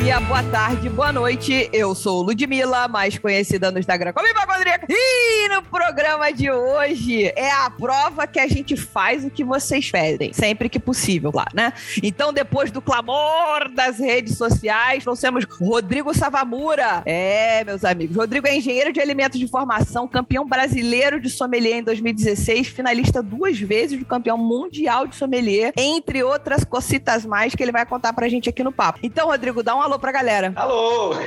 Dia, 0.00 0.20
boa 0.20 0.42
tarde, 0.44 0.88
boa 0.88 1.12
noite. 1.12 1.68
Eu 1.72 1.92
sou 1.92 2.22
Ludmilla, 2.22 2.86
mais 2.86 3.18
conhecida 3.18 3.70
no 3.72 3.80
Instagram 3.80 4.12
como 4.12 4.28
Hipacondríaca. 4.28 4.86
E 4.88 5.48
no 5.48 5.60
programa 5.62 6.32
de 6.32 6.48
hoje 6.50 7.26
é 7.34 7.50
a 7.50 7.68
prova 7.68 8.26
que 8.26 8.38
a 8.38 8.46
gente 8.46 8.76
faz 8.76 9.24
o 9.24 9.30
que 9.30 9.42
vocês 9.42 9.90
pedem, 9.90 10.32
sempre 10.32 10.68
que 10.68 10.78
possível, 10.78 11.32
claro, 11.32 11.50
né? 11.52 11.72
Então, 12.00 12.32
depois 12.32 12.70
do 12.70 12.80
clamor 12.80 13.68
das 13.74 13.98
redes 13.98 14.38
sociais, 14.38 15.02
trouxemos 15.02 15.44
Rodrigo 15.44 16.14
Savamura. 16.14 17.02
É, 17.04 17.64
meus 17.64 17.84
amigos. 17.84 18.16
Rodrigo 18.16 18.46
é 18.46 18.56
engenheiro 18.56 18.92
de 18.92 19.00
alimentos 19.00 19.38
de 19.38 19.48
formação, 19.48 20.06
campeão 20.06 20.46
brasileiro 20.46 21.20
de 21.20 21.28
sommelier 21.28 21.78
em 21.78 21.82
2016, 21.82 22.68
finalista 22.68 23.20
duas 23.20 23.58
vezes 23.58 23.98
do 23.98 24.04
campeão 24.06 24.38
mundial 24.38 25.08
de 25.08 25.16
sommelier, 25.16 25.72
entre 25.76 26.22
outras 26.22 26.62
cocitas 26.64 27.26
mais 27.26 27.54
que 27.54 27.62
ele 27.62 27.72
vai 27.72 27.84
contar 27.84 28.12
pra 28.12 28.28
gente 28.28 28.48
aqui 28.48 28.62
no 28.62 28.72
papo. 28.72 29.00
Então, 29.02 29.26
Rodrigo, 29.26 29.62
dá 29.62 29.74
um 29.74 29.87
alô 29.88 29.98
pra 29.98 30.12
galera. 30.12 30.52
Alô! 30.54 31.14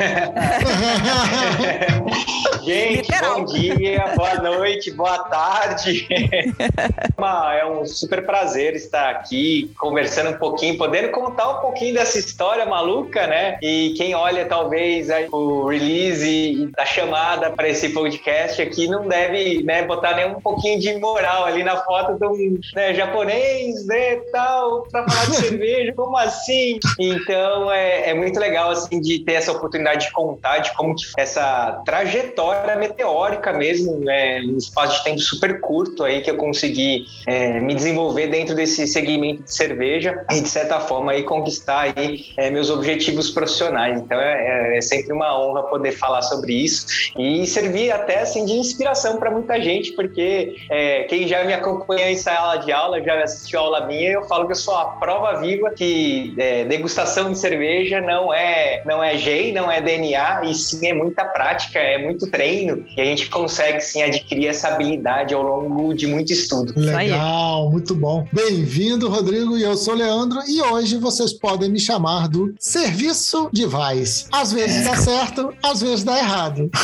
gente, 2.64 2.98
Literal. 2.98 3.40
bom 3.40 3.46
dia, 3.46 4.14
boa 4.16 4.36
noite, 4.36 4.92
boa 4.92 5.18
tarde. 5.24 6.08
É 7.22 7.66
um 7.68 7.86
super 7.86 8.26
prazer 8.26 8.76
estar 8.76 9.12
aqui 9.12 9.72
conversando 9.80 10.32
um 10.32 10.38
pouquinho, 10.40 10.76
podendo 10.76 11.10
contar 11.12 11.50
um 11.50 11.62
pouquinho 11.62 11.94
dessa 11.94 12.18
história 12.18 12.66
maluca, 12.66 13.28
né? 13.28 13.60
E 13.62 13.94
quem 13.96 14.16
olha 14.16 14.44
talvez 14.46 15.08
o 15.32 15.68
release 15.68 16.68
da 16.76 16.84
chamada 16.84 17.52
para 17.52 17.70
esse 17.70 17.90
podcast 17.90 18.60
aqui 18.60 18.88
não 18.88 19.08
deve 19.08 19.62
né, 19.62 19.84
botar 19.84 20.16
nem 20.16 20.26
um 20.26 20.42
pouquinho 20.42 20.80
de 20.80 20.98
moral 20.98 21.46
ali 21.46 21.64
na 21.64 21.78
foto 21.78 22.18
de 22.18 22.26
um 22.26 22.60
né, 22.74 22.96
japonês, 22.96 23.86
né, 23.86 24.16
tal, 24.32 24.88
para 24.92 25.08
falar 25.08 25.26
de 25.28 25.36
cerveja, 25.46 25.94
como 25.94 26.18
assim? 26.18 26.80
Então 27.00 27.72
é, 27.72 28.10
é 28.10 28.14
muito 28.16 28.40
legal 28.40 28.51
assim 28.58 29.00
de 29.00 29.20
ter 29.20 29.34
essa 29.34 29.52
oportunidade 29.52 30.08
de 30.08 30.12
contar 30.12 30.60
de 30.60 30.74
como 30.76 30.96
que 30.96 31.04
essa 31.18 31.82
trajetória 31.86 32.76
meteórica 32.76 33.54
mesmo, 33.54 33.98
né, 34.00 34.42
um 34.42 34.58
espaço 34.58 34.98
de 34.98 35.04
tempo 35.04 35.20
super 35.20 35.60
curto 35.62 36.04
aí 36.04 36.22
que 36.22 36.30
eu 36.30 36.38
consegui 36.38 37.06
é, 37.28 37.60
me 37.60 37.74
desenvolver 37.76 38.28
dentro 38.28 38.56
desse 38.56 38.88
segmento 38.88 39.44
de 39.44 39.54
cerveja 39.54 40.26
e 40.32 40.42
de 40.42 40.50
certa 40.50 40.80
forma 40.80 41.12
aí 41.12 41.24
conquistar 41.24 41.94
aí 41.96 42.26
é, 42.38 42.50
meus 42.50 42.70
objetivos 42.70 43.30
profissionais. 43.30 44.00
Então 44.00 44.20
é, 44.20 44.74
é- 44.74 44.78
é 44.78 44.82
sempre 44.82 45.14
uma 45.14 45.40
honra 45.40 45.64
poder 45.64 45.92
falar 45.92 46.22
sobre 46.22 46.54
isso 46.54 46.86
e 47.18 47.46
servir 47.46 47.92
até 47.92 48.20
assim 48.20 48.46
de 48.46 48.54
inspiração 48.54 49.18
para 49.18 49.30
muita 49.32 49.60
gente, 49.62 49.92
porque 49.94 50.56
é, 50.70 51.04
quem 51.04 51.28
já 51.28 51.44
me 51.44 51.54
acompanha 51.54 52.10
em 52.10 52.16
sala 52.16 52.58
de 52.58 52.72
aula, 52.72 53.02
já 53.02 53.24
assistiu 53.24 53.60
aula 53.60 53.86
minha, 53.86 54.12
eu 54.12 54.24
falo 54.24 54.46
que 54.46 54.52
eu 54.52 54.56
sou 54.56 54.76
a 54.76 54.86
prova 54.86 55.40
viva 55.40 55.70
que 55.72 56.34
é, 56.38 56.64
degustação 56.66 57.32
de 57.32 57.38
cerveja 57.38 58.02
não 58.02 58.34
é 58.34 58.41
não 58.86 59.04
é 59.04 59.18
GEI, 59.18 59.52
não 59.52 59.72
é 59.72 59.82
DNA, 59.82 60.46
e 60.46 60.54
sim 60.54 60.88
é 60.88 60.94
muita 60.94 61.24
prática, 61.26 61.80
é 61.80 61.98
muito 61.98 62.30
treino, 62.30 62.86
e 62.96 63.02
a 63.02 63.06
gente 63.06 63.30
consegue 63.30 63.80
sim 63.82 64.02
adquirir 64.04 64.48
essa 64.48 64.70
habilidade 64.70 65.34
ao 65.34 65.42
longo 65.44 65.94
de 65.94 66.08
muito 66.08 66.32
estudo. 66.34 66.74
Legal, 66.76 67.70
muito 67.72 67.96
bom. 67.96 68.28
Bem-vindo, 68.32 69.10
Rodrigo, 69.10 69.58
e 69.58 69.64
eu 69.64 69.76
sou 69.76 69.94
o 69.94 69.98
Leandro, 69.98 70.40
e 70.48 70.62
hoje 70.62 70.98
vocês 70.98 71.34
podem 71.34 71.70
me 71.70 71.80
chamar 71.80 72.28
do 72.28 72.54
Serviço 72.60 73.50
de 73.52 73.66
Vaz. 73.66 74.28
Às 74.32 74.52
vezes 74.52 74.86
dá 74.86 74.96
certo, 74.96 75.54
às 75.64 75.82
vezes 75.82 76.04
dá 76.04 76.18
errado. 76.18 76.70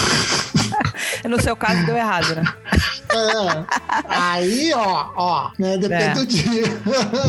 No 1.28 1.42
seu 1.42 1.56
caso, 1.56 1.86
deu 1.86 1.96
errado, 1.96 2.36
né? 2.36 2.44
É. 3.12 3.66
Aí, 4.08 4.72
ó, 4.74 5.08
ó, 5.16 5.50
né, 5.58 5.78
depende 5.78 6.04
É. 6.04 6.14
do 6.14 6.26
dia. 6.26 6.64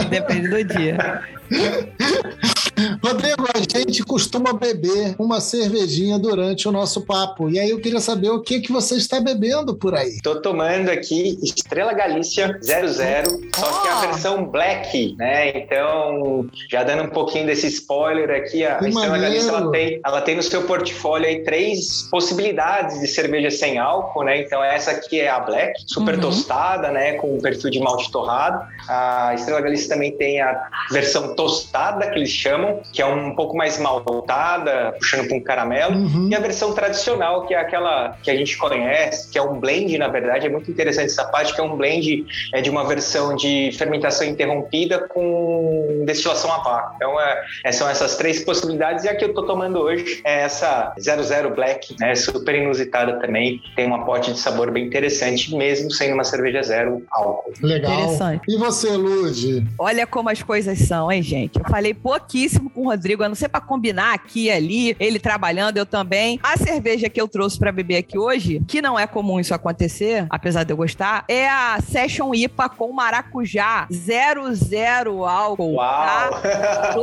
Depende 0.08 0.48
do 0.48 0.64
dia. 0.64 1.22
Rodrigo, 3.02 3.44
a 3.54 3.58
gente 3.58 4.04
costuma 4.04 4.52
beber 4.52 5.14
uma 5.18 5.40
cervejinha 5.40 6.18
durante 6.18 6.68
o 6.68 6.72
nosso 6.72 7.04
papo, 7.04 7.50
e 7.50 7.58
aí 7.58 7.70
eu 7.70 7.80
queria 7.80 8.00
saber 8.00 8.30
o 8.30 8.40
que, 8.40 8.60
que 8.60 8.70
você 8.72 8.96
está 8.96 9.20
bebendo 9.20 9.74
por 9.74 9.94
aí. 9.94 10.18
Tô 10.22 10.40
tomando 10.40 10.88
aqui 10.90 11.38
Estrela 11.42 11.92
Galícia 11.92 12.56
00, 12.62 13.40
só 13.56 13.80
que 13.82 13.88
a 13.88 13.98
Oh! 13.98 14.00
versão 14.00 14.44
black, 14.46 15.16
né? 15.18 15.58
Então, 15.58 16.46
já 16.70 16.84
dando 16.84 17.04
um 17.04 17.08
pouquinho 17.08 17.46
desse 17.46 17.66
spoiler 17.66 18.30
aqui, 18.30 18.64
a 18.64 18.76
Que 18.76 18.88
Estrela 18.88 19.08
maneiro! 19.12 19.22
Galícia 19.34 19.50
ela 19.50 19.70
tem, 19.72 20.00
ela 20.04 20.20
tem 20.20 20.36
no 20.36 20.42
seu 20.42 20.62
portfólio 20.62 21.26
aí 21.26 21.42
três 21.42 22.08
possibilidades 22.10 23.00
de 23.00 23.06
cerveja 23.08 23.50
sem 23.50 23.78
álcool, 23.78 24.24
né? 24.24 24.40
Então, 24.40 24.62
essa 24.62 24.92
aqui 24.92 25.20
é 25.20 25.28
a 25.28 25.40
black, 25.40 25.72
super 25.86 26.14
Uhum. 26.14 26.20
tostada, 26.20 26.90
né? 26.90 27.14
Com 27.14 27.36
um 27.36 27.40
perfil 27.40 27.70
de 27.70 27.80
malte 27.80 28.10
torrado. 28.12 28.64
A 28.88 29.34
Estrela 29.34 29.60
Galícia 29.60 29.88
também 29.88 30.12
tem 30.16 30.40
a 30.40 30.68
versão 30.90 31.34
tostada, 31.38 32.10
que 32.10 32.18
eles 32.18 32.30
chamam, 32.30 32.82
que 32.92 33.00
é 33.00 33.06
um 33.06 33.32
pouco 33.32 33.56
mais 33.56 33.78
maltada, 33.78 34.92
puxando 34.98 35.28
para 35.28 35.36
um 35.36 35.40
caramelo. 35.40 35.94
Uhum. 35.94 36.28
E 36.28 36.34
a 36.34 36.40
versão 36.40 36.72
tradicional, 36.72 37.46
que 37.46 37.54
é 37.54 37.60
aquela 37.60 38.18
que 38.24 38.28
a 38.28 38.34
gente 38.34 38.58
conhece, 38.58 39.30
que 39.30 39.38
é 39.38 39.42
um 39.42 39.60
blend, 39.60 39.96
na 39.98 40.08
verdade, 40.08 40.48
é 40.48 40.50
muito 40.50 40.68
interessante 40.68 41.12
essa 41.12 41.24
parte, 41.26 41.54
que 41.54 41.60
é 41.60 41.62
um 41.62 41.76
blend 41.76 42.26
é, 42.52 42.60
de 42.60 42.68
uma 42.68 42.84
versão 42.84 43.36
de 43.36 43.70
fermentação 43.78 44.26
interrompida 44.26 45.06
com 45.06 46.02
destilação 46.04 46.52
a 46.52 46.58
vácuo. 46.58 46.96
Então, 46.96 47.20
é, 47.20 47.44
é, 47.66 47.70
são 47.70 47.88
essas 47.88 48.16
três 48.16 48.44
possibilidades, 48.44 49.04
e 49.04 49.08
a 49.08 49.14
que 49.14 49.24
eu 49.24 49.32
tô 49.32 49.44
tomando 49.44 49.78
hoje 49.78 50.20
é 50.24 50.40
essa 50.40 50.92
00 50.98 51.54
Black, 51.54 51.94
né, 52.00 52.16
super 52.16 52.56
inusitada 52.56 53.20
também, 53.20 53.62
tem 53.76 53.88
um 53.88 53.94
aporte 53.94 54.32
de 54.32 54.40
sabor 54.40 54.72
bem 54.72 54.86
interessante, 54.86 55.54
mesmo 55.54 55.88
sendo 55.92 56.14
uma 56.14 56.24
cerveja 56.24 56.64
zero 56.64 57.04
álcool. 57.12 57.52
Legal. 57.62 57.92
Interessante. 57.92 58.42
E 58.48 58.56
você, 58.56 58.90
Lude? 58.90 59.64
Olha 59.78 60.04
como 60.04 60.30
as 60.30 60.42
coisas 60.42 60.76
são, 60.80 61.12
hein, 61.12 61.22
gente? 61.28 61.58
Eu 61.58 61.64
falei 61.68 61.92
pouquíssimo 61.94 62.70
com 62.70 62.82
o 62.82 62.84
Rodrigo, 62.84 63.22
a 63.22 63.28
não 63.28 63.34
ser 63.34 63.48
pra 63.48 63.60
combinar 63.60 64.14
aqui 64.14 64.46
e 64.46 64.50
ali, 64.50 64.96
ele 64.98 65.18
trabalhando, 65.18 65.76
eu 65.76 65.86
também. 65.86 66.38
A 66.42 66.56
cerveja 66.56 67.08
que 67.08 67.20
eu 67.20 67.28
trouxe 67.28 67.58
pra 67.58 67.70
beber 67.70 67.98
aqui 67.98 68.18
hoje, 68.18 68.62
que 68.66 68.80
não 68.80 68.98
é 68.98 69.06
comum 69.06 69.38
isso 69.38 69.54
acontecer, 69.54 70.26
apesar 70.30 70.64
de 70.64 70.72
eu 70.72 70.76
gostar, 70.76 71.24
é 71.28 71.48
a 71.48 71.78
Session 71.80 72.34
IPA 72.34 72.68
com 72.68 72.92
maracujá 72.92 73.86
00 73.90 75.26
álcool. 75.26 75.74
Uau! 75.74 76.30
Tá? 76.30 76.94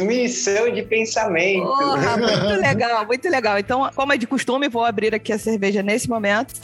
Transmissão 0.00 0.72
de 0.72 0.82
pensamento. 0.82 1.64
Porra, 1.64 2.16
muito 2.16 2.60
legal, 2.60 3.06
muito 3.06 3.28
legal. 3.28 3.58
Então, 3.58 3.90
como 3.94 4.12
é 4.12 4.16
de 4.16 4.26
costume, 4.26 4.68
vou 4.68 4.84
abrir 4.84 5.14
aqui 5.14 5.32
a 5.32 5.38
cerveja 5.38 5.82
nesse 5.82 6.08
momento. 6.08 6.54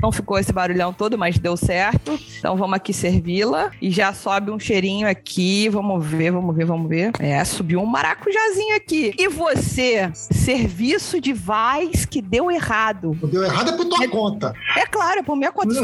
Não 0.00 0.10
ficou 0.12 0.38
esse 0.38 0.52
barulhão 0.52 0.92
todo, 0.92 1.16
mas 1.16 1.38
deu 1.38 1.56
certo. 1.56 2.18
Então 2.38 2.56
vamos 2.56 2.76
aqui 2.76 2.92
servi-la. 2.92 3.70
E 3.80 3.90
já 3.90 4.12
sobe 4.12 4.50
um 4.50 4.58
cheirinho 4.58 5.08
aqui. 5.08 5.21
Vamos 5.70 6.04
ver, 6.04 6.30
vamos 6.30 6.54
ver, 6.54 6.64
vamos 6.64 6.88
ver. 6.88 7.12
É, 7.18 7.42
subiu 7.44 7.80
um 7.80 7.86
maracujazinho 7.86 8.76
aqui. 8.76 9.14
E 9.18 9.28
você, 9.28 10.10
serviço 10.12 11.20
de 11.20 11.32
Vaz 11.32 12.04
que 12.04 12.20
deu 12.20 12.50
errado. 12.50 13.16
Deu 13.24 13.42
errado 13.42 13.70
é 13.70 13.76
por 13.76 13.86
tua 13.86 14.08
conta. 14.08 14.54
É 14.76 14.86
claro, 14.86 15.20
é 15.20 15.22
por 15.22 15.36
minha 15.36 15.52
conta. 15.52 15.72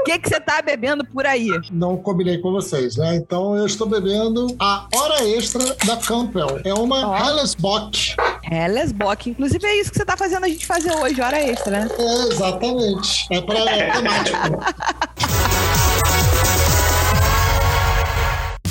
O 0.00 0.04
que, 0.04 0.18
que 0.18 0.28
você 0.28 0.40
tá 0.40 0.60
bebendo 0.62 1.04
por 1.04 1.26
aí? 1.26 1.48
Não 1.70 1.96
combinei 1.96 2.38
com 2.38 2.52
vocês, 2.52 2.96
né? 2.96 3.16
Então 3.16 3.56
eu 3.56 3.66
estou 3.66 3.88
bebendo 3.88 4.46
a 4.58 4.86
hora 4.94 5.24
extra 5.26 5.64
da 5.84 5.96
Campbell. 5.96 6.60
É 6.64 6.74
uma 6.74 7.08
Ó. 7.08 7.16
Hellesbock. 7.16 8.14
Hellesbock. 8.50 9.30
Inclusive 9.30 9.66
é 9.66 9.80
isso 9.80 9.90
que 9.90 9.98
você 9.98 10.04
tá 10.04 10.16
fazendo 10.16 10.44
a 10.44 10.48
gente 10.48 10.66
fazer 10.66 10.92
hoje, 10.92 11.20
hora 11.20 11.40
extra, 11.40 11.80
né? 11.80 11.88
É, 11.98 12.32
exatamente. 12.32 13.26
É 13.30 13.40
para 13.40 13.58
é 13.58 13.90
temático. 13.92 14.38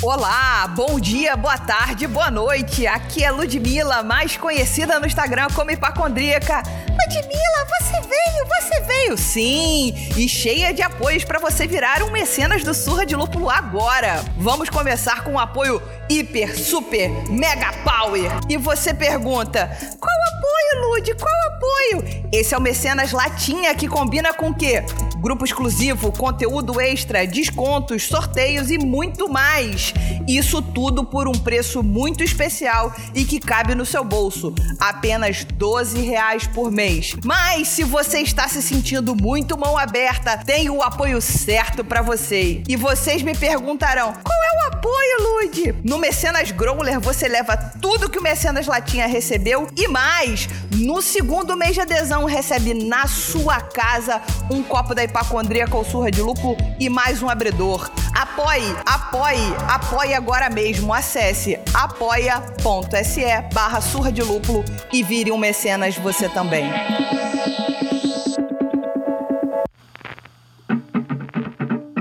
Olá, 0.06 0.66
bom 0.76 1.00
dia, 1.00 1.34
boa 1.34 1.56
tarde, 1.56 2.06
boa 2.06 2.30
noite. 2.30 2.86
Aqui 2.86 3.24
é 3.24 3.30
Ludmilla, 3.30 4.02
mais 4.02 4.36
conhecida 4.36 5.00
no 5.00 5.06
Instagram 5.06 5.46
como 5.54 5.70
Hipacondríaca. 5.70 6.62
Ludmilla, 6.94 7.66
você 7.80 8.00
veio, 8.00 8.46
você 8.46 8.80
veio, 8.80 9.18
sim! 9.18 9.94
E 10.16 10.28
cheia 10.28 10.72
de 10.72 10.80
apoios 10.80 11.24
para 11.24 11.40
você 11.40 11.66
virar 11.66 12.02
um 12.02 12.10
mecenas 12.10 12.62
do 12.62 12.72
Surra 12.72 13.04
de 13.04 13.16
Lúpulo 13.16 13.50
agora. 13.50 14.24
Vamos 14.38 14.70
começar 14.70 15.24
com 15.24 15.32
um 15.32 15.38
apoio 15.38 15.82
hiper, 16.08 16.56
super, 16.56 17.10
mega 17.28 17.72
power. 17.84 18.30
E 18.48 18.56
você 18.56 18.94
pergunta: 18.94 19.76
qual 19.98 20.16
apoio, 20.36 20.90
Lud? 20.90 21.14
Qual 21.14 21.54
apoio? 21.54 22.28
Esse 22.32 22.54
é 22.54 22.58
o 22.58 22.60
mecenas 22.60 23.10
latinha 23.12 23.74
que 23.74 23.88
combina 23.88 24.32
com 24.32 24.50
o 24.50 24.54
quê? 24.54 24.84
grupo 25.24 25.42
exclusivo, 25.42 26.12
conteúdo 26.12 26.78
extra, 26.78 27.26
descontos, 27.26 28.02
sorteios 28.02 28.70
e 28.70 28.76
muito 28.76 29.26
mais. 29.26 29.94
Isso 30.28 30.60
tudo 30.60 31.02
por 31.02 31.26
um 31.26 31.32
preço 31.32 31.82
muito 31.82 32.22
especial 32.22 32.94
e 33.14 33.24
que 33.24 33.40
cabe 33.40 33.74
no 33.74 33.86
seu 33.86 34.04
bolso. 34.04 34.54
Apenas 34.78 35.42
12 35.42 36.02
reais 36.02 36.46
por 36.46 36.70
mês. 36.70 36.83
Mas 37.24 37.68
se 37.68 37.82
você 37.82 38.20
está 38.20 38.46
se 38.46 38.60
sentindo 38.60 39.16
muito 39.16 39.56
mão 39.56 39.78
aberta, 39.78 40.36
tem 40.36 40.68
o 40.68 40.82
apoio 40.82 41.20
certo 41.20 41.82
para 41.82 42.02
você. 42.02 42.62
E 42.68 42.76
vocês 42.76 43.22
me 43.22 43.34
perguntarão: 43.34 44.12
qual 44.22 44.38
é 44.42 44.56
o 44.56 44.68
apoio, 44.74 45.42
Lude? 45.42 45.74
No 45.82 45.96
Mecenas 45.96 46.50
Growler 46.50 47.00
você 47.00 47.26
leva 47.26 47.56
tudo 47.56 48.10
que 48.10 48.18
o 48.18 48.22
Mecenas 48.22 48.66
Latinha 48.66 49.06
recebeu 49.06 49.66
e 49.76 49.88
mais. 49.88 50.48
No 50.72 51.00
segundo 51.00 51.56
mês 51.56 51.74
de 51.74 51.80
adesão 51.80 52.24
recebe 52.24 52.74
na 52.74 53.06
sua 53.06 53.60
casa 53.60 54.20
um 54.50 54.62
copo 54.62 54.94
da 54.94 55.04
hipacondríaca 55.04 55.76
ou 55.76 55.84
surra 55.84 56.10
de 56.10 56.20
lúpulo 56.20 56.56
e 56.78 56.90
mais 56.90 57.22
um 57.22 57.30
abridor. 57.30 57.90
Apoie, 58.14 58.76
apoie, 58.84 59.54
apoie 59.68 60.14
agora 60.14 60.50
mesmo. 60.50 60.92
Acesse 60.92 61.58
apoia.se 61.72 63.24
barra 63.52 63.80
surra 63.80 64.12
de 64.12 64.22
lúpulo 64.22 64.64
e 64.92 65.02
vire 65.02 65.32
um 65.32 65.38
mecenas 65.38 65.96
você 65.96 66.28
também. 66.28 66.73
Thank 66.74 67.58
you. 67.58 67.63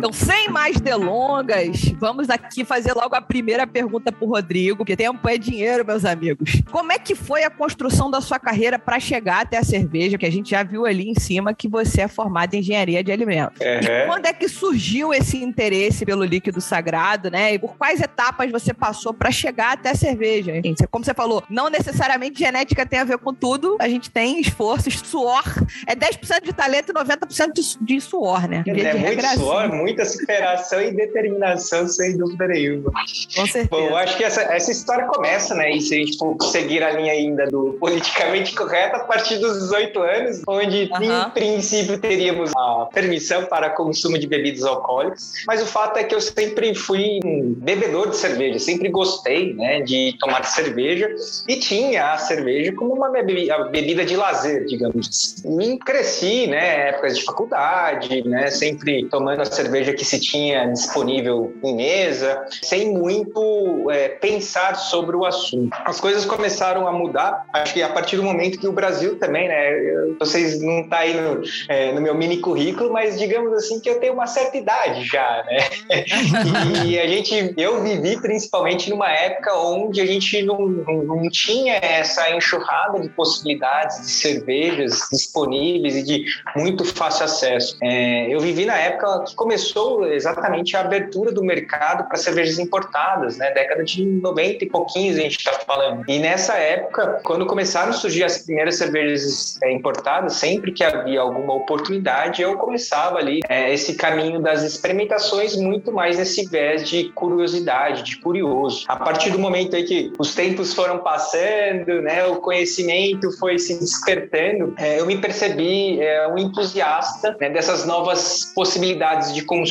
Então, 0.03 0.11
sem 0.11 0.49
mais 0.49 0.81
delongas, 0.81 1.93
vamos 1.97 2.29
aqui 2.29 2.65
fazer 2.65 2.91
logo 2.91 3.15
a 3.15 3.21
primeira 3.21 3.65
pergunta 3.65 4.11
para 4.11 4.25
o 4.25 4.27
Rodrigo, 4.27 4.79
porque 4.79 4.97
tempo 4.97 5.29
é 5.29 5.37
dinheiro, 5.37 5.85
meus 5.85 6.03
amigos. 6.03 6.61
Como 6.69 6.91
é 6.91 6.99
que 6.99 7.15
foi 7.15 7.45
a 7.45 7.49
construção 7.49 8.11
da 8.11 8.19
sua 8.19 8.37
carreira 8.37 8.77
para 8.77 8.99
chegar 8.99 9.43
até 9.43 9.57
a 9.57 9.63
cerveja, 9.63 10.17
que 10.17 10.25
a 10.25 10.29
gente 10.29 10.49
já 10.49 10.61
viu 10.61 10.85
ali 10.85 11.09
em 11.09 11.15
cima 11.17 11.53
que 11.53 11.69
você 11.69 12.01
é 12.01 12.09
formado 12.09 12.53
em 12.53 12.59
engenharia 12.59 13.01
de 13.01 13.13
alimentos? 13.13 13.57
Uhum. 13.61 13.65
E 13.65 14.07
quando 14.07 14.25
é 14.25 14.33
que 14.33 14.49
surgiu 14.49 15.13
esse 15.13 15.41
interesse 15.41 16.05
pelo 16.05 16.25
líquido 16.25 16.59
sagrado, 16.59 17.31
né? 17.31 17.53
E 17.53 17.59
por 17.59 17.77
quais 17.77 18.01
etapas 18.01 18.51
você 18.51 18.73
passou 18.73 19.13
para 19.13 19.31
chegar 19.31 19.71
até 19.71 19.91
a 19.91 19.95
cerveja? 19.95 20.51
Como 20.91 21.05
você 21.05 21.13
falou, 21.13 21.41
não 21.49 21.69
necessariamente 21.69 22.39
genética 22.39 22.85
tem 22.85 22.99
a 22.99 23.05
ver 23.05 23.19
com 23.19 23.33
tudo, 23.33 23.77
a 23.79 23.87
gente 23.87 24.11
tem 24.11 24.41
esforço, 24.41 24.91
suor. 24.91 25.45
É 25.87 25.95
10% 25.95 26.43
de 26.43 26.51
talento 26.51 26.91
e 26.91 26.93
90% 26.93 27.53
de, 27.53 27.77
de 27.79 28.01
suor, 28.01 28.49
né? 28.49 28.65
É, 28.67 28.93
muito 28.95 29.39
suor, 29.39 29.69
muito 29.73 29.92
muita 29.93 30.05
superação 30.05 30.81
e 30.81 30.91
determinação, 30.91 31.87
sem 31.87 32.17
dúvida 32.17 32.47
nenhuma. 32.47 32.91
Com 33.35 33.45
certeza. 33.45 33.67
Bom, 33.69 33.89
eu 33.89 33.95
acho 33.95 34.17
que 34.17 34.23
essa, 34.23 34.41
essa 34.41 34.71
história 34.71 35.05
começa, 35.05 35.53
né? 35.53 35.71
E 35.71 35.81
se 35.81 35.93
a 35.93 35.97
gente 35.97 36.17
for 36.17 36.35
seguir 36.41 36.83
a 36.83 36.91
linha 36.91 37.13
ainda 37.13 37.45
do 37.45 37.77
politicamente 37.79 38.55
correto, 38.55 38.95
a 38.95 38.99
partir 38.99 39.37
dos 39.37 39.59
18 39.59 39.99
anos, 40.01 40.41
onde, 40.47 40.89
em 41.01 41.29
princípio, 41.33 41.99
teríamos 41.99 42.51
a 42.55 42.89
permissão 42.91 43.45
para 43.45 43.69
consumo 43.69 44.17
de 44.17 44.27
bebidas 44.27 44.63
alcoólicas. 44.63 45.33
Mas 45.45 45.61
o 45.61 45.65
fato 45.65 45.97
é 45.97 46.03
que 46.03 46.15
eu 46.15 46.21
sempre 46.21 46.73
fui 46.73 47.19
um 47.23 47.53
bebedor 47.57 48.09
de 48.09 48.17
cerveja, 48.17 48.59
sempre 48.59 48.89
gostei, 48.89 49.53
né, 49.53 49.81
de 49.81 50.15
tomar 50.19 50.43
cerveja 50.45 51.09
e 51.47 51.57
tinha 51.57 52.13
a 52.13 52.17
cerveja 52.17 52.73
como 52.73 52.93
uma 52.93 53.09
bebida 53.09 54.05
de 54.05 54.15
lazer, 54.15 54.65
digamos 54.65 55.07
assim. 55.07 55.61
E 55.61 55.77
cresci, 55.79 56.47
né, 56.47 56.89
épocas 56.89 57.17
de 57.17 57.23
faculdade, 57.23 58.27
né, 58.27 58.49
sempre 58.49 59.05
tomando 59.09 59.41
a 59.41 59.45
cerveja 59.45 59.82
cerveja 59.83 59.93
que 59.93 60.05
se 60.05 60.19
tinha 60.19 60.65
disponível 60.67 61.53
em 61.63 61.75
mesa, 61.75 62.45
sem 62.61 62.91
muito 62.91 63.89
é, 63.91 64.09
pensar 64.09 64.75
sobre 64.75 65.15
o 65.15 65.25
assunto. 65.25 65.75
As 65.85 65.99
coisas 65.99 66.25
começaram 66.25 66.87
a 66.87 66.91
mudar, 66.91 67.45
acho 67.53 67.73
que 67.73 67.81
a 67.81 67.89
partir 67.89 68.15
do 68.15 68.23
momento 68.23 68.59
que 68.59 68.67
o 68.67 68.71
Brasil 68.71 69.19
também, 69.19 69.47
né? 69.47 70.15
Vocês 70.19 70.61
não 70.61 70.79
estão 70.79 70.89
tá 70.89 70.97
aí 70.99 71.13
no, 71.13 71.41
é, 71.67 71.91
no, 71.91 72.01
meu 72.01 72.15
mini 72.15 72.37
currículo, 72.37 72.91
mas 72.91 73.19
digamos 73.19 73.51
assim 73.53 73.79
que 73.79 73.89
eu 73.89 73.99
tenho 73.99 74.13
uma 74.13 74.27
certa 74.27 74.57
idade 74.57 75.05
já, 75.05 75.43
né? 75.45 75.57
e 76.85 76.99
a 76.99 77.07
gente, 77.07 77.53
eu 77.57 77.83
vivi 77.83 78.19
principalmente 78.21 78.89
numa 78.89 79.09
época 79.09 79.55
onde 79.57 79.99
a 79.99 80.05
gente 80.05 80.41
não, 80.43 80.59
não, 80.59 81.29
tinha 81.29 81.75
essa 81.75 82.29
enxurrada 82.35 82.99
de 82.99 83.09
possibilidades 83.09 84.01
de 84.01 84.11
cervejas 84.11 85.07
disponíveis 85.11 85.95
e 85.95 86.03
de 86.03 86.25
muito 86.55 86.85
fácil 86.85 87.25
acesso. 87.25 87.77
É, 87.81 88.33
eu 88.33 88.39
vivi 88.39 88.65
na 88.65 88.77
época 88.77 89.23
que 89.27 89.35
começou 89.35 89.72
começou 89.73 90.05
exatamente 90.07 90.77
a 90.77 90.81
abertura 90.81 91.31
do 91.31 91.43
mercado 91.43 92.07
para 92.07 92.17
cervejas 92.17 92.59
importadas, 92.59 93.37
né? 93.37 93.51
Década 93.51 93.83
de 93.83 94.05
90 94.05 94.63
e 94.63 94.69
pouquinhos 94.69 95.17
a 95.17 95.21
gente 95.21 95.37
está 95.37 95.53
falando. 95.65 96.03
E 96.07 96.19
nessa 96.19 96.53
época, 96.53 97.21
quando 97.23 97.45
começaram 97.45 97.89
a 97.89 97.93
surgir 97.93 98.23
as 98.23 98.37
primeiras 98.37 98.75
cervejas 98.75 99.57
é, 99.63 99.71
importadas, 99.71 100.33
sempre 100.33 100.71
que 100.71 100.83
havia 100.83 101.21
alguma 101.21 101.55
oportunidade, 101.55 102.41
eu 102.41 102.55
começava 102.57 103.17
ali 103.17 103.41
é, 103.49 103.73
esse 103.73 103.95
caminho 103.95 104.39
das 104.41 104.63
experimentações 104.63 105.55
muito 105.55 105.91
mais 105.91 106.17
nesse 106.17 106.47
viés 106.47 106.87
de 106.87 107.05
curiosidade, 107.09 108.03
de 108.03 108.17
curioso. 108.17 108.85
A 108.87 108.95
partir 108.95 109.31
do 109.31 109.39
momento 109.39 109.75
aí 109.75 109.83
que 109.83 110.13
os 110.19 110.35
tempos 110.35 110.73
foram 110.73 110.99
passando, 110.99 112.01
né? 112.01 112.25
O 112.25 112.37
conhecimento 112.37 113.31
foi 113.39 113.57
se 113.57 113.79
despertando, 113.79 114.73
é, 114.77 114.99
eu 114.99 115.05
me 115.05 115.17
percebi 115.17 115.99
é, 115.99 116.27
um 116.27 116.37
entusiasta 116.37 117.35
né, 117.39 117.49
dessas 117.49 117.85
novas 117.85 118.51
possibilidades 118.53 119.33
de 119.33 119.43
consumo 119.43 119.62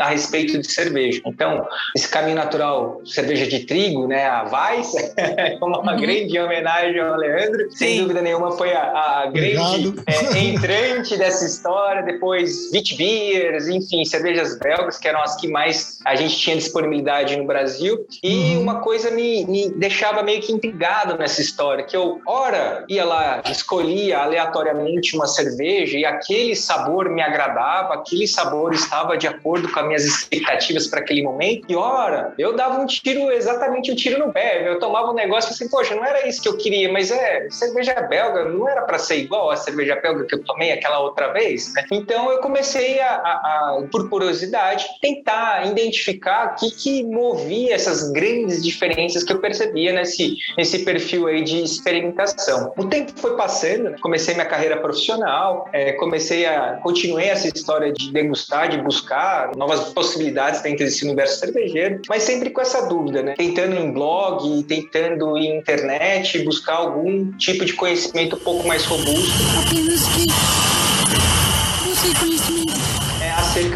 a 0.00 0.08
respeito 0.08 0.58
de 0.58 0.70
cerveja. 0.70 1.20
Então, 1.26 1.66
esse 1.94 2.08
caminho 2.08 2.36
natural, 2.36 3.00
cerveja 3.04 3.46
de 3.46 3.60
trigo, 3.60 4.06
né, 4.06 4.26
a 4.26 4.44
Weiss, 4.44 4.94
é 5.16 5.58
uma 5.60 5.92
uhum. 5.92 6.00
grande 6.00 6.38
homenagem 6.38 7.00
ao 7.00 7.16
Leandro. 7.16 7.70
Sim. 7.70 7.76
Sem 7.76 8.00
dúvida 8.02 8.22
nenhuma, 8.22 8.52
foi 8.52 8.72
a, 8.72 8.82
a 8.82 9.26
grande 9.26 9.94
é, 10.06 10.38
entrante 10.38 11.16
dessa 11.16 11.44
história. 11.44 12.02
Depois, 12.02 12.70
Witbiers, 12.72 13.68
enfim, 13.68 14.04
cervejas 14.04 14.58
belgas, 14.58 14.98
que 14.98 15.08
eram 15.08 15.22
as 15.22 15.36
que 15.36 15.48
mais 15.48 15.98
a 16.04 16.14
gente 16.14 16.36
tinha 16.36 16.56
disponibilidade 16.56 17.36
no 17.36 17.46
Brasil. 17.46 18.06
E 18.22 18.56
uhum. 18.56 18.62
uma 18.62 18.80
coisa 18.80 19.10
me, 19.10 19.44
me 19.46 19.70
deixava 19.70 20.22
meio 20.22 20.40
que 20.40 20.52
intrigado 20.52 21.16
nessa 21.18 21.40
história, 21.40 21.84
que 21.84 21.96
eu, 21.96 22.20
ora, 22.26 22.84
ia 22.88 23.04
lá, 23.04 23.42
escolhia 23.50 24.18
aleatoriamente 24.18 25.16
uma 25.16 25.26
cerveja 25.26 25.98
e 25.98 26.04
aquele 26.04 26.54
sabor 26.54 27.08
me 27.08 27.22
agradava, 27.22 27.94
aquele 27.94 28.26
sabor 28.26 28.72
estava 28.72 29.17
de 29.18 29.26
acordo 29.26 29.70
com 29.70 29.80
as 29.80 29.86
minhas 29.86 30.04
expectativas 30.04 30.86
para 30.86 31.00
aquele 31.00 31.22
momento. 31.22 31.66
E 31.68 31.76
ora, 31.76 32.34
eu 32.38 32.54
dava 32.56 32.80
um 32.80 32.86
tiro, 32.86 33.30
exatamente 33.30 33.90
um 33.90 33.94
tiro 33.94 34.18
no 34.18 34.32
pé. 34.32 34.68
Eu 34.68 34.78
tomava 34.78 35.10
um 35.10 35.14
negócio 35.14 35.50
assim, 35.52 35.68
poxa, 35.68 35.94
não 35.94 36.04
era 36.04 36.26
isso 36.28 36.42
que 36.42 36.48
eu 36.48 36.56
queria, 36.56 36.90
mas 36.92 37.10
é 37.10 37.48
cerveja 37.50 37.94
belga, 38.02 38.44
não 38.44 38.68
era 38.68 38.82
para 38.82 38.98
ser 38.98 39.16
igual 39.16 39.50
a 39.50 39.56
cerveja 39.56 39.96
belga 39.96 40.24
que 40.24 40.34
eu 40.34 40.44
tomei 40.44 40.72
aquela 40.72 41.00
outra 41.00 41.32
vez. 41.32 41.72
Né? 41.74 41.84
Então 41.90 42.30
eu 42.30 42.38
comecei 42.38 43.00
a, 43.00 43.10
a, 43.10 43.32
a, 43.32 43.82
por 43.90 44.08
curiosidade, 44.08 44.86
tentar 45.00 45.66
identificar 45.66 46.52
o 46.52 46.54
que, 46.56 46.70
que 46.70 47.02
movia 47.04 47.74
essas 47.74 48.10
grandes 48.10 48.62
diferenças 48.62 49.24
que 49.24 49.32
eu 49.32 49.38
percebia 49.38 49.92
nesse, 49.92 50.36
nesse 50.56 50.84
perfil 50.84 51.26
aí 51.26 51.42
de 51.42 51.62
experimentação. 51.62 52.72
O 52.76 52.86
tempo 52.86 53.12
foi 53.16 53.36
passando, 53.36 53.90
né? 53.90 53.96
comecei 54.00 54.34
minha 54.34 54.46
carreira 54.46 54.76
profissional, 54.76 55.68
é, 55.72 55.92
comecei 55.92 56.46
a 56.46 56.78
continuei 56.82 57.28
essa 57.28 57.48
história 57.48 57.92
de 57.92 58.12
degustar, 58.12 58.68
de 58.68 58.78
buscar 58.78 59.07
novas 59.56 59.92
possibilidades 59.92 60.62
dentro 60.62 60.84
desse 60.84 61.04
universo 61.04 61.40
cervejeiro, 61.40 62.00
mas 62.08 62.22
sempre 62.22 62.50
com 62.50 62.60
essa 62.60 62.86
dúvida, 62.86 63.22
né? 63.22 63.34
Tentando 63.36 63.76
em 63.76 63.92
blog, 63.92 64.62
tentando 64.64 65.36
em 65.36 65.58
internet, 65.58 66.42
buscar 66.44 66.76
algum 66.76 67.32
tipo 67.32 67.64
de 67.64 67.72
conhecimento 67.72 68.36
um 68.36 68.40
pouco 68.40 68.66
mais 68.66 68.84
robusto. 68.84 69.32
Apenas 69.66 70.06
que 70.08 70.77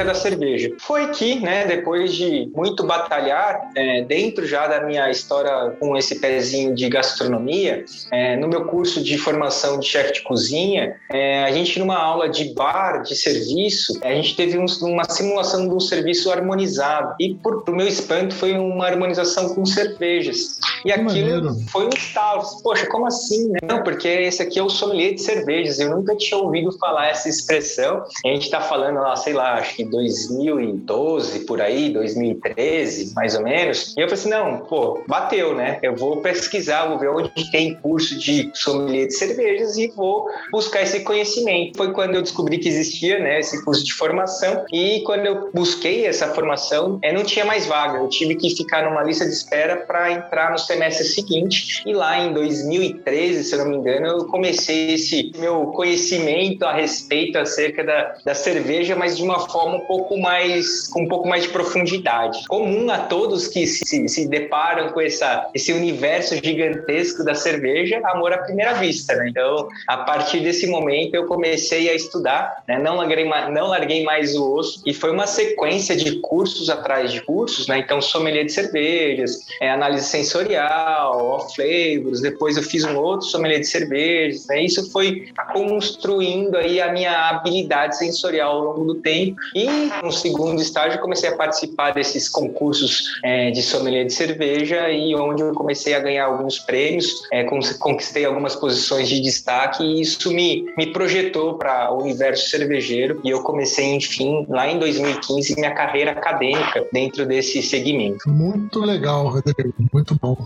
da 0.04 0.14
cerveja. 0.14 0.75
Foi 0.78 1.08
que, 1.08 1.38
né, 1.40 1.66
depois 1.66 2.14
de 2.14 2.50
muito 2.54 2.84
batalhar, 2.87 3.70
é, 3.76 4.02
dentro 4.02 4.46
já 4.46 4.66
da 4.66 4.80
minminha 4.80 5.11
história 5.11 5.76
com 5.78 5.96
esse 5.96 6.20
pezinho 6.20 6.75
de 6.75 6.88
gastronomia, 6.88 7.84
é, 8.11 8.37
no 8.37 8.49
meu 8.49 8.64
curso 8.64 9.02
de 9.02 9.18
formação 9.18 9.78
de 9.78 9.87
chefe 9.87 10.14
de 10.14 10.22
cozinha, 10.22 10.96
é, 11.11 11.44
a 11.44 11.52
gente 11.52 11.78
numa 11.78 11.96
aula 11.96 12.28
de 12.28 12.52
bar, 12.54 13.02
de 13.02 13.14
serviço, 13.14 13.99
a 14.02 14.11
gente 14.14 14.34
teve 14.34 14.58
um, 14.58 14.66
uma 14.82 15.04
simulação 15.04 15.68
de 15.68 15.75
um 15.75 15.80
serviço 15.80 16.30
harmonizado. 16.30 17.14
E, 17.20 17.34
por, 17.34 17.62
por 17.62 17.75
meu 17.75 17.87
espanto, 17.87 18.34
foi 18.34 18.52
uma 18.52 18.87
harmonização 18.87 19.54
com 19.54 19.64
cervejas. 19.66 20.58
E 20.80 20.84
que 20.84 20.92
aquilo 20.92 21.44
maneiro. 21.44 21.54
foi 21.70 21.87
um 21.87 21.90
estalo. 21.90 22.42
Poxa, 22.62 22.87
como 22.87 23.06
assim? 23.06 23.49
Né? 23.49 23.58
Não, 23.68 23.82
porque 23.82 24.08
esse 24.08 24.42
aqui 24.42 24.58
é 24.58 24.62
o 24.62 24.68
sommelier 24.68 25.14
de 25.14 25.22
cervejas. 25.22 25.78
Eu 25.78 25.90
nunca 25.90 26.16
tinha 26.16 26.38
ouvido 26.38 26.72
falar 26.78 27.08
essa 27.08 27.28
expressão. 27.28 28.04
A 28.25 28.28
gente 28.28 28.44
está 28.44 28.61
falando 28.61 29.00
lá, 29.00 29.14
sei 29.16 29.32
lá, 29.32 29.54
acho 29.54 29.76
que 29.76 29.81
que 29.82 29.90
2012, 29.90 31.40
por 31.40 31.60
aí, 31.60 31.90
2013, 31.90 33.14
mais 33.14 33.34
ou 33.34 33.42
menos. 33.42 33.94
E 33.96 34.00
eu 34.00 34.08
falei 34.08 34.14
assim, 34.14 34.30
não, 34.30 34.58
pô, 34.58 35.02
bateu, 35.06 35.54
né? 35.54 35.78
Eu 35.82 35.96
vou 35.96 36.18
pesquisar, 36.18 36.86
vou 36.86 36.98
ver 36.98 37.08
onde 37.08 37.50
tem 37.50 37.74
curso 37.74 38.18
de 38.18 38.50
sommelier 38.54 39.08
de 39.08 39.14
cervejas 39.14 39.76
e 39.76 39.88
vou 39.88 40.28
buscar 40.50 40.82
esse 40.82 41.00
conhecimento. 41.00 41.76
Foi 41.76 41.92
quando 41.92 42.14
eu 42.14 42.22
descobri 42.22 42.58
que 42.58 42.68
existia, 42.68 43.18
né, 43.18 43.40
esse 43.40 43.62
curso 43.64 43.84
de 43.84 43.92
formação 43.94 44.64
e 44.72 45.02
quando 45.04 45.26
eu 45.26 45.50
busquei 45.52 46.06
essa 46.06 46.28
formação, 46.28 46.98
é, 47.02 47.12
não 47.12 47.24
tinha 47.24 47.44
mais 47.44 47.66
vaga. 47.66 47.98
Eu 47.98 48.08
tive 48.08 48.34
que 48.36 48.54
ficar 48.54 48.88
numa 48.88 49.02
lista 49.02 49.24
de 49.24 49.32
espera 49.32 49.76
para 49.76 50.12
entrar 50.12 50.52
no 50.52 50.58
semestre 50.58 51.04
seguinte. 51.06 51.82
E 51.86 51.92
lá 51.92 52.18
em 52.18 52.32
2013, 52.32 53.44
se 53.44 53.54
eu 53.54 53.60
não 53.60 53.70
me 53.70 53.76
engano, 53.76 54.06
eu 54.06 54.24
comecei 54.26 54.94
esse 54.94 55.32
meu 55.36 55.66
conhecimento 55.66 56.64
a 56.64 56.72
respeito 56.72 57.38
acerca 57.38 57.84
da, 57.84 58.14
da 58.24 58.34
cerveja, 58.34 58.94
mas 58.94 59.16
de 59.16 59.22
uma 59.22 59.48
forma 59.48 59.72
um 59.76 59.81
pouco 59.81 60.19
mais 60.19 60.88
com 60.88 61.02
um 61.02 61.09
pouco 61.09 61.29
mais 61.29 61.45
de 61.45 61.49
profundidade. 61.50 62.45
Comum 62.49 62.91
a 62.91 62.99
todos 62.99 63.49
que 63.49 63.67
se, 63.67 64.09
se 64.09 64.29
deparam 64.29 64.93
com 64.93 65.00
essa, 65.00 65.49
esse 65.55 65.73
universo 65.73 66.35
gigantesco 66.43 67.25
da 67.25 67.35
cerveja, 67.35 68.00
amor 68.05 68.33
à 68.33 68.38
primeira 68.38 68.75
vista, 68.75 69.14
né? 69.14 69.29
Então, 69.29 69.69
a 69.88 69.99
partir 69.99 70.41
desse 70.41 70.67
momento 70.67 71.14
eu 71.14 71.26
comecei 71.26 71.88
a 71.88 71.95
estudar, 71.95 72.62
né? 72.67 72.79
Não 72.79 72.97
larguei, 72.97 73.25
não 73.25 73.69
larguei 73.69 74.05
mais 74.05 74.35
o 74.35 74.55
osso 74.55 74.83
e 74.87 74.95
foi 74.95 75.11
uma 75.11 75.26
sequência 75.26 75.97
de 75.97 76.21
cursos 76.21 76.69
atrás 76.71 77.12
de 77.12 77.21
cursos, 77.23 77.67
né? 77.67 77.79
Então, 77.79 78.00
sommelier 78.00 78.45
de 78.45 78.52
cervejas, 78.52 79.47
é, 79.61 79.71
análise 79.71 80.07
sensorial, 80.07 81.25
off 81.25 81.55
flavors, 81.55 82.21
depois 82.21 82.57
eu 82.57 82.62
fiz 82.62 82.85
um 82.85 82.97
outro 82.97 83.26
sommelier 83.26 83.61
de 83.61 83.67
cervejas, 83.67 84.47
né? 84.47 84.62
Isso 84.62 84.91
foi 84.91 85.29
construindo 85.52 86.57
aí 86.57 86.81
a 86.81 86.93
minha 86.93 87.29
habilidade 87.29 87.97
sensorial 87.97 88.57
ao 88.57 88.64
longo 88.64 88.85
do 88.85 88.95
tempo 88.97 89.37
e 89.55 89.62
no 90.02 90.12
segundo 90.12 90.61
estágio 90.61 91.00
comecei 91.00 91.28
a 91.28 91.37
participar 91.37 91.92
desses 91.92 92.28
concursos 92.28 93.02
é, 93.23 93.50
de 93.50 93.62
sommelier 93.62 94.07
de 94.07 94.12
cerveja 94.12 94.90
e 94.90 95.14
onde 95.14 95.42
eu 95.42 95.52
comecei 95.52 95.95
a 95.95 96.00
ganhar 96.00 96.26
alguns 96.26 96.59
prêmios, 96.59 97.23
é, 97.33 97.45
conquistei 97.45 98.25
algumas 98.25 98.54
posições 98.54 99.09
de 99.09 99.21
destaque 99.21 99.83
e 99.83 100.00
isso 100.00 100.33
me, 100.33 100.73
me 100.76 100.92
projetou 100.92 101.54
para 101.54 101.92
o 101.92 102.02
universo 102.02 102.49
cervejeiro 102.49 103.21
e 103.25 103.31
eu 103.31 103.42
comecei, 103.42 103.95
enfim, 103.95 104.47
lá 104.49 104.69
em 104.69 104.78
2015, 104.78 105.54
minha 105.57 105.75
carreira 105.75 106.12
acadêmica 106.12 106.87
dentro 106.92 107.26
desse 107.26 107.62
segmento. 107.62 108.28
Muito 108.28 108.81
legal, 108.81 109.28
Rodrigo, 109.28 109.75
muito 109.92 110.14
bom. 110.21 110.37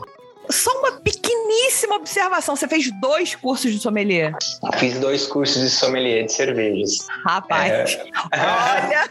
Só 0.48 0.70
uma 0.78 0.92
pequeníssima 1.46 1.96
observação. 1.96 2.56
Você 2.56 2.66
fez 2.66 2.90
dois 3.00 3.34
cursos 3.34 3.72
de 3.72 3.78
sommelier. 3.78 4.34
Fiz 4.78 4.98
dois 4.98 5.26
cursos 5.26 5.62
de 5.62 5.70
sommelier 5.70 6.24
de 6.24 6.32
cervejas. 6.32 7.06
Rapaz, 7.24 7.94
é... 7.94 8.06
olha! 8.32 9.10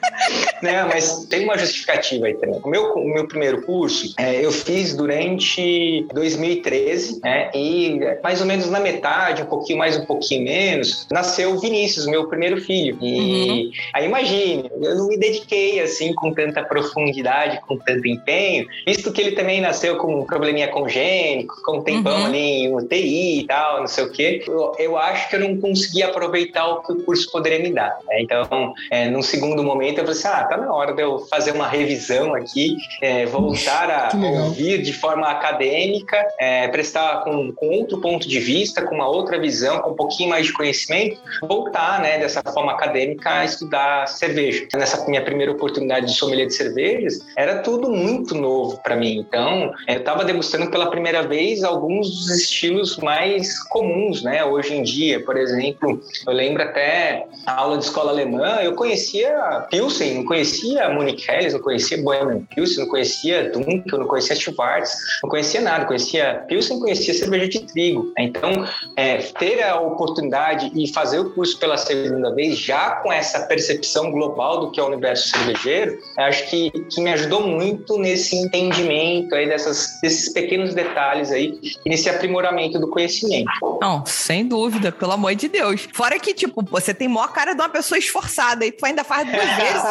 Não, 0.62 0.88
mas 0.90 1.26
tem 1.26 1.44
uma 1.44 1.58
justificativa 1.58 2.28
aí 2.28 2.34
também. 2.36 2.60
O 2.64 2.70
meu, 2.70 2.94
o 2.94 3.14
meu 3.14 3.28
primeiro 3.28 3.62
curso 3.62 4.14
é, 4.18 4.44
eu 4.44 4.52
fiz 4.52 4.96
durante 4.96 6.06
2013, 6.14 7.20
né? 7.22 7.52
E 7.54 8.00
mais 8.24 8.42
ou 8.42 8.48
menos 8.48 8.70
na 8.70 8.80
metade, 8.80 9.44
um 9.44 9.48
pouquinho 9.48 9.80
mais, 9.80 9.98
um 9.98 10.06
pouquinho 10.06 10.44
menos, 10.44 11.08
nasceu 11.12 11.54
o 11.54 11.60
Vinícius, 11.60 12.06
meu 12.06 12.28
primeiro 12.28 12.60
filho. 12.60 12.98
E 13.02 13.20
uhum. 13.20 13.72
aí 13.94 14.06
imagine, 14.06 14.70
eu 14.82 14.96
não 14.96 15.08
me 15.08 15.18
dediquei 15.18 15.80
assim 15.80 16.14
com 16.14 16.34
tanta 16.34 16.64
profundidade, 16.64 17.62
com 17.62 17.78
tanto 17.78 18.08
empenho, 18.08 18.68
visto 18.86 19.12
que 19.12 19.22
ele 19.22 19.32
também 19.32 19.62
nasceu 19.62 19.98
com 19.98 20.22
um 20.22 20.26
probleminha 20.26 20.68
congênito 20.68 21.54
com 21.64 21.78
um 21.78 21.82
tempão. 21.82 22.25
Ali 22.26 22.38
em 22.38 22.76
UTI 22.76 23.40
e 23.40 23.48
tal, 23.48 23.80
não 23.80 23.88
sei 23.88 24.04
o 24.04 24.12
quê. 24.12 24.44
Eu, 24.48 24.74
eu, 24.78 24.98
acho 24.98 25.30
que 25.30 25.36
eu 25.36 25.40
não 25.40 25.58
consegui 25.58 26.04
aproveitar 26.04 26.68
o 26.68 26.82
que 26.82 26.92
o 26.92 27.04
curso 27.04 27.32
poderia 27.32 27.60
me 27.60 27.74
dar. 27.74 27.98
Né? 28.08 28.22
Então, 28.22 28.74
é, 28.92 29.10
num 29.10 29.22
segundo 29.22 29.64
momento, 29.64 30.00
eu 30.00 30.06
falei 30.06 30.20
assim: 30.20 30.28
ah, 30.28 30.44
tá 30.44 30.58
na 30.58 30.74
hora 30.74 30.94
de 30.94 31.02
eu 31.02 31.20
fazer 31.20 31.52
uma 31.52 31.68
revisão 31.68 32.36
aqui, 32.36 32.76
é, 33.02 33.26
voltar 33.26 33.90
a 33.90 34.10
ouvir 34.46 34.82
de 34.82 34.94
forma 34.94 35.28
acadêmica, 35.28 36.18
é, 36.40 36.68
prestar 36.68 37.24
com, 37.24 37.52
com 37.54 37.70
outro 37.70 38.00
ponto 38.02 38.28
de 38.28 38.40
vista, 38.40 38.82
com 38.82 38.96
uma 38.96 39.08
outra 39.08 39.40
visão, 39.40 39.80
com 39.80 39.92
um 39.92 39.96
pouquinho 39.96 40.30
mais 40.30 40.48
de 40.48 40.54
conhecimento, 40.54 41.20
voltar, 41.42 42.02
né, 42.02 42.18
dessa 42.18 42.42
forma 42.54 42.72
acadêmica 42.72 43.30
a 43.30 43.46
estudar 43.46 44.08
cerveja. 44.08 44.68
Nessa 44.76 45.06
minha 45.08 45.24
primeira 45.24 45.52
oportunidade 45.52 46.08
de 46.08 46.14
sommelier 46.14 46.48
de 46.48 46.54
cervejas, 46.54 47.20
era 47.38 47.60
tudo 47.60 47.90
muito 47.90 48.36
novo 48.36 48.80
para 48.84 48.96
mim. 48.96 49.18
Então, 49.18 49.74
eu 49.88 49.98
estava 49.98 50.24
degustando 50.24 50.70
pela 50.70 50.90
primeira 50.90 51.06
primeira 51.06 51.22
vez 51.22 51.64
alguns 51.64 52.15
dos 52.16 52.30
estilos 52.30 52.98
mais 52.98 53.62
comuns, 53.68 54.24
né? 54.24 54.44
Hoje 54.46 54.74
em 54.74 54.84
dia, 54.84 55.24
por 55.24 55.38
exemplo, 55.38 56.02
eu 56.26 56.34
lembro 56.34 56.64
até 56.64 57.28
a 57.46 57.62
aula 57.62 57.78
de 57.78 57.84
escola 57.86 58.12
alemã, 58.12 58.60
eu 58.62 58.74
conhecia 58.74 59.68
Pilsen, 59.70 60.16
não 60.16 60.26
conhecia 60.26 60.90
Munich 60.90 61.30
Helles, 61.30 61.54
não 61.54 61.60
conhecia 61.60 62.02
Bohemian 62.02 62.42
Pilsen, 62.56 62.84
não 62.84 62.88
conhecia 62.88 63.50
Dunkel, 63.50 64.00
não 64.00 64.08
conhecia 64.08 64.36
Schwarz, 64.36 64.96
não 65.22 65.30
conhecia 65.30 65.62
nada, 65.62 65.86
conhecia 65.86 66.46
Pilsen, 66.48 66.80
conhecia 66.80 67.14
cerveja 67.14 67.48
de 67.50 67.60
trigo. 67.62 68.14
Então, 68.18 68.66
é, 68.96 69.18
ter 69.18 69.62
a 69.64 69.80
oportunidade 69.80 70.72
e 70.74 70.92
fazer 70.92 71.20
o 71.20 71.32
curso 71.32 71.60
pela 71.60 71.78
segunda 71.78 72.34
vez, 72.34 72.58
já 72.58 72.92
com 72.98 73.12
essa 73.12 73.42
percepção 73.42 74.12
global 74.12 74.62
do 74.62 74.72
que 74.72 74.80
é 74.80 74.84
o 74.84 74.88
universo 74.88 75.30
cervejeiro, 75.30 76.00
acho 76.18 76.50
que, 76.50 76.72
que 76.72 77.02
me 77.02 77.12
ajudou 77.12 77.46
muito 77.46 77.98
nesse 77.98 78.36
entendimento 78.36 79.34
aí 79.36 79.48
dessas, 79.48 80.00
desses 80.02 80.32
pequenos 80.32 80.74
detalhes 80.74 81.32
aí 81.32 81.60
e 81.86 81.90
nesse 81.90 82.05
aprimoramento 82.10 82.80
do 82.80 82.90
conhecimento. 82.90 83.50
Não, 83.82 84.06
sem 84.06 84.48
dúvida, 84.48 84.92
pelo 84.92 85.12
amor 85.14 85.36
de 85.36 85.48
Deus. 85.48 85.88
Fora 85.94 86.20
que, 86.20 86.34
tipo, 86.34 86.64
você 86.70 86.94
tem 86.94 87.08
maior 87.08 87.28
cara 87.32 87.54
de 87.54 87.62
uma 87.62 87.70
pessoa 87.70 87.98
esforçada 87.98 88.66
e 88.66 88.72
tu 88.72 88.86
ainda 88.86 89.04
faz 89.04 89.28
duas 89.30 89.46
vezes. 89.56 89.84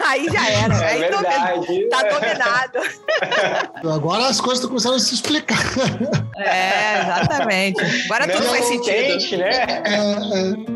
aí 0.00 0.26
já 0.32 0.50
era. 0.50 0.74
É 0.74 0.86
aí 0.92 0.98
verdade. 0.98 1.88
tá 1.88 2.02
dominado. 2.02 2.78
Agora 3.94 4.26
as 4.28 4.40
coisas 4.40 4.58
estão 4.58 4.68
começando 4.70 4.94
a 4.94 4.98
se 5.00 5.14
explicar. 5.14 5.58
É, 6.36 7.00
exatamente. 7.02 7.80
Agora 8.06 8.26
Não 8.26 8.34
tudo 8.36 8.48
faz 8.48 8.64
sentido. 8.66 9.38
né? 9.38 9.50
É, 9.50 10.72
é. 10.72 10.75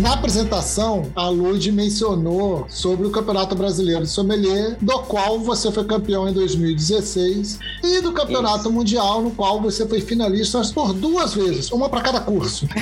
Na 0.00 0.14
apresentação, 0.14 1.12
a 1.14 1.28
Lud 1.28 1.70
mencionou 1.72 2.64
sobre 2.70 3.06
o 3.06 3.10
Campeonato 3.10 3.54
Brasileiro 3.54 4.02
de 4.02 4.08
Sommelier, 4.08 4.78
do 4.80 4.98
qual 5.00 5.38
você 5.38 5.70
foi 5.70 5.84
campeão 5.84 6.26
em 6.26 6.32
2016, 6.32 7.58
e 7.84 8.00
do 8.00 8.10
Campeonato 8.12 8.60
Isso. 8.60 8.72
Mundial, 8.72 9.20
no 9.20 9.30
qual 9.30 9.60
você 9.60 9.86
foi 9.86 10.00
finalista 10.00 10.62
por 10.74 10.94
duas 10.94 11.34
vezes, 11.34 11.70
uma 11.70 11.90
para 11.90 12.00
cada 12.00 12.20
curso. 12.20 12.66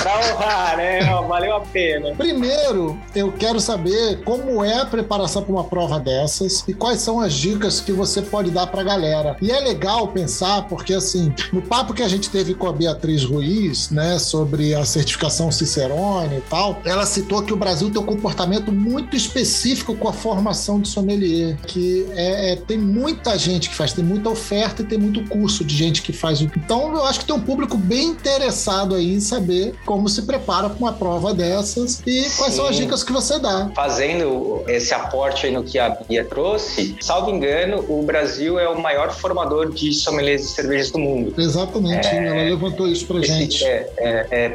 Pra 0.00 0.18
honrar, 0.18 0.76
né? 0.76 1.00
Valeu 1.28 1.56
a 1.56 1.60
pena. 1.60 2.14
Primeiro, 2.14 2.98
eu 3.14 3.32
quero 3.32 3.60
saber 3.60 4.22
como 4.24 4.64
é 4.64 4.80
a 4.80 4.86
preparação 4.86 5.42
para 5.42 5.52
uma 5.52 5.64
prova 5.64 5.98
dessas 5.98 6.64
e 6.66 6.74
quais 6.74 7.00
são 7.00 7.20
as 7.20 7.34
dicas 7.34 7.80
que 7.80 7.92
você 7.92 8.22
pode 8.22 8.50
dar 8.50 8.66
para 8.66 8.80
a 8.80 8.84
galera. 8.84 9.36
E 9.40 9.50
é 9.50 9.60
legal 9.60 10.08
pensar, 10.08 10.68
porque 10.68 10.94
assim, 10.94 11.32
no 11.52 11.60
papo 11.62 11.92
que 11.92 12.02
a 12.02 12.08
gente 12.08 12.30
teve 12.30 12.54
com 12.54 12.66
a 12.66 12.72
Beatriz 12.72 13.24
Ruiz, 13.24 13.90
né, 13.90 14.18
sobre 14.18 14.74
a 14.74 14.84
certificação 14.84 15.49
Cicerone 15.50 16.38
e 16.38 16.40
tal, 16.42 16.80
ela 16.84 17.06
citou 17.06 17.42
que 17.42 17.52
o 17.52 17.56
Brasil 17.56 17.90
tem 17.90 18.00
um 18.00 18.06
comportamento 18.06 18.72
muito 18.72 19.16
específico 19.16 19.94
com 19.94 20.08
a 20.08 20.12
formação 20.12 20.80
de 20.80 20.88
sommelier, 20.88 21.56
que 21.66 22.06
é, 22.14 22.52
é, 22.52 22.56
tem 22.56 22.78
muita 22.78 23.38
gente 23.38 23.68
que 23.68 23.74
faz, 23.74 23.92
tem 23.92 24.04
muita 24.04 24.28
oferta 24.30 24.82
e 24.82 24.84
tem 24.84 24.98
muito 24.98 25.24
curso 25.28 25.64
de 25.64 25.74
gente 25.74 26.02
que 26.02 26.12
faz. 26.12 26.40
Então, 26.40 26.94
eu 26.94 27.04
acho 27.04 27.20
que 27.20 27.26
tem 27.26 27.34
um 27.34 27.40
público 27.40 27.76
bem 27.76 28.06
interessado 28.06 28.94
aí 28.94 29.14
em 29.14 29.20
saber 29.20 29.74
como 29.84 30.08
se 30.08 30.22
prepara 30.22 30.68
para 30.68 30.78
uma 30.78 30.92
prova 30.92 31.34
dessas 31.34 32.00
e 32.06 32.22
quais 32.36 32.52
Sim. 32.52 32.56
são 32.56 32.66
as 32.66 32.76
dicas 32.76 33.04
que 33.04 33.12
você 33.12 33.38
dá. 33.38 33.70
Fazendo 33.74 34.62
esse 34.68 34.92
aporte 34.94 35.46
aí 35.46 35.52
no 35.52 35.62
que 35.62 35.78
a 35.78 35.90
Bia 35.90 36.24
trouxe, 36.24 36.96
salvo 37.00 37.30
engano, 37.30 37.84
o 37.88 38.02
Brasil 38.02 38.58
é 38.58 38.68
o 38.68 38.80
maior 38.80 39.12
formador 39.12 39.70
de 39.72 39.92
sommeliers 39.92 40.42
de 40.42 40.48
cervejas 40.48 40.90
do 40.90 40.98
mundo. 40.98 41.34
Exatamente, 41.36 42.08
é, 42.08 42.26
ela 42.26 42.42
levantou 42.42 42.86
isso 42.86 43.06
pra 43.06 43.20
esse, 43.20 43.28
gente. 43.28 43.64
É, 43.64 43.90
é, 43.98 44.26
é 44.30 44.48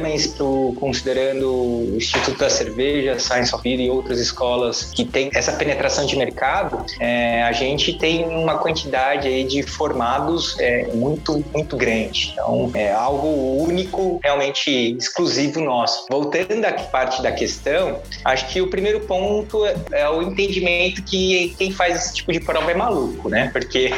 para 0.00 0.36
pro, 0.36 0.74
considerando 0.78 1.50
o 1.50 1.96
Instituto 1.96 2.38
da 2.38 2.50
Cerveja, 2.50 3.18
Science 3.18 3.54
of 3.54 3.62
Beer 3.62 3.80
e 3.80 3.90
outras 3.90 4.18
escolas 4.18 4.84
que 4.84 5.04
têm 5.04 5.30
essa 5.34 5.52
penetração 5.52 6.06
de 6.06 6.16
mercado, 6.16 6.84
é, 6.98 7.42
a 7.42 7.52
gente 7.52 7.98
tem 7.98 8.24
uma 8.24 8.58
quantidade 8.58 9.28
aí 9.28 9.44
de 9.44 9.62
formados 9.62 10.58
é, 10.58 10.88
muito, 10.94 11.44
muito 11.52 11.76
grande. 11.76 12.30
Então, 12.32 12.70
é 12.74 12.92
algo 12.92 13.62
único, 13.62 14.18
realmente 14.22 14.96
exclusivo 14.96 15.60
nosso. 15.60 16.06
Voltando 16.10 16.64
à 16.64 16.72
parte 16.72 17.22
da 17.22 17.32
questão, 17.32 18.00
acho 18.24 18.48
que 18.48 18.60
o 18.60 18.68
primeiro 18.68 19.00
ponto 19.00 19.64
é, 19.64 19.74
é 19.92 20.08
o 20.08 20.22
entendimento 20.22 21.02
que 21.02 21.54
quem 21.58 21.70
faz 21.70 21.96
esse 21.96 22.14
tipo 22.14 22.32
de 22.32 22.40
prova 22.40 22.70
é 22.70 22.74
maluco, 22.74 23.28
né? 23.28 23.50
Porque. 23.52 23.90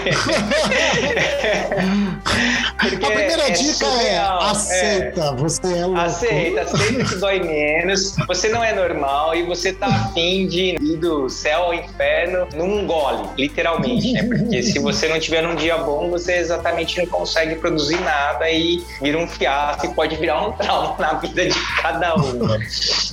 Porque 2.78 3.06
a 3.06 3.10
primeira 3.10 3.48
é 3.48 3.50
dica 3.50 3.86
é, 3.86 3.90
surreal, 3.90 4.42
é 4.42 4.50
aceita, 4.50 5.32
você 5.36 5.78
é 5.78 5.86
louco. 5.92 6.06
Aceita, 6.06 6.62
aceita 6.62 7.04
que 7.04 7.14
dói 7.16 7.40
menos. 7.40 8.16
Você 8.26 8.48
não 8.48 8.62
é 8.62 8.74
normal 8.74 9.34
e 9.34 9.42
você 9.44 9.72
tá 9.72 9.86
afim 9.86 10.46
de 10.46 10.76
ir 10.80 10.96
do 10.96 11.28
céu 11.28 11.64
ao 11.64 11.74
inferno 11.74 12.48
num 12.54 12.86
gole, 12.86 13.28
literalmente, 13.36 14.12
né? 14.12 14.22
Porque 14.24 14.62
se 14.62 14.78
você 14.78 15.08
não 15.08 15.18
tiver 15.18 15.42
num 15.42 15.54
dia 15.54 15.78
bom, 15.78 16.10
você 16.10 16.34
exatamente 16.34 16.98
não 16.98 17.06
consegue 17.06 17.56
produzir 17.56 18.00
nada 18.00 18.50
e 18.50 18.82
vira 19.00 19.18
um 19.18 19.26
fiasco 19.26 19.86
e 19.86 19.94
pode 19.94 20.16
virar 20.16 20.46
um 20.46 20.52
trauma 20.52 20.96
na 20.98 21.14
vida 21.14 21.46
de 21.46 21.58
cada 21.80 22.16
um. 22.16 22.40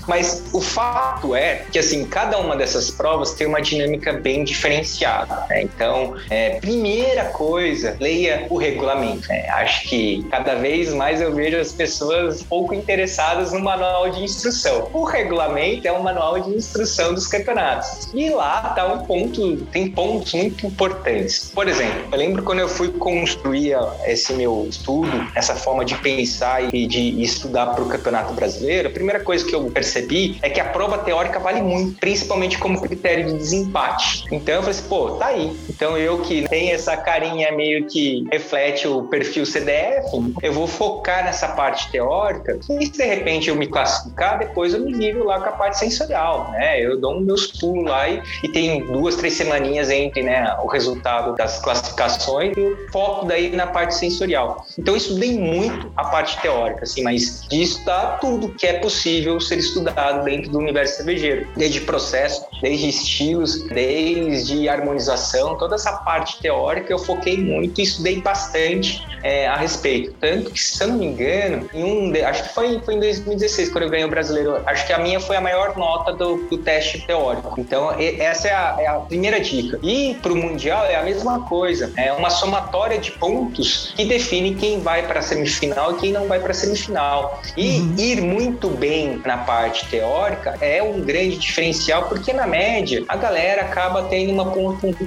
Mas 0.08 0.44
o 0.54 0.62
fato 0.62 1.36
é 1.36 1.64
que, 1.72 1.80
assim, 1.80 2.06
cada 2.06 2.38
uma 2.38 2.56
dessas 2.56 2.90
provas 2.90 3.34
tem 3.34 3.48
uma 3.48 3.62
dinâmica 3.62 4.14
bem 4.14 4.44
diferenciada. 4.44 5.46
Né? 5.50 5.64
Então, 5.64 6.16
é, 6.30 6.60
primeira 6.60 7.26
coisa, 7.26 7.96
leia 8.00 8.48
o 8.50 8.58
regulamento. 8.58 9.28
Né? 9.28 9.48
Acho 9.50 9.88
que 9.88 10.26
cada 10.32 10.56
vez 10.56 10.94
mais 10.94 11.22
eu 11.22 11.34
vejo 11.34 11.58
as 11.58 11.72
pessoas 11.72 12.42
pouco 12.44 12.69
interessadas 12.76 13.52
no 13.52 13.60
manual 13.60 14.10
de 14.10 14.24
instrução. 14.24 14.90
O 14.94 15.04
regulamento 15.04 15.88
é 15.88 15.92
um 15.92 16.02
manual 16.02 16.40
de 16.40 16.50
instrução 16.52 17.14
dos 17.14 17.28
campeonatos. 17.28 18.10
E 18.14 18.30
lá 18.30 18.74
tá 18.76 18.86
um 18.86 19.06
ponto, 19.06 19.58
tem 19.68 19.90
pontos 19.92 20.34
muito 20.34 20.66
importantes. 20.66 21.52
Por 21.54 21.68
exemplo, 21.68 22.08
eu 22.12 22.18
lembro 22.18 22.44
quando 22.44 22.60
eu 22.60 22.70
fui 22.70 22.90
construir 22.90 23.76
esse 24.06 24.34
meu 24.34 24.66
estudo, 24.70 25.28
essa 25.36 25.56
forma 25.56 25.84
de 25.86 25.96
pensar 25.96 26.74
e 26.74 26.88
de 26.88 27.22
estudar 27.22 27.68
para 27.68 27.84
o 27.84 27.88
Campeonato 27.88 28.34
Brasileiro, 28.34 28.90
a 28.90 28.92
primeira 28.92 29.20
coisa 29.20 29.46
que 29.46 29.56
eu 29.56 29.70
percebi 29.72 30.38
é 30.42 30.50
que 30.50 30.60
a 30.60 30.66
prova 30.66 30.98
teórica 30.98 31.40
vale 31.40 31.62
muito, 31.62 32.00
principalmente 32.00 32.58
como 32.58 32.82
critério 32.82 33.28
de 33.28 33.34
desempate. 33.34 34.26
Então 34.32 34.56
eu 34.56 34.62
falei 34.62 34.78
assim, 34.78 34.90
pô, 34.90 35.12
tá 35.12 35.28
aí. 35.28 35.56
Então 35.70 35.98
eu 35.98 36.20
que 36.20 36.48
tenho 36.48 36.74
essa 36.74 36.96
carinha 36.98 37.52
meio 37.52 37.86
que 37.86 38.26
reflete 38.32 38.88
o 38.88 39.04
perfil 39.04 39.46
CDF, 39.46 40.10
eu 40.42 40.54
vou 40.54 40.68
focar 40.68 41.24
nessa 41.24 41.50
parte 41.50 41.90
teórica 41.92 42.59
e 42.80 42.86
se 42.86 42.92
de 42.92 43.04
repente 43.04 43.50
eu 43.50 43.56
me 43.56 43.68
classificar, 43.68 44.40
depois 44.40 44.74
eu 44.74 44.82
me 44.82 44.92
ligo 44.92 45.24
lá 45.24 45.40
com 45.40 45.50
a 45.50 45.54
parte 45.54 45.80
sensorial, 45.80 46.52
né? 46.52 46.84
Eu 46.84 47.00
dou 47.00 47.20
meus 47.20 47.48
pulos 47.48 47.86
lá 47.86 48.08
e, 48.10 48.22
e 48.44 48.50
tem 48.50 48.86
duas, 48.86 49.16
três 49.16 49.34
semaninhas 49.34 49.90
entre 49.90 50.24
né, 50.24 50.56
o 50.62 50.68
resultado 50.68 51.36
das 51.36 51.60
classificações 51.60 52.56
e 52.56 52.62
o 52.62 52.92
foco 52.92 53.26
daí 53.26 53.50
na 53.56 53.68
parte 53.68 53.96
sensorial. 53.96 54.66
Então 54.78 54.94
eu 54.94 54.98
estudei 54.98 55.38
muito 55.38 55.92
a 55.96 56.06
parte 56.06 56.40
teórica, 56.42 56.84
assim, 56.84 57.04
mas 57.04 57.48
de 57.48 57.62
estudar 57.62 58.20
tudo 58.20 58.50
que 58.50 58.66
é 58.66 58.74
possível 58.74 59.40
ser 59.40 59.58
estudado 59.58 60.24
dentro 60.24 60.52
do 60.52 60.58
universo 60.58 60.98
cervejeiro, 60.98 61.48
desde 61.56 61.82
processo, 61.82 62.46
desde 62.62 62.90
estilos, 62.90 63.64
desde 63.68 64.68
harmonização, 64.68 65.58
toda 65.58 65.76
essa 65.76 65.94
parte 65.94 66.40
teórica 66.42 66.92
eu 66.92 67.00
foquei 67.00 67.38
muito 67.38 67.80
e 67.80 67.84
estudei 67.84 68.22
bastante 68.22 69.06
é, 69.24 69.48
a 69.48 69.56
respeito. 69.56 70.14
Tanto 70.20 70.52
que, 70.52 70.60
se 70.60 70.84
eu 70.84 70.90
não 70.90 70.98
me 70.98 71.06
engano, 71.06 71.70
em 71.74 71.84
um, 71.84 72.26
acho 72.26 72.44
que 72.44 72.49
foi, 72.54 72.80
foi 72.80 72.96
em 72.96 73.00
2016 73.00 73.70
quando 73.70 73.84
eu 73.84 73.90
ganhei 73.90 74.06
o 74.06 74.10
brasileiro, 74.10 74.62
acho 74.66 74.86
que 74.86 74.94
a 74.94 75.00
minha 75.00 75.20
foi 75.20 75.36
a 75.36 75.42
maior 75.42 75.78
nota 75.78 76.14
do, 76.14 76.38
do 76.50 76.58
teste 76.58 77.06
teórico. 77.06 77.56
Então, 77.58 77.92
essa 77.92 78.48
é 78.48 78.54
a, 78.54 78.76
é 78.80 78.88
a 78.88 78.94
primeira 78.96 79.40
dica. 79.40 79.80
E 79.84 80.16
para 80.22 80.32
o 80.32 80.36
Mundial 80.36 80.86
é 80.86 80.96
a 80.96 81.04
mesma 81.04 81.42
coisa, 81.42 81.92
é 81.98 82.12
uma 82.14 82.30
somatória 82.30 82.98
de 82.98 83.12
pontos 83.12 83.94
que 83.96 84.06
define 84.06 84.56
quem 84.56 84.80
vai 84.80 85.06
para 85.06 85.20
a 85.20 85.22
semifinal 85.22 85.94
e 85.94 85.96
quem 85.96 86.12
não 86.12 86.28
vai 86.28 86.40
para 86.40 86.52
a 86.52 86.54
semifinal. 86.54 87.42
E 87.56 87.80
uhum. 87.80 87.96
ir 87.98 88.22
muito 88.22 88.70
bem 88.70 89.22
na 89.26 89.38
parte 89.38 89.88
teórica 89.88 90.58
é 90.62 90.82
um 90.82 91.02
grande 91.02 91.38
diferencial, 91.38 92.04
porque 92.08 92.34
na 92.34 92.48
média 92.48 93.04
a 93.08 93.16
galera 93.16 93.64
acaba 93.64 94.04
tendo 94.04 94.32
uma 94.32 94.52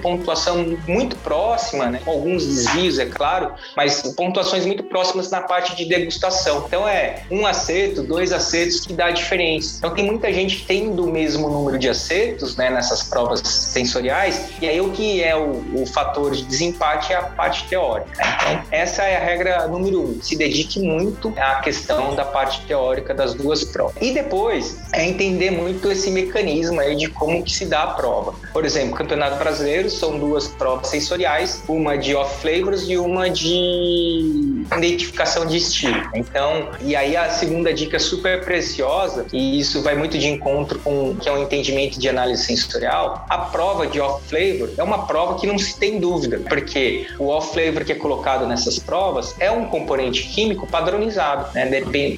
pontuação 0.01 0.77
muito 0.87 1.17
próxima, 1.17 1.87
né? 1.87 2.01
com 2.05 2.11
alguns 2.11 2.47
desvios, 2.47 2.99
é 2.99 3.07
claro, 3.07 3.53
mas 3.77 4.03
pontuações 4.15 4.67
muito 4.67 4.83
próximas 4.85 5.31
na 5.31 5.41
parte 5.41 5.75
de 5.77 5.85
degustação. 5.85 6.65
Então 6.67 6.87
é 6.87 7.23
um 7.33 7.47
acerto, 7.47 8.03
dois 8.03 8.33
acertos 8.33 8.81
que 8.81 8.93
dá 8.93 9.07
a 9.07 9.11
diferença. 9.11 9.79
Então 9.79 9.95
tem 9.95 10.05
muita 10.05 10.31
gente 10.33 10.65
tendo 10.67 11.05
o 11.05 11.11
mesmo 11.11 11.49
número 11.49 11.79
de 11.79 11.89
acertos 11.89 12.57
né, 12.57 12.69
nessas 12.69 13.03
provas 13.05 13.41
sensoriais, 13.41 14.51
e 14.61 14.69
aí 14.69 14.81
o 14.81 14.91
que 14.91 15.23
é 15.23 15.35
o, 15.35 15.83
o 15.83 15.87
fator 15.87 16.33
de 16.33 16.45
desempate 16.45 17.13
é 17.13 17.17
a 17.17 17.23
parte 17.23 17.65
teórica. 17.69 18.11
Né? 18.17 18.37
Então 18.37 18.63
essa 18.71 19.03
é 19.05 19.17
a 19.17 19.25
regra 19.25 19.67
número 19.67 20.03
um. 20.03 20.23
Se 20.23 20.37
dedique 20.37 20.79
muito 20.81 21.33
à 21.39 21.57
questão 21.61 22.15
da 22.15 22.25
parte 22.25 22.61
teórica 22.67 23.15
das 23.15 23.33
duas 23.33 23.65
provas. 23.65 23.95
E 24.01 24.13
depois 24.13 24.79
é 24.93 25.07
entender 25.07 25.51
muito 25.51 25.91
esse 25.91 26.11
mecanismo 26.11 26.81
aí 26.81 26.95
de 26.95 27.09
como 27.09 27.43
que 27.43 27.53
se 27.53 27.65
dá 27.65 27.85
a 27.85 27.87
prova. 27.89 28.35
Por 28.53 28.65
exemplo, 28.65 28.95
Campeonato 28.95 29.37
Brasileiro 29.37 29.89
são 29.89 30.19
duas 30.19 30.49
provas 30.49 30.89
sensoriais, 30.89 31.63
uma 31.67 31.97
de 31.97 32.15
off 32.15 32.41
flavors 32.41 32.89
e 32.89 32.99
uma 32.99 33.31
de 33.31 34.65
identificação 34.77 35.47
de 35.47 35.57
estilo. 35.57 36.03
Então, 36.15 36.69
e 36.81 36.95
aí 36.95 37.12
a 37.17 37.31
segunda 37.31 37.73
dica 37.73 37.99
super 37.99 38.45
preciosa, 38.45 39.27
e 39.33 39.59
isso 39.59 39.83
vai 39.83 39.95
muito 39.95 40.19
de 40.19 40.29
encontro 40.29 40.79
com 40.79 41.15
que 41.17 41.29
é 41.29 41.33
um 41.33 41.43
entendimento 41.43 41.99
de 41.99 42.09
análise 42.09 42.45
sensorial, 42.45 43.27
a 43.29 43.39
prova 43.39 43.87
de 43.87 44.01
off 44.01 44.23
flavor 44.29 44.71
é 44.77 44.83
uma 44.83 45.07
prova 45.07 45.39
que 45.39 45.47
não 45.47 45.59
se 45.59 45.79
tem 45.79 45.99
dúvida, 45.99 46.41
porque 46.49 47.07
o 47.19 47.29
off 47.29 47.53
flavor 47.53 47.85
que 47.85 47.93
é 47.93 47.95
colocado 47.95 48.47
nessas 48.47 48.79
provas 48.79 49.35
é 49.39 49.51
um 49.51 49.67
componente 49.67 50.25
químico 50.25 50.67
padronizado, 50.67 51.53
né? 51.55 51.71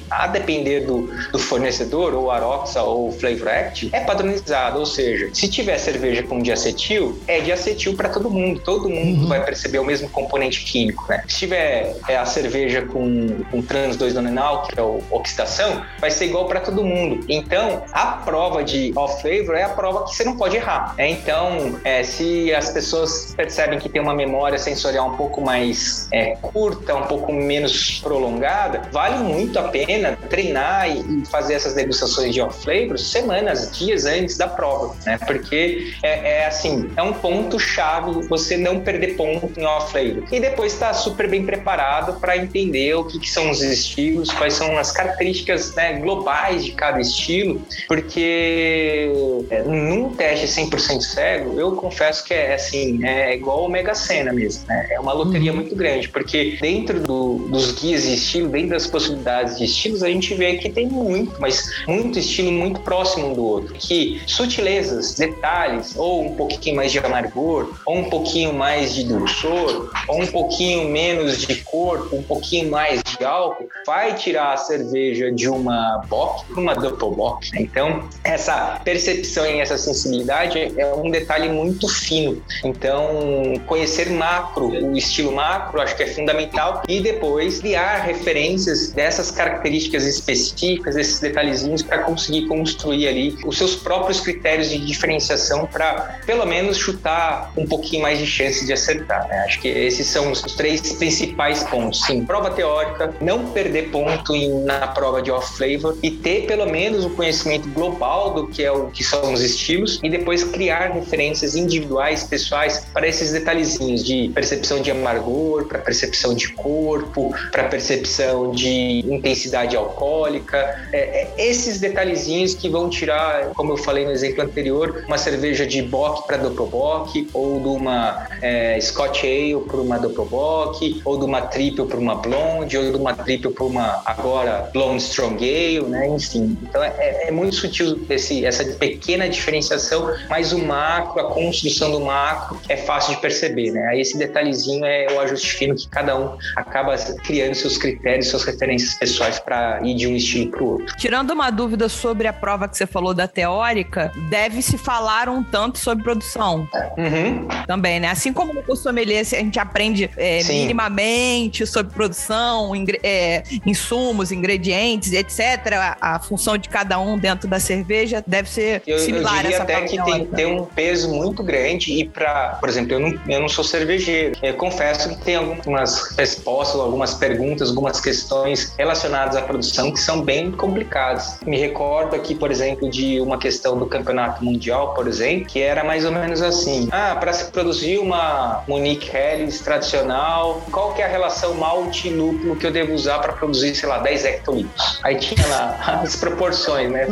a 0.09 0.27
depender 0.27 0.81
do, 0.81 1.09
do 1.31 1.39
fornecedor, 1.39 2.13
ou 2.13 2.31
Aroxa 2.31 2.81
ou 2.81 3.11
Flavor 3.11 3.47
Act, 3.47 3.89
é 3.91 4.01
padronizado, 4.01 4.79
ou 4.79 4.85
seja, 4.85 5.29
se 5.33 5.47
tiver 5.47 5.77
cerveja 5.77 6.23
com 6.23 6.41
diacetil, 6.41 7.19
é 7.27 7.39
diacetil 7.39 7.95
para 7.95 8.09
todo 8.09 8.29
mundo, 8.29 8.59
todo 8.59 8.89
mundo 8.89 9.23
uhum. 9.23 9.27
vai 9.27 9.43
perceber 9.43 9.79
o 9.79 9.85
mesmo 9.85 10.09
componente 10.09 10.63
químico, 10.63 11.05
né? 11.09 11.23
Se 11.27 11.39
tiver 11.39 11.95
é, 12.07 12.17
a 12.17 12.25
cerveja 12.25 12.81
com, 12.83 13.43
com 13.51 13.61
trans 13.61 13.97
2-nonenal, 13.97 14.63
que 14.63 14.79
é 14.79 14.83
o 14.85 15.03
oxidação, 15.11 15.83
vai 15.99 16.11
ser 16.11 16.25
igual 16.25 16.45
para 16.45 16.59
todo 16.59 16.83
mundo. 16.83 17.25
Então, 17.29 17.83
a 17.91 18.05
prova 18.05 18.63
de 18.63 18.93
off 18.95 19.21
flavor 19.21 19.55
é 19.55 19.63
a 19.63 19.69
prova 19.69 20.05
que 20.05 20.15
você 20.15 20.23
não 20.23 20.37
pode 20.37 20.55
errar. 20.55 20.95
Né? 20.97 21.09
Então, 21.09 21.79
é, 21.83 22.03
se 22.03 22.53
as 22.53 22.69
pessoas 22.71 23.33
percebem 23.35 23.79
que 23.79 23.89
tem 23.89 24.01
uma 24.01 24.13
memória 24.13 24.57
sensorial 24.57 25.09
um 25.09 25.17
pouco 25.17 25.41
mais 25.41 26.07
é, 26.11 26.35
curta, 26.41 26.95
um 26.95 27.03
pouco 27.03 27.31
menos 27.33 27.99
prolongada, 27.99 28.83
vale 28.91 29.17
muito 29.17 29.57
a 29.59 29.63
pena 29.63 30.17
treinar 30.29 30.89
e 30.89 31.25
fazer 31.25 31.55
essas 31.55 31.73
degustações 31.73 32.33
de 32.33 32.41
off 32.41 32.63
flavors 32.63 33.11
semanas, 33.11 33.71
dias 33.77 34.05
antes 34.05 34.37
da 34.37 34.47
prova, 34.47 34.95
né? 35.05 35.17
Porque 35.25 35.93
é, 36.03 36.41
é 36.41 36.47
assim, 36.47 36.89
é 36.95 37.01
um 37.01 37.13
ponto 37.13 37.59
chave 37.59 38.27
você 38.27 38.57
não 38.57 38.79
perder 38.79 39.15
ponto 39.15 39.59
em 39.59 39.65
off 39.65 39.91
flavor. 39.91 40.23
E 40.31 40.39
depois 40.39 40.73
estar 40.73 40.87
tá 40.87 40.93
super 40.93 41.29
bem 41.29 41.45
preparado 41.45 42.19
para 42.19 42.37
entender 42.37 42.93
o 42.95 43.03
que, 43.03 43.19
que, 43.19 43.29
são 43.29 43.49
os 43.49 43.61
estilos, 43.61 44.31
quais 44.31 44.53
são 44.53 44.74
as 44.77 44.91
características 44.91 45.73
né, 45.75 45.93
globais 45.99 46.65
de 46.65 46.71
cada 46.71 46.99
estilo, 46.99 47.61
porque 47.87 49.11
é, 49.49 49.63
num 49.63 50.13
teste 50.13 50.47
100% 50.47 51.01
cego, 51.01 51.59
eu 51.59 51.75
confesso 51.75 52.23
que 52.23 52.33
é 52.33 52.55
assim, 52.55 53.03
é 53.05 53.35
igual 53.35 53.65
o 53.65 53.69
Mega 53.69 53.93
Sena 53.95 54.33
mesmo, 54.33 54.65
né? 54.67 54.87
É 54.91 54.99
uma 54.99 55.13
loteria 55.13 55.51
uhum. 55.51 55.57
muito 55.57 55.75
grande, 55.75 56.09
porque 56.09 56.57
dentro 56.61 56.99
do, 56.99 57.47
dos 57.49 57.71
guias 57.73 58.03
de 58.03 58.15
estilo, 58.15 58.49
dentro 58.49 58.69
das 58.69 58.87
possibilidades 58.87 59.57
de 59.57 59.65
estilos, 59.65 60.03
a 60.03 60.09
gente 60.09 60.33
vê 60.33 60.55
que 60.57 60.69
tem 60.69 60.87
muito, 60.87 61.39
mas 61.39 61.85
muito 61.87 62.19
estilo 62.19 62.51
muito 62.51 62.79
próximo 62.81 63.27
um 63.27 63.33
do 63.33 63.43
outro, 63.43 63.73
que 63.75 64.21
sutilezas, 64.25 65.15
detalhes, 65.15 65.95
ou 65.95 66.25
um 66.25 66.35
pouquinho 66.35 66.75
mais 66.75 66.91
de 66.91 66.99
amargor, 66.99 67.73
ou 67.85 67.97
um 67.97 68.09
pouquinho 68.09 68.53
mais 68.53 68.93
de 68.93 69.03
dulçor, 69.03 69.91
ou 70.07 70.21
um 70.21 70.27
pouquinho 70.27 70.89
menos 70.89 71.41
de 71.41 71.55
corpo, 71.63 72.15
um 72.15 72.23
pouquinho 72.23 72.69
mais 72.69 73.01
de 73.03 73.23
álcool, 73.23 73.67
vai 73.85 74.15
tirar 74.15 74.57
cerveja 74.65 75.31
de 75.31 75.47
uma 75.47 76.01
bock 76.07 76.45
para 76.45 76.61
uma 76.61 76.75
double 76.75 77.15
bock. 77.15 77.49
Então, 77.55 78.07
essa 78.23 78.79
percepção 78.83 79.45
e 79.45 79.59
essa 79.59 79.77
sensibilidade 79.77 80.59
é 80.79 80.93
um 80.93 81.09
detalhe 81.09 81.49
muito 81.49 81.87
fino. 81.87 82.41
Então, 82.63 83.53
conhecer 83.65 84.09
macro, 84.09 84.67
o 84.67 84.97
estilo 84.97 85.31
macro, 85.31 85.81
acho 85.81 85.95
que 85.95 86.03
é 86.03 86.07
fundamental 86.07 86.83
e 86.87 86.99
depois 87.01 87.59
criar 87.59 88.03
referências 88.03 88.91
dessas 88.91 89.31
características 89.31 90.05
específicas, 90.05 90.95
desses 90.95 91.19
detalhezinhos 91.19 91.81
para 91.81 91.99
conseguir 91.99 92.47
construir 92.47 93.07
ali 93.07 93.37
os 93.45 93.57
seus 93.57 93.75
próprios 93.75 94.19
critérios 94.19 94.69
de 94.69 94.77
diferenciação 94.77 95.65
para 95.65 96.19
pelo 96.25 96.45
menos 96.45 96.77
chutar 96.77 97.51
um 97.57 97.65
pouquinho 97.65 98.01
mais 98.01 98.19
de 98.19 98.25
chance 98.25 98.65
de 98.65 98.73
acertar. 98.73 99.27
Né? 99.27 99.37
Acho 99.45 99.61
que 99.61 99.67
esses 99.67 100.07
são 100.07 100.31
os 100.31 100.41
três 100.41 100.93
principais 100.93 101.63
pontos. 101.63 102.03
Sim, 102.05 102.25
prova 102.25 102.49
teórica, 102.49 103.13
não 103.21 103.47
perder 103.51 103.89
ponto 103.89 104.35
em, 104.35 104.49
na 104.63 104.87
prova 104.87 105.21
de 105.21 105.31
off 105.31 105.57
flavor 105.57 105.97
e 106.01 106.11
ter 106.11 106.45
pelo 106.45 106.65
menos 106.65 107.05
o 107.05 107.09
conhecimento 107.11 107.67
global 107.69 108.33
do 108.33 108.47
que 108.47 108.63
é 108.63 108.71
o 108.71 108.87
que 108.87 109.03
são 109.03 109.33
os 109.33 109.41
estilos 109.41 109.99
e 110.03 110.09
depois 110.09 110.43
criar 110.43 110.91
referências 110.91 111.55
individuais, 111.55 112.23
pessoais 112.23 112.85
para 112.93 113.07
esses 113.07 113.31
detalhezinhos 113.31 114.03
de 114.03 114.29
percepção 114.33 114.81
de 114.81 114.91
amargor, 114.91 115.65
para 115.65 115.79
percepção 115.79 116.33
de 116.33 116.49
corpo, 116.53 117.33
para 117.51 117.65
percepção 117.65 118.51
de 118.51 119.03
intensidade 119.05 119.75
alcoólica. 119.75 120.57
É, 120.91 120.97
é, 120.97 121.33
esses 121.37 121.79
detalhezinhos 121.79 122.53
que 122.53 122.69
vão 122.69 122.89
tirar, 122.89 123.47
como 123.53 123.73
eu 123.73 123.77
falei 123.77 124.05
no 124.05 124.11
exemplo 124.11 124.43
anterior, 124.43 125.03
uma 125.07 125.17
cerveja 125.17 125.65
de 125.65 125.81
Bock 125.81 126.25
para 126.27 126.37
Doppelbock, 126.37 127.29
ou 127.33 127.59
de 127.59 127.67
uma 127.67 128.27
é, 128.41 128.79
Scotch 128.79 129.23
Ale 129.23 129.61
para 129.67 129.77
uma 129.77 129.97
Doppelbock, 129.97 131.01
ou 131.03 131.17
de 131.17 131.25
uma 131.25 131.41
Triple 131.41 131.85
para 131.85 131.97
uma 131.97 132.15
Blonde, 132.15 132.77
ou 132.77 132.91
de 132.91 132.97
uma 132.97 133.13
Triple 133.13 133.51
para 133.51 133.65
uma 133.65 134.01
agora 134.05 134.44
Blonde 134.73 135.03
Strong 135.03 135.43
Ale, 135.43 135.89
né? 135.89 136.07
Enfim, 136.07 136.57
então 136.61 136.83
é, 136.83 137.27
é 137.27 137.31
muito 137.31 137.55
sutil 137.55 138.05
esse, 138.09 138.45
essa 138.45 138.63
pequena 138.75 139.27
diferenciação, 139.27 140.13
mas 140.29 140.53
o 140.53 140.59
macro, 140.59 141.19
a 141.19 141.31
construção 141.31 141.91
do 141.91 141.99
macro 142.01 142.59
é 142.69 142.77
fácil 142.77 143.15
de 143.15 143.21
perceber, 143.21 143.71
né? 143.71 143.87
Aí 143.87 144.01
esse 144.01 144.17
detalhezinho 144.17 144.85
é 144.85 145.07
o 145.11 145.19
ajuste 145.19 145.53
fino 145.53 145.75
que 145.75 145.87
cada 145.87 146.17
um 146.17 146.37
acaba 146.55 146.95
criando 147.23 147.55
seus 147.55 147.77
critérios, 147.77 148.27
suas 148.27 148.43
referências 148.43 148.93
pessoais 148.95 149.39
para 149.39 149.81
ir 149.83 149.95
de 149.95 150.07
um 150.07 150.15
estilo 150.15 150.51
para 150.51 150.63
o 150.63 150.67
outro. 150.73 150.95
Tirando 150.97 151.31
uma 151.31 151.49
dúvida 151.49 151.89
sobre 151.89 152.27
a 152.27 152.33
prova 152.33 152.67
que 152.67 152.77
você 152.77 152.85
falou 152.85 153.13
da 153.13 153.27
teórica, 153.27 154.11
deve-se 154.29 154.77
falar 154.77 155.29
um 155.29 155.43
tanto 155.43 155.79
sobre 155.79 156.03
produção. 156.03 156.67
Uhum. 156.97 157.47
Também, 157.67 157.99
né? 157.99 158.09
Assim 158.09 158.33
como 158.33 158.53
no 158.53 158.63
curso 158.63 158.83
sommelier 158.83 159.21
a 159.21 159.23
gente 159.23 159.59
aprende 159.59 160.09
é, 160.17 160.43
minimamente 160.43 161.65
sobre 161.65 161.93
produção, 161.93 162.71
é, 163.03 163.43
insumos, 163.65 164.31
ingredientes, 164.35 165.11
etc. 165.13 165.73
A, 165.73 166.15
a, 166.15 166.19
função 166.19 166.57
de 166.57 166.69
cada 166.69 166.99
um 166.99 167.17
dentro 167.17 167.47
da 167.47 167.59
cerveja 167.59 168.23
deve 168.25 168.49
ser 168.49 168.81
eu, 168.85 168.99
similar. 168.99 169.37
Eu 169.37 169.41
diria 169.43 169.61
até 169.61 169.81
que 169.81 170.03
tem, 170.03 170.25
tem, 170.25 170.45
um 170.45 170.65
peso 170.65 171.09
muito 171.09 171.41
grande 171.43 171.93
e 171.93 172.07
para, 172.07 172.57
por 172.59 172.69
exemplo, 172.69 172.93
eu 172.93 172.99
não, 172.99 173.19
eu 173.27 173.39
não 173.39 173.49
sou 173.49 173.63
cervejeiro. 173.63 174.37
Eu 174.41 174.53
confesso 174.55 175.09
que 175.09 175.23
tem 175.23 175.35
algumas 175.35 176.15
respostas, 176.17 176.79
algumas 176.79 177.13
perguntas, 177.13 177.69
algumas 177.69 177.99
questões 177.99 178.73
relacionadas 178.77 179.35
à 179.35 179.41
produção 179.41 179.91
que 179.91 179.99
são 179.99 180.21
bem 180.21 180.51
complicadas. 180.51 181.37
Me 181.45 181.57
recordo 181.57 182.15
aqui, 182.15 182.35
por 182.35 182.51
exemplo, 182.51 182.89
de 182.89 183.19
uma 183.19 183.37
questão 183.37 183.77
do 183.77 183.85
campeonato 183.85 184.43
mundial, 184.43 184.93
por 184.93 185.07
exemplo, 185.07 185.45
que 185.47 185.61
era 185.61 185.83
mais 185.83 186.05
ou 186.05 186.11
menos 186.11 186.41
assim: 186.41 186.87
ah, 186.91 187.15
para 187.19 187.33
se 187.33 187.45
produzir 187.51 187.97
uma 187.99 188.63
Munich 188.67 189.09
Helles 189.15 189.59
tradicional, 189.59 190.61
qual 190.71 190.93
que 190.93 191.01
é 191.01 191.05
a 191.05 191.07
relação 191.07 191.53
malte-lúpulo 191.55 192.55
que 192.55 192.65
eu 192.65 192.71
devo 192.71 192.93
usar 192.93 193.19
para 193.19 193.33
produzir, 193.33 193.75
sei 193.75 193.87
lá, 193.87 193.99
10 193.99 194.24
hectolitros? 194.25 194.99
Aí 195.03 195.17
tinha 195.17 195.45
lá 195.47 196.01
as 196.03 196.15
proporções, 196.15 196.91
né? 196.91 197.07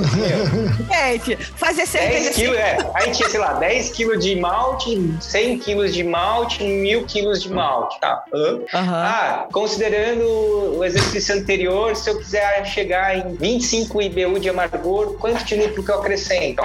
Gente, 0.89 1.36
fazer 1.36 1.86
cerveja 1.86 2.23
10 2.23 2.36
quilos, 2.36 2.58
é. 2.58 2.78
Aí 2.95 3.12
tinha, 3.12 3.30
sei 3.30 3.39
lá, 3.39 3.54
10 3.54 3.89
quilos 3.91 4.23
de 4.23 4.36
malte, 4.36 5.13
100 5.21 5.60
quilos 5.60 5.93
de 5.93 6.04
malte, 6.04 6.63
1000 6.63 7.06
quilos 7.06 7.41
de 7.41 7.52
malte, 7.52 7.99
tá? 7.99 8.23
Uhum. 8.34 8.65
Ah, 8.73 9.47
considerando 9.52 10.23
o 10.78 10.84
exercício 10.84 11.36
anterior, 11.36 11.95
se 11.95 12.10
eu 12.10 12.17
quiser 12.17 12.65
chegar 12.65 13.17
em 13.17 13.36
25 13.36 14.02
IBU 14.02 14.39
de 14.39 14.49
amargor, 14.49 15.13
quanto 15.17 15.43
de 15.43 15.54
que 15.84 15.91
eu 15.91 15.99
acrescento? 15.99 16.63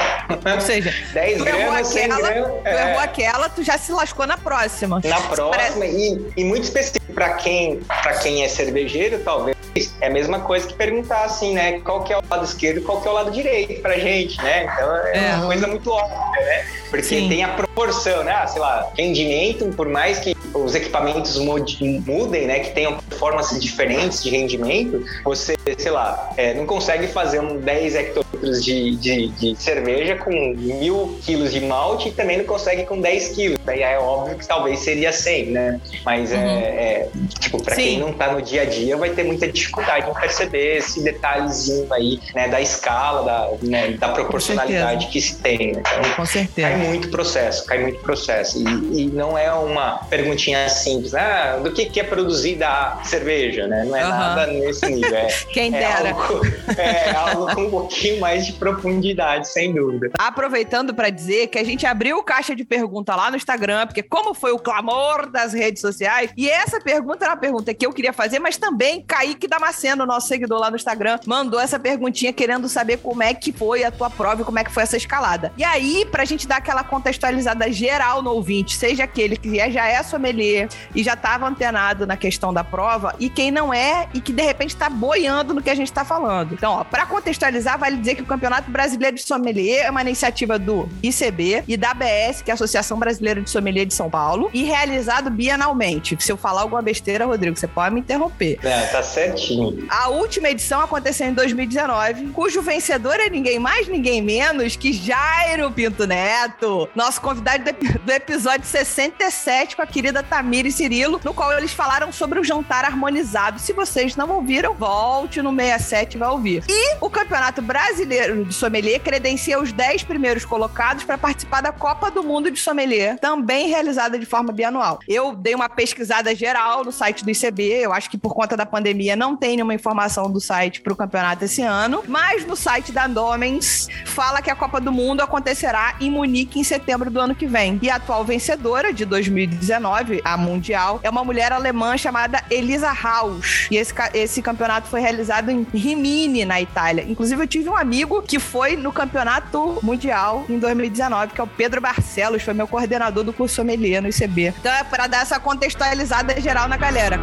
Ou 0.54 0.60
seja, 0.60 0.92
10 1.12 1.42
gramas, 1.42 1.88
100 1.88 2.04
aquela, 2.04 2.30
gramas. 2.30 2.50
Tu 2.50 2.68
é. 2.68 2.90
errou 2.90 3.00
aquela, 3.00 3.48
tu 3.48 3.62
já 3.62 3.78
se 3.78 3.92
lascou 3.92 4.26
na 4.26 4.38
próxima. 4.38 5.00
Na 5.04 5.20
próxima, 5.20 5.50
Parece... 5.50 5.80
e, 5.80 6.32
e, 6.36 6.44
muito 6.44 6.64
específico 6.64 7.12
para 7.12 7.34
quem, 7.34 7.80
quem 8.22 8.44
é 8.44 8.48
cervejeiro, 8.48 9.20
talvez, 9.24 9.56
é 10.00 10.06
a 10.06 10.10
mesma 10.10 10.40
coisa 10.40 10.66
que 10.66 10.74
perguntar 10.74 11.24
assim, 11.24 11.54
né? 11.54 11.80
Qual 11.80 12.02
que 12.02 12.12
é 12.12 12.18
o 12.18 12.22
lado 12.28 12.44
esquerdo 12.44 12.78
e 12.78 12.80
qual 12.80 13.00
que 13.00 13.08
é 13.08 13.10
o 13.10 13.14
lado 13.14 13.30
direito 13.30 13.80
pra 13.80 13.98
gente, 13.98 14.40
né? 14.42 14.64
Então 14.64 14.96
é, 14.96 15.30
é. 15.30 15.34
uma 15.34 15.46
coisa 15.46 15.66
muito 15.66 15.90
óbvia, 15.90 16.44
né? 16.44 16.66
Porque 16.90 17.02
Sim. 17.02 17.28
tem 17.28 17.44
a 17.44 17.48
proporção, 17.48 18.24
né? 18.24 18.32
Ah, 18.32 18.46
sei 18.46 18.60
lá, 18.60 18.90
rendimento, 18.96 19.66
por 19.76 19.88
mais 19.88 20.18
que 20.18 20.34
os 20.54 20.74
equipamentos 20.74 21.38
mudem, 21.38 22.46
né? 22.46 22.60
Que 22.60 22.70
tenham 22.70 22.98
performances 23.18 23.60
diferentes 23.60 24.22
de 24.22 24.30
rendimento, 24.30 25.04
você, 25.24 25.56
sei 25.76 25.90
lá, 25.90 26.32
é, 26.36 26.54
não 26.54 26.66
consegue 26.66 27.08
fazer 27.08 27.40
um 27.40 27.58
10 27.58 27.94
hectolitros 27.94 28.64
de, 28.64 28.96
de, 28.96 29.28
de, 29.28 29.56
cerveja 29.56 30.16
com 30.16 30.30
mil 30.30 31.18
quilos 31.22 31.52
de 31.52 31.60
malte 31.60 32.08
e 32.08 32.12
também 32.12 32.38
não 32.38 32.44
consegue 32.44 32.84
com 32.84 33.00
10 33.00 33.28
quilos. 33.28 33.58
Daí 33.64 33.82
é 33.82 33.98
óbvio 33.98 34.36
que 34.36 34.46
talvez 34.46 34.78
seria 34.80 35.12
100, 35.12 35.46
né? 35.46 35.80
Mas 36.04 36.32
é, 36.32 36.36
uhum. 36.36 36.42
é, 36.42 36.62
é, 36.62 37.08
tipo, 37.40 37.62
para 37.62 37.74
quem 37.74 37.98
não 37.98 38.12
tá 38.12 38.32
no 38.32 38.40
dia 38.40 38.62
a 38.62 38.64
dia, 38.64 38.96
vai 38.96 39.10
ter 39.10 39.24
muita 39.24 39.48
dificuldade 39.48 40.08
em 40.08 40.14
perceber 40.14 40.78
esse 40.78 41.02
detalhezinho 41.02 41.92
aí, 41.92 42.20
né? 42.34 42.48
Da 42.48 42.60
escala, 42.60 43.24
da, 43.24 43.50
né, 43.62 43.90
da 43.92 44.08
proporcionalidade 44.10 45.08
que 45.08 45.20
se 45.20 45.36
tem. 45.36 45.72
Né? 45.72 45.80
Então, 45.80 46.14
com 46.14 46.26
certeza. 46.26 46.68
Cai 46.68 46.76
muito 46.76 47.08
processo, 47.08 47.66
cai 47.66 47.78
muito 47.78 48.00
processo. 48.00 48.58
E, 48.58 49.02
e 49.02 49.06
não 49.06 49.36
é 49.36 49.52
uma 49.52 50.06
perguntinha 50.38 50.68
simples, 50.68 51.14
ah, 51.14 51.58
do 51.62 51.72
que, 51.72 51.86
que 51.86 52.00
é 52.00 52.04
produzida 52.04 52.68
a 52.68 53.04
cerveja, 53.04 53.66
né? 53.66 53.84
Não 53.84 53.96
é 53.96 54.04
uhum. 54.04 54.10
nada 54.10 54.46
nesse 54.46 54.86
nível. 54.86 55.16
É, 55.16 55.26
Quem 55.52 55.74
é 55.74 55.78
dera. 55.78 56.12
Algo, 56.12 56.46
é 56.78 57.10
algo 57.10 57.54
com 57.54 57.62
um 57.62 57.70
pouquinho 57.70 58.20
mais 58.20 58.46
de 58.46 58.52
profundidade, 58.52 59.48
sem 59.48 59.74
dúvida. 59.74 60.12
Aproveitando 60.18 60.94
para 60.94 61.10
dizer 61.10 61.48
que 61.48 61.58
a 61.58 61.64
gente 61.64 61.84
abriu 61.84 62.22
caixa 62.22 62.54
de 62.54 62.64
pergunta 62.64 63.14
lá 63.16 63.30
no 63.30 63.36
Instagram, 63.36 63.86
porque 63.86 64.02
como 64.02 64.32
foi 64.32 64.52
o 64.52 64.58
clamor 64.58 65.30
das 65.30 65.52
redes 65.52 65.80
sociais, 65.80 66.30
e 66.36 66.48
essa 66.48 66.80
pergunta 66.80 67.24
era 67.24 67.34
uma 67.34 67.40
pergunta 67.40 67.74
que 67.74 67.84
eu 67.84 67.92
queria 67.92 68.12
fazer, 68.12 68.38
mas 68.38 68.56
também 68.56 69.02
Kaique 69.02 69.48
Damasceno, 69.48 70.06
nosso 70.06 70.28
seguidor 70.28 70.60
lá 70.60 70.70
no 70.70 70.76
Instagram, 70.76 71.18
mandou 71.26 71.58
essa 71.58 71.78
perguntinha 71.78 72.32
querendo 72.32 72.68
saber 72.68 72.98
como 72.98 73.22
é 73.22 73.34
que 73.34 73.52
foi 73.52 73.82
a 73.82 73.90
tua 73.90 74.08
prova 74.08 74.42
e 74.42 74.44
como 74.44 74.58
é 74.58 74.64
que 74.64 74.72
foi 74.72 74.84
essa 74.84 74.96
escalada. 74.96 75.52
E 75.56 75.64
aí, 75.64 76.06
pra 76.10 76.24
gente 76.24 76.46
dar 76.46 76.58
aquela 76.58 76.84
contextualizada 76.84 77.70
geral 77.72 78.22
no 78.22 78.30
ouvinte, 78.30 78.76
seja 78.76 79.04
aquele 79.04 79.36
que 79.36 79.58
já 79.70 79.88
é 79.88 80.02
sommelier 80.28 80.68
e 80.94 81.02
já 81.02 81.14
estava 81.14 81.46
antenado 81.46 82.06
na 82.06 82.16
questão 82.16 82.52
da 82.52 82.62
prova, 82.62 83.14
e 83.18 83.28
quem 83.28 83.50
não 83.50 83.72
é 83.72 84.08
e 84.14 84.20
que 84.20 84.32
de 84.32 84.42
repente 84.42 84.70
está 84.70 84.88
boiando 84.88 85.54
no 85.54 85.62
que 85.62 85.70
a 85.70 85.74
gente 85.74 85.88
está 85.88 86.04
falando. 86.04 86.54
Então, 86.54 86.84
para 86.90 87.06
contextualizar, 87.06 87.78
vale 87.78 87.96
dizer 87.96 88.14
que 88.14 88.22
o 88.22 88.26
Campeonato 88.26 88.70
Brasileiro 88.70 89.16
de 89.16 89.22
Sommelier 89.22 89.86
é 89.86 89.90
uma 89.90 90.02
iniciativa 90.02 90.58
do 90.58 90.88
ICB 91.02 91.64
e 91.66 91.76
da 91.76 91.90
ABS, 91.90 92.42
que 92.42 92.50
é 92.50 92.52
a 92.52 92.54
Associação 92.54 92.98
Brasileira 92.98 93.40
de 93.40 93.50
Sommelier 93.50 93.86
de 93.86 93.94
São 93.94 94.10
Paulo, 94.10 94.50
e 94.52 94.64
realizado 94.64 95.30
bienalmente. 95.30 96.16
Se 96.20 96.30
eu 96.30 96.36
falar 96.36 96.62
alguma 96.62 96.82
besteira, 96.82 97.26
Rodrigo, 97.26 97.56
você 97.56 97.66
pode 97.66 97.94
me 97.94 98.00
interromper. 98.00 98.58
É, 98.62 98.86
tá 98.86 99.02
certinho. 99.02 99.86
A 99.88 100.08
última 100.08 100.48
edição 100.50 100.80
aconteceu 100.80 101.26
em 101.26 101.32
2019, 101.32 102.28
cujo 102.28 102.62
vencedor 102.62 103.14
é 103.14 103.30
ninguém 103.30 103.58
mais, 103.58 103.88
ninguém 103.88 104.22
menos 104.22 104.76
que 104.76 104.92
Jairo 104.92 105.70
Pinto 105.70 106.06
Neto, 106.06 106.88
nosso 106.94 107.20
convidado 107.20 107.64
do 108.04 108.12
episódio 108.12 108.66
67 108.66 109.76
com 109.76 109.82
a 109.82 109.86
querida 109.86 110.17
Tamiri 110.22 110.70
Cirilo, 110.70 111.20
no 111.24 111.34
qual 111.34 111.52
eles 111.52 111.72
falaram 111.72 112.12
sobre 112.12 112.40
o 112.40 112.44
jantar 112.44 112.84
harmonizado. 112.84 113.58
Se 113.58 113.72
vocês 113.72 114.16
não 114.16 114.30
ouviram, 114.30 114.74
volte 114.74 115.42
no 115.42 115.54
67 115.54 116.14
e 116.14 116.18
vai 116.18 116.28
ouvir. 116.28 116.64
E 116.68 116.96
o 117.00 117.10
Campeonato 117.10 117.60
Brasileiro 117.60 118.44
de 118.44 118.54
Sommelier 118.54 119.00
credencia 119.00 119.60
os 119.60 119.72
10 119.72 120.04
primeiros 120.04 120.44
colocados 120.44 121.04
para 121.04 121.18
participar 121.18 121.60
da 121.60 121.72
Copa 121.72 122.10
do 122.10 122.22
Mundo 122.22 122.50
de 122.50 122.58
Sommelier, 122.58 123.18
também 123.18 123.68
realizada 123.68 124.18
de 124.18 124.26
forma 124.26 124.52
bianual. 124.52 124.98
Eu 125.08 125.34
dei 125.34 125.54
uma 125.54 125.68
pesquisada 125.68 126.34
geral 126.34 126.84
no 126.84 126.92
site 126.92 127.24
do 127.24 127.30
ICB, 127.30 127.84
eu 127.84 127.92
acho 127.92 128.10
que 128.10 128.18
por 128.18 128.34
conta 128.34 128.56
da 128.56 128.66
pandemia 128.66 129.16
não 129.16 129.36
tem 129.36 129.56
nenhuma 129.56 129.74
informação 129.74 130.30
do 130.30 130.40
site 130.40 130.80
para 130.80 130.92
o 130.92 130.96
campeonato 130.96 131.44
esse 131.44 131.62
ano, 131.62 132.02
mas 132.06 132.44
no 132.46 132.56
site 132.56 132.92
da 132.92 133.06
Domens 133.06 133.88
fala 134.04 134.40
que 134.42 134.50
a 134.50 134.56
Copa 134.56 134.80
do 134.80 134.92
Mundo 134.92 135.20
acontecerá 135.20 135.96
em 136.00 136.10
Munique 136.10 136.60
em 136.60 136.64
setembro 136.64 137.10
do 137.10 137.20
ano 137.20 137.34
que 137.34 137.46
vem. 137.46 137.78
E 137.82 137.90
a 137.90 137.96
atual 137.96 138.24
vencedora 138.24 138.92
de 138.92 139.04
2019, 139.04 140.07
a 140.24 140.36
Mundial, 140.36 141.00
é 141.02 141.10
uma 141.10 141.24
mulher 141.24 141.52
alemã 141.52 141.96
chamada 141.96 142.42
Elisa 142.50 142.90
Haus. 142.90 143.66
E 143.70 143.76
esse, 143.76 143.94
esse 144.14 144.42
campeonato 144.42 144.88
foi 144.88 145.00
realizado 145.00 145.50
em 145.50 145.66
Rimini, 145.74 146.44
na 146.44 146.60
Itália. 146.60 147.04
Inclusive, 147.08 147.42
eu 147.42 147.46
tive 147.46 147.68
um 147.68 147.76
amigo 147.76 148.22
que 148.22 148.38
foi 148.38 148.76
no 148.76 148.92
campeonato 148.92 149.78
mundial 149.82 150.44
em 150.48 150.58
2019, 150.58 151.32
que 151.34 151.40
é 151.40 151.44
o 151.44 151.46
Pedro 151.46 151.80
Barcelos, 151.80 152.42
foi 152.42 152.54
meu 152.54 152.66
coordenador 152.66 153.24
do 153.24 153.32
curso 153.32 153.56
sommelier 153.56 154.02
no 154.02 154.08
ICB. 154.08 154.54
Então 154.58 154.72
é 154.72 154.84
para 154.84 155.06
dar 155.06 155.22
essa 155.22 155.38
contextualizada 155.38 156.40
geral 156.40 156.68
na 156.68 156.76
galera. 156.76 157.18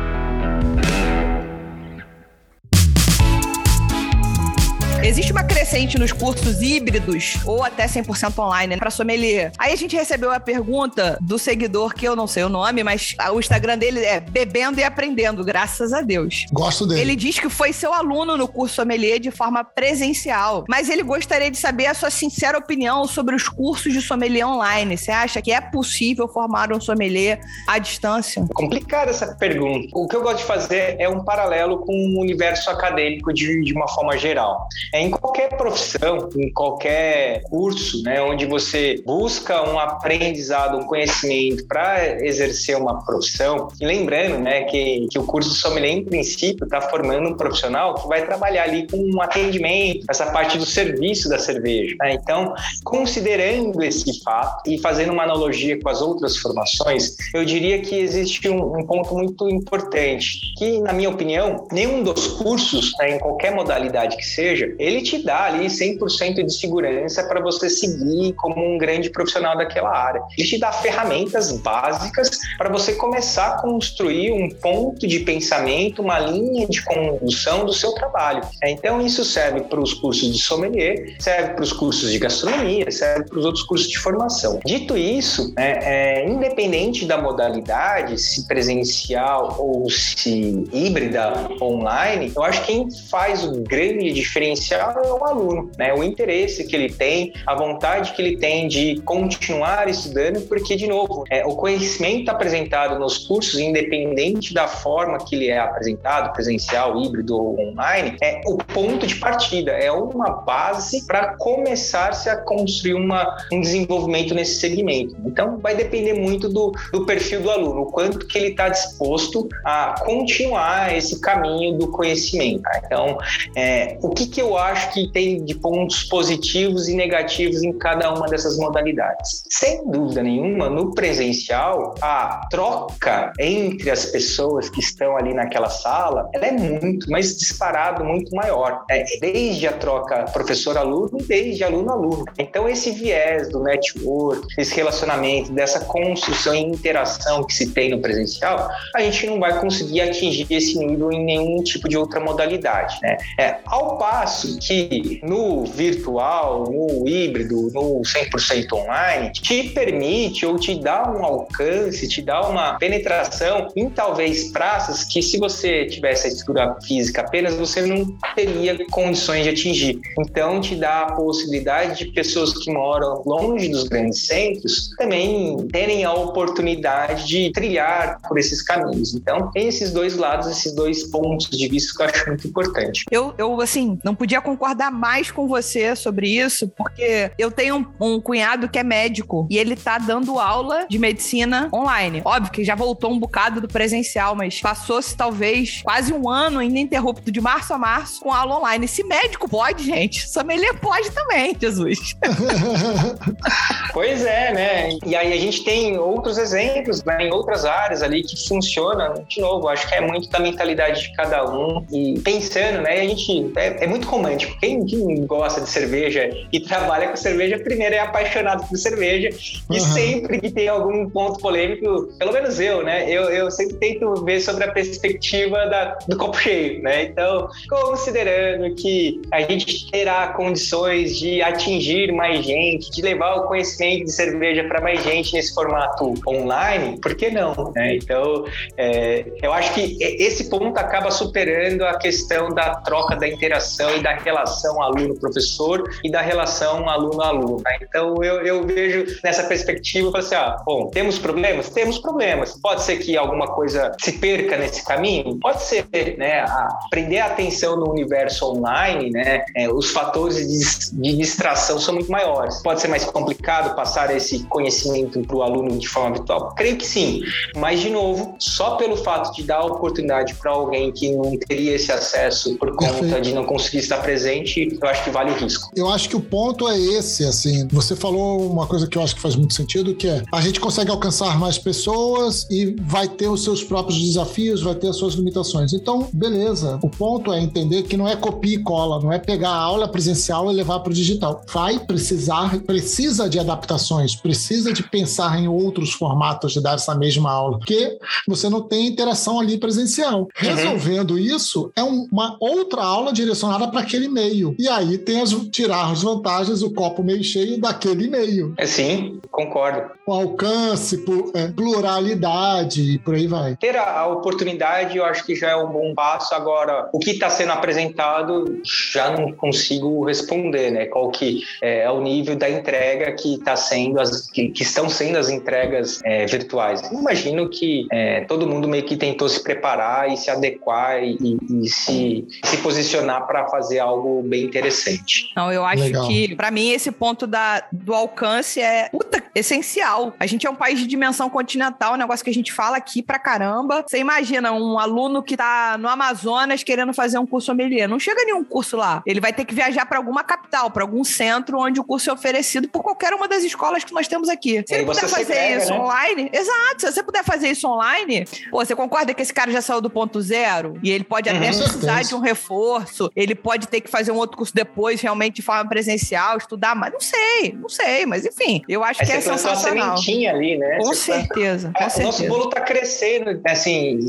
Existe 5.05 5.31
uma 5.31 5.43
crescente 5.43 5.99
nos 5.99 6.11
cursos 6.11 6.63
híbridos 6.63 7.35
ou 7.45 7.63
até 7.63 7.85
100% 7.85 8.39
online 8.39 8.75
para 8.75 8.89
sommelier. 8.89 9.51
Aí 9.55 9.71
a 9.71 9.75
gente 9.75 9.95
recebeu 9.95 10.31
a 10.31 10.39
pergunta 10.39 11.19
do 11.21 11.37
seguidor 11.37 11.93
que 11.93 12.07
eu 12.07 12.15
não 12.15 12.25
sei 12.25 12.43
o 12.43 12.49
nome, 12.49 12.83
mas 12.83 13.15
o 13.31 13.39
Instagram 13.39 13.77
dele 13.77 13.99
é 13.99 14.19
Bebendo 14.19 14.79
e 14.79 14.83
Aprendendo, 14.83 15.43
graças 15.43 15.93
a 15.93 16.01
Deus. 16.01 16.47
Gosto 16.51 16.87
dele. 16.87 17.01
Ele 17.01 17.15
diz 17.15 17.37
que 17.37 17.49
foi 17.49 17.71
seu 17.71 17.93
aluno 17.93 18.35
no 18.35 18.47
curso 18.47 18.73
sommelier 18.73 19.19
de 19.19 19.29
forma 19.29 19.63
presencial, 19.63 20.65
mas 20.67 20.89
ele 20.89 21.03
gostaria 21.03 21.51
de 21.51 21.57
saber 21.57 21.85
a 21.85 21.93
sua 21.93 22.09
sincera 22.09 22.57
opinião 22.57 23.05
sobre 23.05 23.35
os 23.35 23.47
cursos 23.47 23.93
de 23.93 24.01
sommelier 24.01 24.47
online. 24.47 24.97
Você 24.97 25.11
acha 25.11 25.39
que 25.39 25.51
é 25.51 25.61
possível 25.61 26.27
formar 26.27 26.73
um 26.73 26.81
sommelier 26.81 27.39
à 27.67 27.77
distância? 27.77 28.43
Complicada 28.55 29.11
essa 29.11 29.35
pergunta. 29.35 29.87
O 29.93 30.07
que 30.07 30.15
eu 30.15 30.23
gosto 30.23 30.37
de 30.37 30.45
fazer 30.45 30.95
é 30.97 31.07
um 31.07 31.23
paralelo 31.23 31.85
com 31.85 31.93
o 31.93 32.21
universo 32.21 32.71
acadêmico 32.71 33.31
de, 33.31 33.61
de 33.61 33.71
uma 33.71 33.87
forma 33.87 34.17
geral. 34.17 34.67
É, 34.95 35.01
em 35.01 35.11
qualquer 35.11 35.49
profissão, 35.57 36.29
em 36.37 36.49
qualquer 36.53 37.43
curso, 37.49 38.01
né, 38.01 38.21
onde 38.21 38.45
você 38.45 39.03
busca 39.05 39.61
um 39.69 39.77
aprendizado, 39.77 40.77
um 40.77 40.85
conhecimento 40.85 41.67
para 41.67 42.25
exercer 42.25 42.77
uma 42.77 43.03
profissão, 43.03 43.67
e 43.81 43.85
lembrando, 43.85 44.37
né, 44.37 44.63
que, 44.63 45.05
que 45.11 45.19
o 45.19 45.25
curso 45.25 45.49
de 45.49 45.57
sommelier, 45.57 45.91
em 45.91 46.05
princípio, 46.05 46.63
está 46.63 46.79
formando 46.79 47.27
um 47.27 47.35
profissional 47.35 47.95
que 47.95 48.07
vai 48.07 48.25
trabalhar 48.25 48.63
ali 48.63 48.87
com 48.87 48.95
um 48.95 49.21
atendimento, 49.21 50.05
essa 50.09 50.27
parte 50.27 50.57
do 50.57 50.65
serviço 50.65 51.27
da 51.27 51.39
cerveja. 51.39 51.93
Né? 51.99 52.13
Então, 52.13 52.53
considerando 52.85 53.83
esse 53.83 54.23
fato 54.23 54.71
e 54.71 54.77
fazendo 54.77 55.11
uma 55.11 55.23
analogia 55.23 55.77
com 55.77 55.89
as 55.89 56.01
outras 56.01 56.37
formações, 56.37 57.17
eu 57.33 57.43
diria 57.43 57.81
que 57.81 57.95
existe 57.95 58.47
um, 58.47 58.77
um 58.77 58.85
ponto 58.85 59.13
muito 59.13 59.49
importante, 59.49 60.39
que, 60.57 60.79
na 60.79 60.93
minha 60.93 61.09
opinião, 61.09 61.67
nenhum 61.69 62.01
dos 62.01 62.27
cursos, 62.27 62.93
né, 62.97 63.15
em 63.15 63.19
qualquer 63.19 63.53
modalidade 63.53 64.15
que 64.15 64.25
seja, 64.25 64.73
ele 64.85 65.01
te 65.01 65.23
dá 65.23 65.45
ali 65.45 65.65
100% 65.65 66.45
de 66.45 66.53
segurança 66.53 67.23
para 67.23 67.41
você 67.41 67.69
seguir 67.69 68.33
como 68.33 68.63
um 68.63 68.77
grande 68.77 69.09
profissional 69.09 69.57
daquela 69.57 69.89
área. 69.89 70.21
Ele 70.37 70.47
te 70.47 70.59
dá 70.59 70.71
ferramentas 70.71 71.51
básicas 71.51 72.29
para 72.57 72.69
você 72.69 72.93
começar 72.93 73.47
a 73.47 73.61
construir 73.61 74.31
um 74.31 74.49
ponto 74.49 75.07
de 75.07 75.19
pensamento, 75.21 76.01
uma 76.01 76.19
linha 76.19 76.67
de 76.67 76.83
condução 76.83 77.65
do 77.65 77.73
seu 77.73 77.93
trabalho. 77.93 78.41
É, 78.61 78.69
então, 78.69 79.01
isso 79.01 79.25
serve 79.25 79.61
para 79.61 79.79
os 79.79 79.93
cursos 79.93 80.31
de 80.31 80.41
sommelier, 80.41 81.15
serve 81.19 81.53
para 81.53 81.63
os 81.63 81.73
cursos 81.73 82.11
de 82.11 82.19
gastronomia, 82.19 82.89
serve 82.91 83.25
para 83.25 83.39
os 83.39 83.45
outros 83.45 83.63
cursos 83.63 83.89
de 83.89 83.97
formação. 83.97 84.59
Dito 84.65 84.95
isso, 84.95 85.51
é, 85.57 86.19
é, 86.21 86.29
independente 86.29 87.05
da 87.05 87.17
modalidade, 87.17 88.19
se 88.21 88.47
presencial 88.47 89.55
ou 89.57 89.89
se 89.89 90.63
híbrida 90.71 91.49
online, 91.59 92.31
eu 92.35 92.43
acho 92.43 92.61
que 92.61 92.75
quem 92.75 92.89
faz 93.09 93.43
o 93.43 93.61
grande 93.61 94.11
diferencial 94.11 94.74
é 94.75 95.11
o 95.11 95.25
aluno, 95.25 95.71
né? 95.77 95.93
O 95.93 96.03
interesse 96.03 96.65
que 96.65 96.75
ele 96.75 96.89
tem, 96.89 97.33
a 97.45 97.55
vontade 97.55 98.13
que 98.13 98.21
ele 98.21 98.37
tem 98.37 98.67
de 98.67 99.01
continuar 99.01 99.87
estudando, 99.87 100.41
porque, 100.47 100.75
de 100.75 100.87
novo, 100.87 101.23
é, 101.29 101.45
o 101.45 101.55
conhecimento 101.55 102.29
apresentado 102.29 102.99
nos 102.99 103.17
cursos, 103.17 103.59
independente 103.59 104.53
da 104.53 104.67
forma 104.67 105.17
que 105.17 105.35
ele 105.35 105.49
é 105.49 105.59
apresentado, 105.59 106.33
presencial, 106.33 107.01
híbrido 107.01 107.35
ou 107.35 107.59
online, 107.59 108.17
é 108.21 108.41
o 108.45 108.57
ponto 108.57 109.07
de 109.07 109.15
partida, 109.15 109.71
é 109.71 109.91
uma 109.91 110.29
base 110.29 111.05
para 111.05 111.35
começar-se 111.37 112.29
a 112.29 112.37
construir 112.37 112.93
uma, 112.93 113.37
um 113.51 113.61
desenvolvimento 113.61 114.33
nesse 114.33 114.59
segmento. 114.59 115.15
Então, 115.25 115.57
vai 115.57 115.75
depender 115.75 116.13
muito 116.13 116.49
do, 116.49 116.71
do 116.91 117.05
perfil 117.05 117.41
do 117.41 117.51
aluno, 117.51 117.81
o 117.81 117.85
quanto 117.91 118.25
que 118.27 118.37
ele 118.37 118.49
está 118.49 118.69
disposto 118.69 119.47
a 119.63 119.95
continuar 120.05 120.95
esse 120.95 121.19
caminho 121.19 121.77
do 121.77 121.87
conhecimento. 121.89 122.61
Tá? 122.61 122.81
Então, 122.85 123.17
é, 123.55 123.97
o 124.01 124.09
que, 124.09 124.27
que 124.27 124.41
eu 124.41 124.57
acho 124.57 124.64
que 124.73 125.07
tem 125.11 125.43
de 125.43 125.55
pontos 125.55 126.03
positivos 126.03 126.87
e 126.87 126.95
negativos 126.95 127.63
em 127.63 127.73
cada 127.73 128.13
uma 128.13 128.27
dessas 128.27 128.57
modalidades? 128.57 129.43
Sem 129.49 129.89
dúvida 129.89 130.23
nenhuma, 130.23 130.69
no 130.69 130.93
presencial, 130.93 131.95
a 132.01 132.47
troca 132.49 133.31
entre 133.39 133.91
as 133.91 134.05
pessoas 134.05 134.69
que 134.69 134.79
estão 134.79 135.17
ali 135.17 135.33
naquela 135.33 135.69
sala, 135.69 136.29
ela 136.33 136.47
é 136.47 136.51
muito, 136.51 137.09
mas 137.09 137.37
disparado 137.37 138.03
muito 138.03 138.33
maior. 138.35 138.83
É, 138.89 139.03
desde 139.19 139.67
a 139.67 139.73
troca 139.73 140.25
professor-aluno, 140.31 141.17
desde 141.27 141.63
aluno-aluno. 141.63 142.25
Então, 142.37 142.67
esse 142.67 142.91
viés 142.91 143.49
do 143.49 143.61
network, 143.61 144.47
esse 144.57 144.75
relacionamento, 144.75 145.51
dessa 145.51 145.79
construção 145.81 146.53
e 146.53 146.59
interação 146.59 147.43
que 147.43 147.53
se 147.53 147.71
tem 147.71 147.91
no 147.91 147.99
presencial, 147.99 148.69
a 148.95 149.01
gente 149.01 149.27
não 149.27 149.39
vai 149.39 149.59
conseguir 149.59 150.01
atingir 150.01 150.47
esse 150.49 150.77
nível 150.77 151.11
em 151.11 151.23
nenhum 151.23 151.63
tipo 151.63 151.87
de 151.87 151.97
outra 151.97 152.19
modalidade. 152.19 152.97
Né? 153.01 153.17
É, 153.39 153.57
ao 153.65 153.97
passo 153.97 154.54
que 154.59 155.19
no 155.23 155.65
virtual, 155.65 156.71
no 156.71 157.07
híbrido, 157.07 157.69
no 157.73 158.01
100% 158.01 158.73
online, 158.73 159.31
te 159.31 159.69
permite 159.69 160.45
ou 160.45 160.57
te 160.57 160.79
dá 160.79 161.11
um 161.11 161.23
alcance, 161.23 162.07
te 162.07 162.21
dá 162.21 162.47
uma 162.47 162.77
penetração 162.77 163.67
em 163.75 163.89
talvez 163.89 164.51
praças 164.51 165.03
que 165.03 165.21
se 165.21 165.37
você 165.37 165.85
tivesse 165.85 166.27
a 166.27 166.29
estrutura 166.29 166.75
física 166.85 167.21
apenas, 167.21 167.55
você 167.55 167.81
não 167.81 168.05
teria 168.35 168.77
condições 168.91 169.43
de 169.43 169.49
atingir. 169.49 169.99
Então, 170.19 170.59
te 170.59 170.75
dá 170.75 171.01
a 171.01 171.11
possibilidade 171.13 172.05
de 172.05 172.11
pessoas 172.11 172.53
que 172.53 172.71
moram 172.71 173.23
longe 173.25 173.69
dos 173.69 173.83
grandes 173.83 174.25
centros 174.25 174.89
também 174.97 175.57
terem 175.71 176.03
a 176.03 176.13
oportunidade 176.13 177.27
de 177.27 177.51
trilhar 177.51 178.19
por 178.27 178.37
esses 178.37 178.61
caminhos. 178.61 179.13
Então, 179.13 179.51
tem 179.51 179.67
esses 179.67 179.91
dois 179.91 180.15
lados, 180.15 180.47
esses 180.47 180.73
dois 180.73 181.03
pontos 181.05 181.49
de 181.49 181.67
vista 181.67 181.95
que 181.95 182.03
eu 182.03 182.05
acho 182.07 182.27
muito 182.27 182.47
importante. 182.47 183.05
Eu, 183.11 183.33
eu 183.37 183.61
assim, 183.61 183.97
não 184.03 184.15
podia 184.15 184.39
concordar 184.45 184.91
mais 184.91 185.31
com 185.31 185.47
você 185.47 185.95
sobre 185.95 186.29
isso, 186.29 186.69
porque 186.69 187.31
eu 187.37 187.51
tenho 187.51 187.77
um, 187.99 188.13
um 188.13 188.21
cunhado 188.21 188.69
que 188.69 188.79
é 188.79 188.83
médico 188.83 189.47
e 189.49 189.57
ele 189.57 189.75
tá 189.75 189.97
dando 189.97 190.39
aula 190.39 190.85
de 190.87 190.99
medicina 190.99 191.69
online. 191.73 192.21
Óbvio 192.23 192.51
que 192.51 192.63
já 192.63 192.75
voltou 192.75 193.11
um 193.11 193.19
bocado 193.19 193.59
do 193.59 193.67
presencial, 193.67 194.35
mas 194.35 194.61
passou-se 194.61 195.17
talvez 195.17 195.81
quase 195.81 196.13
um 196.13 196.29
ano 196.29 196.61
ininterrupto 196.61 197.31
de 197.31 197.41
março 197.41 197.73
a 197.73 197.77
março 197.77 198.21
com 198.21 198.31
aula 198.31 198.57
online. 198.57 198.87
Se 198.87 199.03
médico 199.03 199.49
pode, 199.49 199.83
gente, 199.83 200.29
sommelier 200.29 200.79
pode 200.79 201.11
também, 201.11 201.57
Jesus. 201.59 202.15
pois 203.91 204.23
é, 204.23 204.53
né? 204.53 204.89
E 205.05 205.15
aí 205.15 205.33
a 205.33 205.37
gente 205.37 205.63
tem 205.63 205.97
outros 205.97 206.37
exemplos 206.37 207.03
né, 207.03 207.23
em 207.23 207.31
outras 207.31 207.65
áreas 207.65 208.03
ali 208.03 208.23
que 208.23 208.47
funciona. 208.47 209.13
De 209.27 209.41
novo, 209.41 209.67
acho 209.67 209.87
que 209.87 209.95
é 209.95 210.01
muito 210.01 210.29
da 210.29 210.39
mentalidade 210.39 211.01
de 211.01 211.13
cada 211.15 211.45
um. 211.49 211.85
E 211.91 212.19
pensando, 212.19 212.81
né? 212.81 213.01
A 213.01 213.07
gente 213.07 213.51
é, 213.57 213.85
é 213.85 213.87
muito 213.87 214.07
romântico. 214.35 214.57
Quem, 214.59 214.85
quem, 214.85 215.25
gosta 215.25 215.61
de 215.61 215.69
cerveja 215.69 216.29
e 216.51 216.59
trabalha 216.59 217.07
com 217.09 217.15
cerveja, 217.15 217.57
primeiro 217.57 217.95
é 217.95 217.99
apaixonado 217.99 218.67
por 218.67 218.77
cerveja. 218.77 219.29
E 219.69 219.73
uhum. 219.73 219.79
sempre 219.79 220.39
que 220.39 220.51
tem 220.51 220.67
algum 220.67 221.09
ponto 221.09 221.39
polêmico, 221.39 222.09
pelo 222.19 222.33
menos 222.33 222.59
eu, 222.59 222.83
né? 222.83 223.09
Eu, 223.09 223.23
eu 223.23 223.49
sempre 223.49 223.75
tento 223.77 224.23
ver 224.23 224.41
sobre 224.41 224.65
a 224.65 224.71
perspectiva 224.71 225.65
da, 225.67 225.97
do 226.07 226.17
copo 226.17 226.37
cheio, 226.37 226.81
né? 226.81 227.03
Então, 227.03 227.47
considerando 227.69 228.75
que 228.75 229.21
a 229.31 229.41
gente 229.41 229.89
terá 229.89 230.27
condições 230.29 231.17
de 231.17 231.41
atingir 231.41 232.11
mais 232.11 232.45
gente, 232.45 232.91
de 232.91 233.01
levar 233.01 233.35
o 233.35 233.47
conhecimento 233.47 234.05
de 234.05 234.11
cerveja 234.11 234.63
para 234.65 234.81
mais 234.81 235.03
gente 235.03 235.33
nesse 235.33 235.53
formato 235.53 236.13
online, 236.27 236.99
por 236.99 237.15
que 237.15 237.29
não? 237.29 237.53
Né? 237.75 237.95
Então, 237.95 238.45
é, 238.77 239.25
eu 239.41 239.53
acho 239.53 239.73
que 239.73 239.97
esse 240.01 240.49
ponto 240.49 240.77
acaba 240.77 241.11
superando 241.11 241.83
a 241.83 241.97
questão 241.97 242.49
da 242.53 242.75
troca, 242.75 243.15
da 243.15 243.27
interação 243.27 243.95
e 243.95 244.01
da 244.01 244.14
relação 244.15 244.81
aluno-professor 244.81 245.89
e 246.03 246.11
da 246.11 246.21
relação 246.21 246.89
aluno-aluno. 246.89 247.61
Né? 247.63 247.77
Então, 247.81 248.23
eu, 248.23 248.41
eu, 248.45 248.65
vejo 248.65 249.05
nessa 249.23 249.43
perspectiva, 249.43 250.17
assim, 250.17 250.35
ah, 250.35 250.57
bom, 250.65 250.89
temos 250.89 251.19
problemas? 251.19 251.69
Temos 251.69 251.97
problemas. 251.97 252.59
Pode 252.61 252.83
ser 252.83 252.97
que 252.97 253.17
alguma 253.17 253.47
coisa 253.47 253.91
se 253.99 254.13
perca 254.13 254.57
nesse 254.57 254.83
caminho? 254.83 255.37
Pode 255.39 255.63
ser, 255.63 255.85
né? 256.17 256.41
A 256.41 256.69
prender 256.89 257.21
a 257.21 257.27
atenção 257.27 257.75
no 257.75 257.89
universo 257.91 258.45
online, 258.45 259.09
né? 259.11 259.45
É, 259.55 259.69
os 259.69 259.91
fatores 259.91 260.37
de, 260.37 261.01
de 261.01 261.17
distração 261.17 261.79
são 261.79 261.93
muito 261.93 262.11
maiores. 262.11 262.61
Pode 262.61 262.81
ser 262.81 262.87
mais 262.87 263.05
complicado 263.05 263.75
passar 263.75 264.15
esse 264.15 264.43
conhecimento 264.45 265.21
para 265.21 265.35
o 265.35 265.43
aluno 265.43 265.77
de 265.77 265.87
forma 265.87 266.15
virtual? 266.15 266.53
Creio 266.55 266.77
que 266.77 266.85
sim, 266.85 267.21
mas 267.55 267.79
de 267.79 267.89
novo, 267.89 268.35
só 268.39 268.75
pelo 268.75 268.97
fato 268.97 269.33
de 269.33 269.43
dar 269.43 269.61
oportunidade 269.61 270.35
para 270.35 270.51
alguém 270.51 270.91
que 270.91 271.11
não 271.11 271.37
teria 271.37 271.75
esse 271.75 271.91
acesso 271.91 272.57
por 272.57 272.75
conta 272.75 272.93
Perfeito. 272.93 273.21
de 273.21 273.33
não 273.33 273.43
conseguir 273.43 273.79
estar 273.79 273.97
presente, 274.05 274.77
eu 274.81 274.87
acho 274.87 275.03
que 275.03 275.09
vale 275.09 275.31
o 275.31 275.35
risco. 275.35 275.69
Eu 275.75 275.89
acho 275.89 276.07
que 276.07 276.15
o 276.15 276.21
ponto 276.21 276.69
é 276.69 276.79
esse, 276.79 277.25
assim, 277.25 277.67
você 277.69 277.95
falou 277.95 278.49
uma 278.49 278.67
coisa 278.67 278.87
que 278.87 278.97
eu 278.97 279.01
acho 279.01 279.15
que 279.15 279.21
faz 279.21 279.35
muito 279.35 279.53
sentido, 279.53 279.95
que 279.95 280.07
é 280.07 280.23
a 280.31 280.41
gente 280.41 280.59
consegue 280.59 280.91
alcançar 280.91 281.37
mais 281.39 281.57
pessoas 281.57 282.47
e 282.49 282.75
vai 282.81 283.07
ter 283.07 283.27
os 283.27 283.43
seus 283.43 283.63
próprios 283.63 283.99
desafios, 283.99 284.61
vai 284.61 284.75
ter 284.75 284.89
as 284.89 284.97
suas 284.97 285.15
limitações. 285.15 285.73
Então, 285.73 286.07
beleza. 286.13 286.79
O 286.83 286.89
ponto 286.89 287.33
é 287.33 287.41
entender 287.41 287.83
que 287.83 287.97
não 287.97 288.07
é 288.07 288.15
copia 288.15 288.55
e 288.55 288.63
cola, 288.63 289.01
não 289.01 289.11
é 289.11 289.17
pegar 289.17 289.49
a 289.49 289.57
aula 289.57 289.87
presencial 289.87 290.51
e 290.51 290.55
levar 290.55 290.79
para 290.79 290.91
o 290.91 290.93
digital. 290.93 291.43
Vai 291.51 291.79
precisar, 291.79 292.59
precisa 292.61 293.27
de 293.27 293.39
adaptações, 293.39 294.15
precisa 294.15 294.71
de 294.71 294.83
pensar 294.83 295.39
em 295.39 295.47
outros 295.47 295.91
formatos 295.91 296.53
de 296.53 296.61
dar 296.61 296.75
essa 296.75 296.95
mesma 296.95 297.31
aula, 297.31 297.57
porque 297.57 297.97
você 298.27 298.49
não 298.49 298.61
tem 298.61 298.87
interação 298.87 299.39
ali 299.39 299.57
presencial. 299.57 300.21
Uhum. 300.21 300.27
Resolvendo 300.35 301.17
isso, 301.17 301.71
é 301.75 301.83
uma 301.83 302.37
outra 302.39 302.83
aula 302.83 303.11
direcionada 303.11 303.67
para 303.67 303.83
aquele 303.95 304.09
meio. 304.09 304.55
E 304.59 304.67
aí 304.67 304.97
tem 304.97 305.21
as 305.21 305.31
tirar 305.51 305.91
as 305.91 306.03
vantagens, 306.03 306.61
o 306.61 306.73
copo 306.73 307.03
meio 307.03 307.23
cheio 307.23 307.59
daquele 307.59 308.07
meio. 308.09 308.53
É 308.57 308.65
sim, 308.65 309.19
concordo. 309.31 309.91
O 310.05 310.13
alcance, 310.13 311.03
é, 311.33 311.47
pluralidade, 311.47 312.99
por 313.03 313.15
aí 313.15 313.27
vai. 313.27 313.55
Ter 313.55 313.75
a 313.77 314.05
oportunidade, 314.07 314.97
eu 314.97 315.05
acho 315.05 315.25
que 315.25 315.35
já 315.35 315.51
é 315.51 315.55
um 315.55 315.71
bom 315.71 315.93
passo. 315.95 316.35
Agora, 316.35 316.89
o 316.93 316.99
que 316.99 317.11
está 317.11 317.29
sendo 317.29 317.51
apresentado, 317.51 318.61
já 318.63 319.11
não 319.11 319.31
consigo 319.31 320.03
responder, 320.05 320.71
né? 320.71 320.85
Qual 320.85 321.09
que 321.09 321.43
é, 321.61 321.83
é 321.83 321.91
o 321.91 322.01
nível 322.01 322.35
da 322.35 322.49
entrega 322.49 323.11
que 323.13 323.35
está 323.35 323.55
sendo, 323.55 323.99
as, 323.99 324.29
que, 324.29 324.49
que, 324.49 324.63
estão 324.63 324.89
sendo 324.89 325.17
as 325.17 325.29
entregas 325.29 326.01
é, 326.03 326.25
virtuais. 326.25 326.81
Eu 326.91 326.99
imagino 326.99 327.49
que 327.49 327.87
é, 327.91 328.21
todo 328.21 328.47
mundo 328.47 328.67
meio 328.67 328.83
que 328.83 328.97
tentou 328.97 329.29
se 329.29 329.41
preparar 329.41 330.11
e 330.11 330.17
se 330.17 330.29
adequar 330.29 331.03
e, 331.03 331.37
e 331.49 331.67
se, 331.67 332.27
se 332.43 332.57
posicionar 332.57 333.25
para 333.25 333.47
fazer 333.47 333.79
algo 333.85 334.21
bem 334.23 334.43
interessante. 334.43 335.31
Não, 335.35 335.51
eu 335.51 335.65
acho 335.65 335.83
Legal. 335.83 336.07
que, 336.07 336.35
para 336.35 336.51
mim, 336.51 336.71
esse 336.71 336.91
ponto 336.91 337.25
da, 337.27 337.63
do 337.71 337.93
alcance 337.93 338.59
é 338.59 338.89
puta, 338.89 339.23
essencial. 339.33 340.13
A 340.19 340.25
gente 340.25 340.47
é 340.47 340.49
um 340.49 340.55
país 340.55 340.79
de 340.79 340.87
dimensão 340.87 341.29
continental, 341.29 341.93
um 341.93 341.97
negócio 341.97 342.23
que 342.23 342.29
a 342.29 342.33
gente 342.33 342.51
fala 342.51 342.77
aqui 342.77 343.03
pra 343.03 343.19
caramba. 343.19 343.83
Você 343.87 343.99
imagina 343.99 344.51
um 344.51 344.79
aluno 344.79 345.21
que 345.21 345.35
tá 345.35 345.77
no 345.77 345.87
Amazonas 345.87 346.63
querendo 346.63 346.93
fazer 346.93 347.19
um 347.19 347.25
curso 347.25 347.47
sommelier. 347.47 347.87
Não 347.87 347.99
chega 347.99 348.23
nenhum 348.23 348.43
curso 348.43 348.77
lá. 348.77 349.03
Ele 349.05 349.19
vai 349.19 349.33
ter 349.33 349.45
que 349.45 349.53
viajar 349.53 349.85
para 349.85 349.97
alguma 349.97 350.23
capital, 350.23 350.71
para 350.71 350.83
algum 350.83 351.03
centro 351.03 351.59
onde 351.59 351.79
o 351.79 351.83
curso 351.83 352.09
é 352.09 352.13
oferecido 352.13 352.67
por 352.67 352.81
qualquer 352.81 353.13
uma 353.13 353.27
das 353.27 353.43
escolas 353.43 353.83
que 353.83 353.93
nós 353.93 354.07
temos 354.07 354.29
aqui. 354.29 354.63
Se 354.67 354.73
ele 354.73 354.85
puder 354.85 355.07
fazer 355.07 355.33
pega, 355.33 355.63
isso 355.63 355.71
né? 355.71 355.79
online, 355.79 356.29
exato. 356.33 356.81
Se 356.81 356.91
você 356.91 357.03
puder 357.03 357.23
fazer 357.23 357.49
isso 357.49 357.67
online, 357.67 358.25
pô, 358.49 358.63
você 358.63 358.75
concorda 358.75 359.13
que 359.13 359.21
esse 359.21 359.33
cara 359.33 359.51
já 359.51 359.61
saiu 359.61 359.81
do 359.81 359.89
ponto 359.89 360.21
zero 360.21 360.79
e 360.81 360.89
ele 360.89 361.03
pode 361.03 361.29
até 361.29 361.51
uhum. 361.51 361.57
precisar 361.57 362.03
de 362.03 362.15
um 362.15 362.19
reforço, 362.19 363.11
ele 363.15 363.35
pode 363.35 363.67
ter 363.67 363.74
que 363.81 363.89
fazer 363.89 364.11
um 364.11 364.17
outro 364.17 364.37
curso 364.37 364.53
depois, 364.53 365.01
realmente 365.01 365.35
de 365.35 365.41
forma 365.41 365.67
presencial, 365.67 366.37
estudar, 366.37 366.75
mas 366.75 366.93
não 366.93 366.99
sei, 366.99 367.53
não 367.53 367.69
sei, 367.69 368.05
mas 368.05 368.25
enfim, 368.25 368.63
eu 368.67 368.83
acho 368.83 368.99
que 369.05 369.11
é 369.11 369.21
sensacional. 369.21 369.89
Uma 369.89 369.97
sementinha 369.97 370.31
ali, 370.31 370.57
né? 370.57 370.77
Com 370.77 370.85
você 370.85 371.13
certeza, 371.13 371.71
com 371.75 371.83
é, 371.83 371.89
certeza. 371.89 372.01
O 372.01 372.05
nosso 372.05 372.27
bolo 372.27 372.49
está 372.49 372.61
crescendo, 372.61 373.41
assim, 373.45 373.99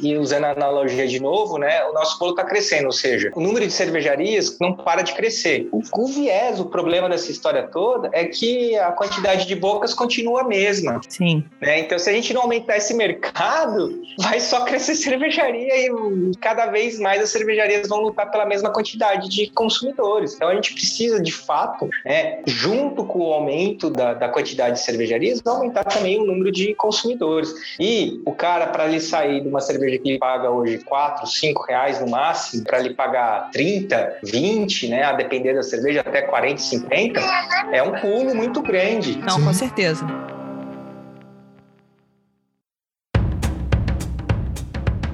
e, 0.00 0.10
e, 0.10 0.18
usando 0.18 0.44
a 0.44 0.50
analogia 0.52 1.06
de 1.06 1.20
novo, 1.20 1.58
né? 1.58 1.84
O 1.84 1.92
nosso 1.92 2.18
bolo 2.18 2.32
está 2.32 2.44
crescendo, 2.44 2.86
ou 2.86 2.92
seja, 2.92 3.30
o 3.34 3.40
número 3.40 3.66
de 3.66 3.72
cervejarias 3.72 4.56
não 4.60 4.74
para 4.74 5.02
de 5.02 5.12
crescer. 5.14 5.68
O, 5.72 5.80
o 5.92 6.06
viés, 6.06 6.60
o 6.60 6.66
problema 6.66 7.08
dessa 7.08 7.30
história 7.30 7.62
toda 7.64 8.10
é 8.12 8.24
que 8.24 8.76
a 8.78 8.92
quantidade 8.92 9.46
de 9.46 9.54
bocas 9.54 9.94
continua 9.94 10.42
a 10.42 10.44
mesma. 10.44 11.00
Sim. 11.08 11.44
Né? 11.60 11.80
Então, 11.80 11.98
se 11.98 12.08
a 12.08 12.12
gente 12.12 12.32
não 12.32 12.42
aumentar 12.42 12.76
esse 12.76 12.94
mercado, 12.94 14.02
vai 14.18 14.40
só 14.40 14.64
crescer 14.64 14.94
cervejaria 14.94 15.86
e 15.86 16.36
cada 16.40 16.66
vez 16.66 16.98
mais 16.98 17.22
as 17.22 17.30
cervejarias 17.30 17.88
vão 17.88 18.00
lutar 18.00 18.30
pela 18.30 18.46
mesma 18.46 18.70
quantidade 18.70 19.11
de 19.16 19.48
consumidores. 19.48 20.34
Então, 20.34 20.48
a 20.48 20.54
gente 20.54 20.72
precisa, 20.74 21.20
de 21.20 21.32
fato, 21.32 21.88
né, 22.04 22.40
junto 22.46 23.04
com 23.04 23.20
o 23.20 23.32
aumento 23.32 23.90
da, 23.90 24.14
da 24.14 24.28
quantidade 24.28 24.76
de 24.76 24.84
cervejarias, 24.84 25.40
aumentar 25.46 25.84
também 25.84 26.20
o 26.20 26.24
número 26.24 26.50
de 26.50 26.74
consumidores. 26.74 27.52
E 27.78 28.20
o 28.24 28.32
cara, 28.32 28.66
para 28.68 28.88
ele 28.88 29.00
sair 29.00 29.40
de 29.40 29.48
uma 29.48 29.60
cerveja 29.60 29.98
que 29.98 30.10
ele 30.10 30.18
paga 30.18 30.50
hoje 30.50 30.78
4, 30.78 31.26
5 31.26 31.66
reais 31.66 32.00
no 32.00 32.08
máximo, 32.08 32.64
para 32.64 32.80
ele 32.80 32.94
pagar 32.94 33.50
30, 33.50 34.18
20, 34.22 34.88
né, 34.88 35.02
a 35.02 35.12
depender 35.12 35.54
da 35.54 35.62
cerveja, 35.62 36.00
até 36.00 36.22
40, 36.22 36.60
50, 36.60 37.20
é 37.72 37.82
um 37.82 37.92
pulo 38.00 38.34
muito 38.34 38.62
grande. 38.62 39.18
Não, 39.18 39.42
com 39.42 39.52
certeza. 39.52 40.06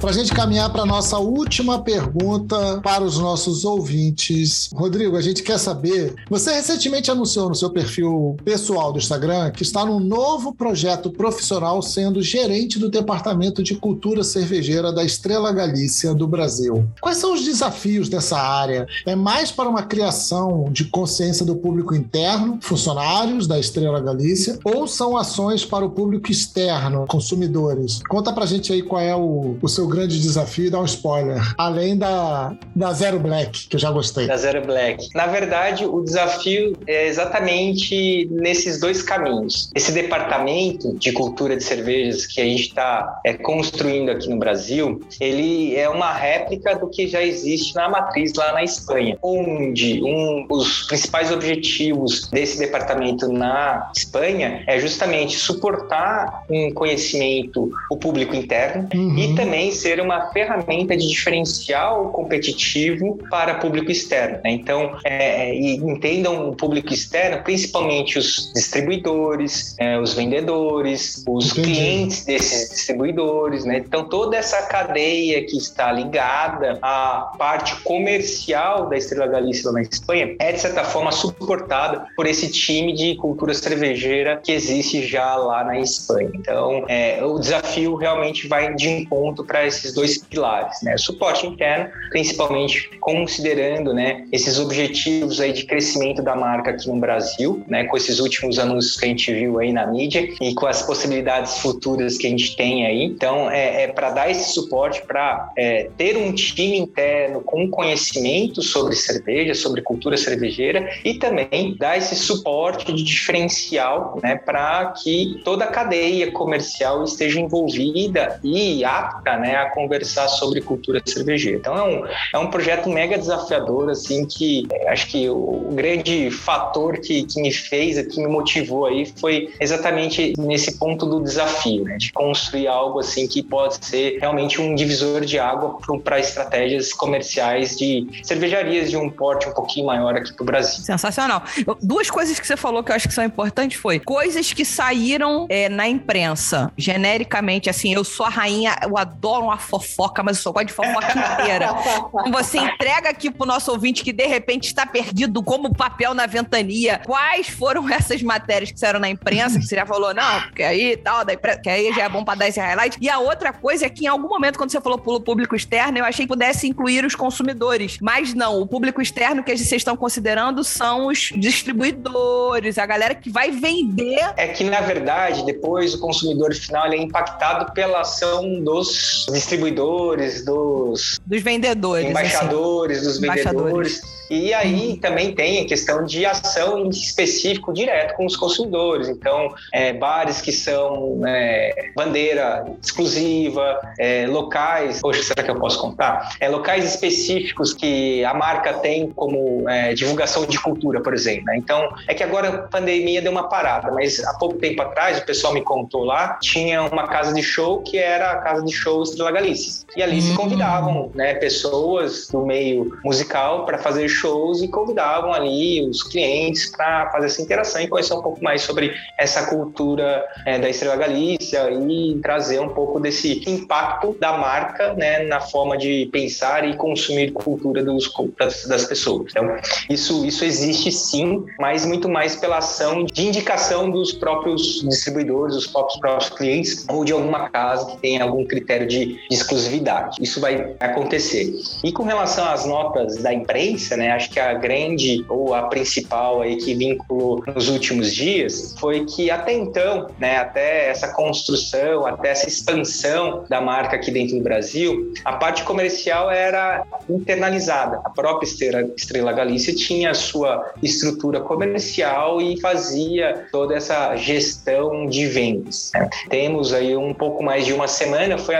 Para 0.08 0.16
a 0.16 0.20
gente 0.20 0.32
caminhar 0.32 0.72
para 0.72 0.84
a 0.84 0.86
nossa 0.86 1.18
última 1.18 1.82
pergunta 1.82 2.80
para 2.82 3.04
os 3.04 3.18
nossos 3.18 3.66
ouvintes. 3.66 4.70
Rodrigo, 4.72 5.18
a 5.18 5.20
gente 5.20 5.42
quer 5.42 5.58
saber. 5.58 6.14
Você 6.30 6.50
recentemente 6.50 7.10
anunciou 7.10 7.50
no 7.50 7.54
seu 7.54 7.68
perfil 7.68 8.34
pessoal 8.42 8.90
do 8.90 8.98
Instagram 8.98 9.50
que 9.50 9.62
está 9.62 9.84
num 9.84 10.00
novo 10.00 10.54
projeto 10.54 11.10
profissional 11.10 11.82
sendo 11.82 12.22
gerente 12.22 12.78
do 12.78 12.88
Departamento 12.88 13.62
de 13.62 13.74
Cultura 13.74 14.24
Cervejeira 14.24 14.90
da 14.90 15.04
Estrela 15.04 15.52
Galícia 15.52 16.14
do 16.14 16.26
Brasil. 16.26 16.88
Quais 17.02 17.18
são 17.18 17.34
os 17.34 17.44
desafios 17.44 18.08
dessa 18.08 18.38
área? 18.38 18.86
É 19.04 19.14
mais 19.14 19.50
para 19.50 19.68
uma 19.68 19.82
criação 19.82 20.70
de 20.72 20.86
consciência 20.86 21.44
do 21.44 21.54
público 21.54 21.94
interno, 21.94 22.58
funcionários 22.62 23.46
da 23.46 23.58
Estrela 23.58 24.00
Galícia, 24.00 24.58
ou 24.64 24.88
são 24.88 25.18
ações 25.18 25.66
para 25.66 25.84
o 25.84 25.90
público 25.90 26.32
externo, 26.32 27.04
consumidores? 27.06 28.00
Conta 28.08 28.32
para 28.32 28.44
a 28.44 28.46
gente 28.46 28.72
aí 28.72 28.80
qual 28.80 29.02
é 29.02 29.14
o, 29.14 29.58
o 29.60 29.68
seu 29.68 29.86
grande 29.86 29.97
desafio 30.06 30.66
e 30.66 30.70
dar 30.70 30.80
um 30.80 30.84
spoiler. 30.84 31.42
Além 31.56 31.96
da, 31.96 32.56
da 32.74 32.92
Zero 32.92 33.18
Black, 33.18 33.68
que 33.68 33.76
eu 33.76 33.80
já 33.80 33.90
gostei. 33.90 34.26
Da 34.26 34.36
Zero 34.36 34.64
Black. 34.64 35.08
Na 35.14 35.26
verdade, 35.26 35.84
o 35.84 36.02
desafio 36.02 36.76
é 36.86 37.06
exatamente 37.06 38.28
nesses 38.30 38.80
dois 38.80 39.02
caminhos. 39.02 39.70
Esse 39.74 39.92
departamento 39.92 40.94
de 40.98 41.12
cultura 41.12 41.56
de 41.56 41.64
cervejas 41.64 42.26
que 42.26 42.40
a 42.40 42.44
gente 42.44 42.68
está 42.68 43.20
é, 43.24 43.34
construindo 43.34 44.10
aqui 44.10 44.28
no 44.28 44.38
Brasil, 44.38 45.00
ele 45.20 45.74
é 45.76 45.88
uma 45.88 46.12
réplica 46.12 46.76
do 46.76 46.88
que 46.88 47.08
já 47.08 47.22
existe 47.22 47.74
na 47.74 47.88
matriz 47.88 48.32
lá 48.34 48.52
na 48.52 48.62
Espanha, 48.62 49.16
onde 49.22 50.02
um, 50.02 50.46
os 50.50 50.82
principais 50.84 51.30
objetivos 51.30 52.28
desse 52.28 52.58
departamento 52.58 53.30
na 53.32 53.90
Espanha 53.96 54.62
é 54.66 54.78
justamente 54.78 55.36
suportar 55.36 56.44
um 56.50 56.72
conhecimento, 56.72 57.70
o 57.90 57.96
público 57.96 58.34
interno 58.34 58.88
uhum. 58.94 59.18
e 59.18 59.34
também 59.34 59.70
ser 59.78 60.00
uma 60.00 60.30
ferramenta 60.32 60.96
de 60.96 61.08
diferencial 61.08 62.10
competitivo 62.10 63.18
para 63.30 63.54
público 63.54 63.90
externo. 63.90 64.38
Né? 64.44 64.50
Então, 64.50 64.98
é, 65.04 65.50
é 65.50 65.54
e 65.54 65.76
entendam 65.76 66.48
o 66.50 66.56
público 66.56 66.92
externo, 66.92 67.42
principalmente 67.42 68.18
os 68.18 68.52
distribuidores, 68.54 69.74
é, 69.78 69.98
os 69.98 70.14
vendedores, 70.14 71.24
os 71.26 71.52
Entendi. 71.52 71.74
clientes 71.74 72.24
desses 72.24 72.70
distribuidores. 72.70 73.64
Né? 73.64 73.78
Então, 73.78 74.04
toda 74.04 74.36
essa 74.36 74.62
cadeia 74.62 75.44
que 75.44 75.56
está 75.56 75.92
ligada 75.92 76.78
à 76.82 77.32
parte 77.38 77.76
comercial 77.82 78.88
da 78.88 78.96
Estrela 78.96 79.26
Galícia 79.26 79.70
na 79.72 79.82
Espanha 79.82 80.36
é, 80.38 80.52
de 80.52 80.60
certa 80.60 80.84
forma, 80.84 81.12
suportada 81.12 82.06
por 82.16 82.26
esse 82.26 82.50
time 82.50 82.92
de 82.92 83.16
cultura 83.16 83.54
cervejeira 83.54 84.40
que 84.42 84.52
existe 84.52 85.06
já 85.06 85.36
lá 85.36 85.64
na 85.64 85.78
Espanha. 85.78 86.30
Então, 86.34 86.84
é, 86.88 87.24
o 87.24 87.38
desafio 87.38 87.94
realmente 87.94 88.46
vai 88.46 88.74
de 88.74 88.88
encontro 88.88 89.44
para 89.44 89.66
esses 89.68 89.94
dois 89.94 90.18
pilares, 90.18 90.82
né? 90.82 90.96
Suporte 90.96 91.46
interno, 91.46 91.90
principalmente 92.10 92.90
considerando, 93.00 93.92
né, 93.94 94.26
esses 94.32 94.58
objetivos 94.58 95.40
aí 95.40 95.52
de 95.52 95.64
crescimento 95.64 96.22
da 96.22 96.34
marca 96.34 96.70
aqui 96.70 96.88
no 96.88 96.98
Brasil, 96.98 97.64
né, 97.68 97.84
com 97.84 97.96
esses 97.96 98.18
últimos 98.18 98.58
anúncios 98.58 98.96
que 98.96 99.04
a 99.04 99.08
gente 99.08 99.32
viu 99.32 99.58
aí 99.58 99.72
na 99.72 99.86
mídia 99.86 100.28
e 100.40 100.54
com 100.54 100.66
as 100.66 100.82
possibilidades 100.82 101.58
futuras 101.58 102.16
que 102.16 102.26
a 102.26 102.30
gente 102.30 102.56
tem 102.56 102.86
aí. 102.86 103.04
Então, 103.04 103.50
é, 103.50 103.84
é 103.84 103.88
para 103.88 104.10
dar 104.10 104.30
esse 104.30 104.52
suporte, 104.52 105.02
para 105.06 105.50
é, 105.56 105.90
ter 105.96 106.16
um 106.16 106.32
time 106.32 106.78
interno 106.78 107.40
com 107.40 107.68
conhecimento 107.70 108.62
sobre 108.62 108.94
cerveja, 108.94 109.54
sobre 109.54 109.82
cultura 109.82 110.16
cervejeira 110.16 110.88
e 111.04 111.14
também 111.14 111.76
dar 111.78 111.96
esse 111.96 112.14
suporte 112.16 112.92
de 112.92 113.02
diferencial, 113.02 114.18
né, 114.22 114.36
para 114.36 114.92
que 115.02 115.40
toda 115.44 115.64
a 115.64 115.68
cadeia 115.68 116.30
comercial 116.32 117.04
esteja 117.04 117.40
envolvida 117.40 118.40
e 118.42 118.84
apta, 118.84 119.36
né, 119.36 119.56
a 119.62 119.70
conversar 119.70 120.28
sobre 120.28 120.60
cultura 120.60 121.02
cervejeira. 121.04 121.58
Então 121.58 121.76
é 121.76 121.82
um, 121.82 122.06
é 122.34 122.38
um 122.38 122.50
projeto 122.50 122.88
mega 122.88 123.18
desafiador, 123.18 123.90
assim, 123.90 124.26
que 124.26 124.66
é, 124.72 124.90
acho 124.90 125.06
que 125.08 125.28
o 125.28 125.70
grande 125.72 126.30
fator 126.30 126.98
que, 126.98 127.24
que 127.24 127.40
me 127.40 127.52
fez, 127.52 128.06
que 128.06 128.20
me 128.20 128.28
motivou 128.28 128.86
aí 128.86 129.12
foi 129.20 129.52
exatamente 129.60 130.34
nesse 130.38 130.78
ponto 130.78 131.06
do 131.06 131.20
desafio, 131.20 131.84
né, 131.84 131.96
de 131.96 132.12
construir 132.12 132.66
algo 132.66 133.00
assim 133.00 133.26
que 133.26 133.42
pode 133.42 133.84
ser 133.84 134.18
realmente 134.18 134.60
um 134.60 134.74
divisor 134.74 135.24
de 135.24 135.38
água 135.38 135.78
para 136.02 136.18
estratégias 136.18 136.92
comerciais 136.92 137.76
de 137.76 138.06
cervejarias 138.22 138.90
de 138.90 138.96
um 138.96 139.10
porte 139.10 139.48
um 139.48 139.52
pouquinho 139.52 139.86
maior 139.86 140.16
aqui 140.16 140.32
para 140.32 140.42
o 140.42 140.46
Brasil. 140.46 140.84
Sensacional. 140.84 141.42
Duas 141.82 142.10
coisas 142.10 142.38
que 142.38 142.46
você 142.46 142.56
falou 142.56 142.82
que 142.82 142.90
eu 142.90 142.96
acho 142.96 143.08
que 143.08 143.14
são 143.14 143.24
importantes 143.24 143.78
foi 143.78 143.98
coisas 143.98 144.52
que 144.52 144.64
saíram 144.64 145.46
é, 145.48 145.68
na 145.68 145.88
imprensa, 145.88 146.72
genericamente, 146.76 147.68
assim, 147.68 147.94
eu 147.94 148.04
sou 148.04 148.26
a 148.26 148.28
rainha, 148.28 148.76
eu 148.82 148.96
adoro 148.96 149.47
uma 149.48 149.58
fofoca, 149.58 150.22
mas 150.22 150.36
eu 150.36 150.42
só 150.42 150.52
gosto 150.52 150.66
de 150.66 150.72
fofoca 150.72 151.12
inteira. 151.12 151.68
Você 152.30 152.58
entrega 152.58 153.10
aqui 153.10 153.30
pro 153.30 153.46
nosso 153.46 153.70
ouvinte 153.70 154.02
que 154.02 154.12
de 154.12 154.26
repente 154.26 154.66
está 154.66 154.86
perdido 154.86 155.42
como 155.42 155.74
papel 155.74 156.14
na 156.14 156.26
ventania. 156.26 157.00
Quais 157.04 157.48
foram 157.48 157.88
essas 157.88 158.22
matérias 158.22 158.70
que 158.70 158.78
saíram 158.78 159.00
na 159.00 159.08
imprensa, 159.08 159.58
que 159.58 159.66
você 159.66 159.76
já 159.76 159.86
falou, 159.86 160.14
não, 160.14 160.42
porque 160.42 160.62
aí 160.62 160.96
tal, 160.96 161.24
da 161.24 161.34
imprensa, 161.34 161.60
que 161.60 161.68
aí 161.68 161.92
já 161.92 162.04
é 162.04 162.08
bom 162.08 162.24
para 162.24 162.38
dar 162.38 162.48
esse 162.48 162.60
highlight. 162.60 162.98
E 163.00 163.08
a 163.08 163.18
outra 163.18 163.52
coisa 163.52 163.86
é 163.86 163.88
que 163.88 164.04
em 164.04 164.08
algum 164.08 164.28
momento, 164.28 164.58
quando 164.58 164.70
você 164.70 164.80
falou 164.80 164.98
pelo 164.98 165.20
público 165.20 165.56
externo, 165.56 165.98
eu 165.98 166.04
achei 166.04 166.24
que 166.24 166.28
pudesse 166.28 166.68
incluir 166.68 167.04
os 167.04 167.14
consumidores. 167.14 167.98
Mas 168.00 168.34
não, 168.34 168.60
o 168.60 168.66
público 168.66 169.00
externo 169.00 169.42
que 169.42 169.56
vocês 169.56 169.72
estão 169.72 169.96
considerando 169.96 170.62
são 170.62 171.06
os 171.06 171.30
distribuidores, 171.36 172.78
a 172.78 172.86
galera 172.86 173.14
que 173.14 173.30
vai 173.30 173.50
vender. 173.50 174.32
É 174.36 174.48
que, 174.48 174.64
na 174.64 174.80
verdade, 174.80 175.44
depois 175.44 175.94
o 175.94 176.00
consumidor 176.00 176.54
final 176.54 176.86
é 176.92 176.96
impactado 176.96 177.72
pela 177.72 178.00
ação 178.00 178.62
dos 178.62 179.26
distribuidores, 179.38 180.44
dos, 180.44 181.20
dos 181.24 181.42
vendedores, 181.42 182.10
embaixadores, 182.10 182.98
assim. 182.98 183.06
dos 183.06 183.20
vendedores. 183.20 183.46
Embaixadores. 183.46 184.18
E 184.30 184.52
aí 184.52 184.90
uhum. 184.90 184.96
também 184.96 185.34
tem 185.34 185.62
a 185.62 185.66
questão 185.66 186.04
de 186.04 186.26
ação 186.26 186.84
em 186.84 186.90
específico 186.90 187.72
direto 187.72 188.14
com 188.14 188.26
os 188.26 188.36
consumidores. 188.36 189.08
Então, 189.08 189.54
é, 189.72 189.92
bares 189.92 190.40
que 190.40 190.52
são 190.52 191.22
é, 191.26 191.90
bandeira 191.96 192.66
exclusiva, 192.82 193.80
é, 193.98 194.26
locais. 194.26 195.00
Poxa, 195.00 195.22
será 195.22 195.42
que 195.42 195.50
eu 195.50 195.58
posso 195.58 195.80
contar? 195.80 196.36
É, 196.40 196.48
locais 196.48 196.84
específicos 196.84 197.72
que 197.72 198.22
a 198.24 198.34
marca 198.34 198.74
tem 198.74 199.08
como 199.10 199.68
é, 199.68 199.94
divulgação 199.94 200.44
de 200.44 200.60
cultura, 200.60 201.00
por 201.00 201.14
exemplo. 201.14 201.44
Né? 201.46 201.56
Então, 201.56 201.88
é 202.06 202.12
que 202.12 202.22
agora 202.22 202.48
a 202.48 202.58
pandemia 202.58 203.22
deu 203.22 203.32
uma 203.32 203.48
parada, 203.48 203.90
mas 203.92 204.22
há 204.24 204.34
pouco 204.34 204.56
tempo 204.56 204.82
atrás, 204.82 205.18
o 205.18 205.24
pessoal 205.24 205.54
me 205.54 205.62
contou 205.62 206.04
lá, 206.04 206.38
tinha 206.42 206.82
uma 206.82 207.06
casa 207.08 207.32
de 207.32 207.42
show 207.42 207.80
que 207.82 207.96
era 207.96 208.32
a 208.32 208.36
casa 208.38 208.62
de 208.62 208.72
show 208.72 209.02
Estrela 209.02 209.27
Galícia. 209.32 209.86
E 209.96 210.02
ali 210.02 210.20
se 210.20 210.32
hum. 210.32 210.36
convidavam 210.36 211.10
né, 211.14 211.34
pessoas 211.34 212.28
do 212.28 212.44
meio 212.44 212.96
musical 213.04 213.64
para 213.64 213.78
fazer 213.78 214.08
shows 214.08 214.62
e 214.62 214.68
convidavam 214.68 215.32
ali 215.32 215.88
os 215.88 216.02
clientes 216.02 216.70
para 216.70 217.10
fazer 217.10 217.26
essa 217.26 217.42
interação 217.42 217.80
e 217.80 217.88
conhecer 217.88 218.14
um 218.14 218.22
pouco 218.22 218.42
mais 218.42 218.62
sobre 218.62 218.94
essa 219.18 219.46
cultura 219.46 220.24
é, 220.46 220.58
da 220.58 220.68
Estrela 220.68 220.96
Galícia 220.96 221.70
e 221.70 222.18
trazer 222.22 222.60
um 222.60 222.68
pouco 222.68 223.00
desse 223.00 223.42
impacto 223.48 224.16
da 224.18 224.36
marca 224.36 224.94
né, 224.94 225.24
na 225.24 225.40
forma 225.40 225.76
de 225.76 226.08
pensar 226.12 226.68
e 226.68 226.76
consumir 226.76 227.32
cultura 227.32 227.82
dos, 227.84 228.10
das, 228.38 228.66
das 228.66 228.84
pessoas. 228.84 229.30
Então, 229.30 229.56
isso, 229.88 230.24
isso 230.26 230.44
existe 230.44 230.90
sim, 230.92 231.44
mas 231.58 231.84
muito 231.84 232.08
mais 232.08 232.36
pela 232.36 232.58
ação 232.58 233.04
de 233.04 233.26
indicação 233.26 233.90
dos 233.90 234.12
próprios 234.12 234.80
distribuidores, 234.82 235.54
dos 235.54 235.66
próprios, 235.66 235.98
próprios 235.98 236.30
clientes 236.30 236.86
ou 236.88 237.04
de 237.04 237.12
alguma 237.12 237.48
casa 237.48 237.86
que 237.86 237.96
tem 237.98 238.20
algum 238.20 238.44
critério 238.44 238.86
de, 238.86 239.17
de 239.28 239.36
exclusividade. 239.36 240.16
Isso 240.20 240.40
vai 240.40 240.74
acontecer. 240.80 241.52
E 241.84 241.92
com 241.92 242.02
relação 242.02 242.46
às 242.48 242.64
notas 242.64 243.16
da 243.18 243.32
imprensa, 243.32 243.96
né, 243.96 244.12
acho 244.12 244.30
que 244.30 244.40
a 244.40 244.54
grande 244.54 245.24
ou 245.28 245.54
a 245.54 245.62
principal 245.62 246.42
aí 246.42 246.56
que 246.56 246.74
vinculou 246.74 247.42
nos 247.46 247.68
últimos 247.68 248.14
dias 248.14 248.74
foi 248.78 249.04
que 249.04 249.30
até 249.30 249.52
então, 249.52 250.08
né, 250.18 250.38
até 250.38 250.88
essa 250.88 251.08
construção, 251.08 252.06
até 252.06 252.30
essa 252.30 252.48
expansão 252.48 253.44
da 253.48 253.60
marca 253.60 253.96
aqui 253.96 254.10
dentro 254.10 254.36
do 254.36 254.42
Brasil, 254.42 255.12
a 255.24 255.32
parte 255.32 255.62
comercial 255.64 256.30
era 256.30 256.84
internalizada. 257.08 258.00
A 258.04 258.10
própria 258.10 258.46
Estrela, 258.46 258.90
Estrela 258.96 259.32
Galícia 259.32 259.74
tinha 259.74 260.10
a 260.10 260.14
sua 260.14 260.72
estrutura 260.82 261.40
comercial 261.40 262.40
e 262.40 262.60
fazia 262.60 263.46
toda 263.50 263.74
essa 263.74 264.16
gestão 264.16 265.06
de 265.06 265.26
vendas. 265.26 265.90
Né? 265.94 266.08
Temos 266.28 266.72
aí 266.72 266.96
um 266.96 267.14
pouco 267.14 267.42
mais 267.42 267.66
de 267.66 267.72
uma 267.72 267.88
semana 267.88 268.38
foi 268.38 268.54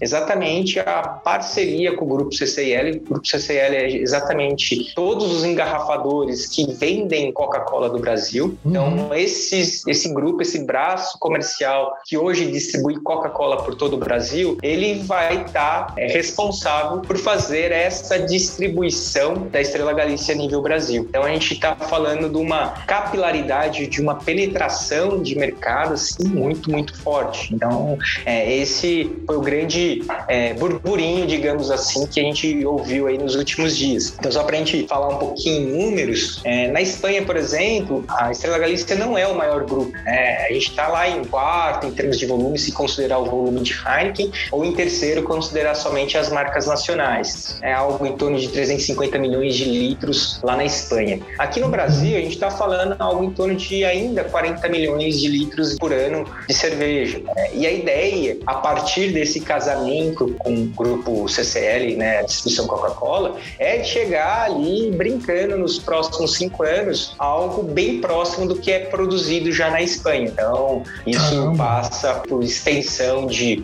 exatamente 0.00 0.78
a 0.78 1.02
parceria 1.02 1.94
com 1.96 2.04
o 2.04 2.08
Grupo 2.08 2.34
CCL. 2.34 2.98
O 2.98 3.10
Grupo 3.10 3.26
CCL 3.26 3.76
é 3.76 3.90
exatamente 3.90 4.94
todos 4.94 5.32
os 5.34 5.44
engarrafadores 5.44 6.46
que 6.46 6.72
vendem 6.72 7.32
Coca-Cola 7.32 7.88
do 7.88 7.98
Brasil. 7.98 8.56
Então, 8.64 8.88
uhum. 8.88 9.14
esses, 9.14 9.86
esse 9.86 10.12
grupo, 10.12 10.42
esse 10.42 10.64
braço 10.64 11.18
comercial 11.18 11.96
que 12.04 12.16
hoje 12.16 12.50
distribui 12.50 13.00
Coca-Cola 13.00 13.62
por 13.62 13.74
todo 13.74 13.94
o 13.94 13.98
Brasil, 13.98 14.58
ele 14.62 15.02
vai 15.02 15.42
estar 15.42 15.86
tá, 15.86 15.94
é, 15.96 16.06
responsável 16.06 17.00
por 17.00 17.16
fazer 17.16 17.72
essa 17.72 18.18
distribuição 18.18 19.48
da 19.50 19.60
Estrela 19.60 19.92
Galícia 19.92 20.34
a 20.34 20.38
nível 20.38 20.62
Brasil. 20.62 21.06
Então, 21.08 21.22
a 21.22 21.28
gente 21.28 21.54
está 21.54 21.74
falando 21.74 22.28
de 22.28 22.36
uma 22.36 22.70
capilaridade, 22.86 23.86
de 23.86 24.00
uma 24.00 24.16
penetração 24.16 25.22
de 25.22 25.36
mercado 25.36 25.94
assim, 25.94 26.24
muito, 26.28 26.70
muito 26.70 26.96
forte. 26.98 27.54
Então, 27.54 27.98
é, 28.24 28.56
esse 28.56 29.10
foi 29.26 29.35
o 29.36 29.40
grande 29.40 30.02
é, 30.28 30.54
burburinho, 30.54 31.26
digamos 31.26 31.70
assim, 31.70 32.06
que 32.06 32.20
a 32.20 32.22
gente 32.22 32.64
ouviu 32.64 33.06
aí 33.06 33.18
nos 33.18 33.34
últimos 33.34 33.76
dias. 33.76 34.14
Então, 34.18 34.30
só 34.30 34.42
para 34.42 34.56
a 34.56 34.58
gente 34.58 34.86
falar 34.86 35.08
um 35.08 35.18
pouquinho 35.18 35.68
em 35.68 35.86
números, 35.86 36.40
é, 36.44 36.68
na 36.68 36.80
Espanha, 36.80 37.22
por 37.22 37.36
exemplo, 37.36 38.04
a 38.08 38.30
Estrela 38.30 38.58
Galícia 38.58 38.96
não 38.96 39.16
é 39.16 39.26
o 39.26 39.36
maior 39.36 39.64
grupo. 39.64 39.92
Né? 40.04 40.46
A 40.48 40.52
gente 40.52 40.70
está 40.70 40.88
lá 40.88 41.08
em 41.08 41.24
quarto 41.24 41.86
em 41.86 41.92
termos 41.92 42.18
de 42.18 42.26
volume, 42.26 42.58
se 42.58 42.72
considerar 42.72 43.18
o 43.18 43.24
volume 43.24 43.60
de 43.60 43.72
Heineken, 43.72 44.30
ou 44.50 44.64
em 44.64 44.72
terceiro, 44.72 45.22
considerar 45.22 45.74
somente 45.74 46.16
as 46.16 46.30
marcas 46.30 46.66
nacionais. 46.66 47.58
É 47.62 47.72
algo 47.72 48.06
em 48.06 48.16
torno 48.16 48.38
de 48.38 48.48
350 48.48 49.18
milhões 49.18 49.54
de 49.54 49.64
litros 49.64 50.40
lá 50.42 50.56
na 50.56 50.64
Espanha. 50.64 51.20
Aqui 51.38 51.60
no 51.60 51.68
Brasil, 51.68 52.16
a 52.16 52.20
gente 52.20 52.34
está 52.34 52.50
falando 52.50 52.96
algo 52.98 53.24
em 53.24 53.30
torno 53.30 53.54
de 53.54 53.84
ainda 53.84 54.24
40 54.24 54.68
milhões 54.68 55.20
de 55.20 55.28
litros 55.28 55.76
por 55.78 55.92
ano 55.92 56.24
de 56.48 56.54
cerveja. 56.54 57.20
Né? 57.34 57.50
E 57.54 57.66
a 57.66 57.72
ideia, 57.72 58.38
a 58.46 58.54
partir 58.54 59.12
desse 59.12 59.25
casamento 59.40 60.34
com 60.38 60.54
o 60.54 60.66
grupo 60.66 61.28
CCL, 61.28 61.96
né, 61.96 62.22
distribuição 62.22 62.66
Coca-Cola, 62.66 63.36
é 63.58 63.82
chegar 63.82 64.44
ali 64.44 64.90
brincando 64.90 65.56
nos 65.56 65.78
próximos 65.78 66.34
cinco 66.34 66.62
anos 66.62 67.14
algo 67.18 67.62
bem 67.62 68.00
próximo 68.00 68.46
do 68.46 68.56
que 68.56 68.70
é 68.70 68.80
produzido 68.80 69.52
já 69.52 69.70
na 69.70 69.82
Espanha. 69.82 70.26
Então, 70.26 70.82
isso 71.06 71.54
passa 71.56 72.14
por 72.14 72.42
extensão 72.42 73.26
de, 73.26 73.56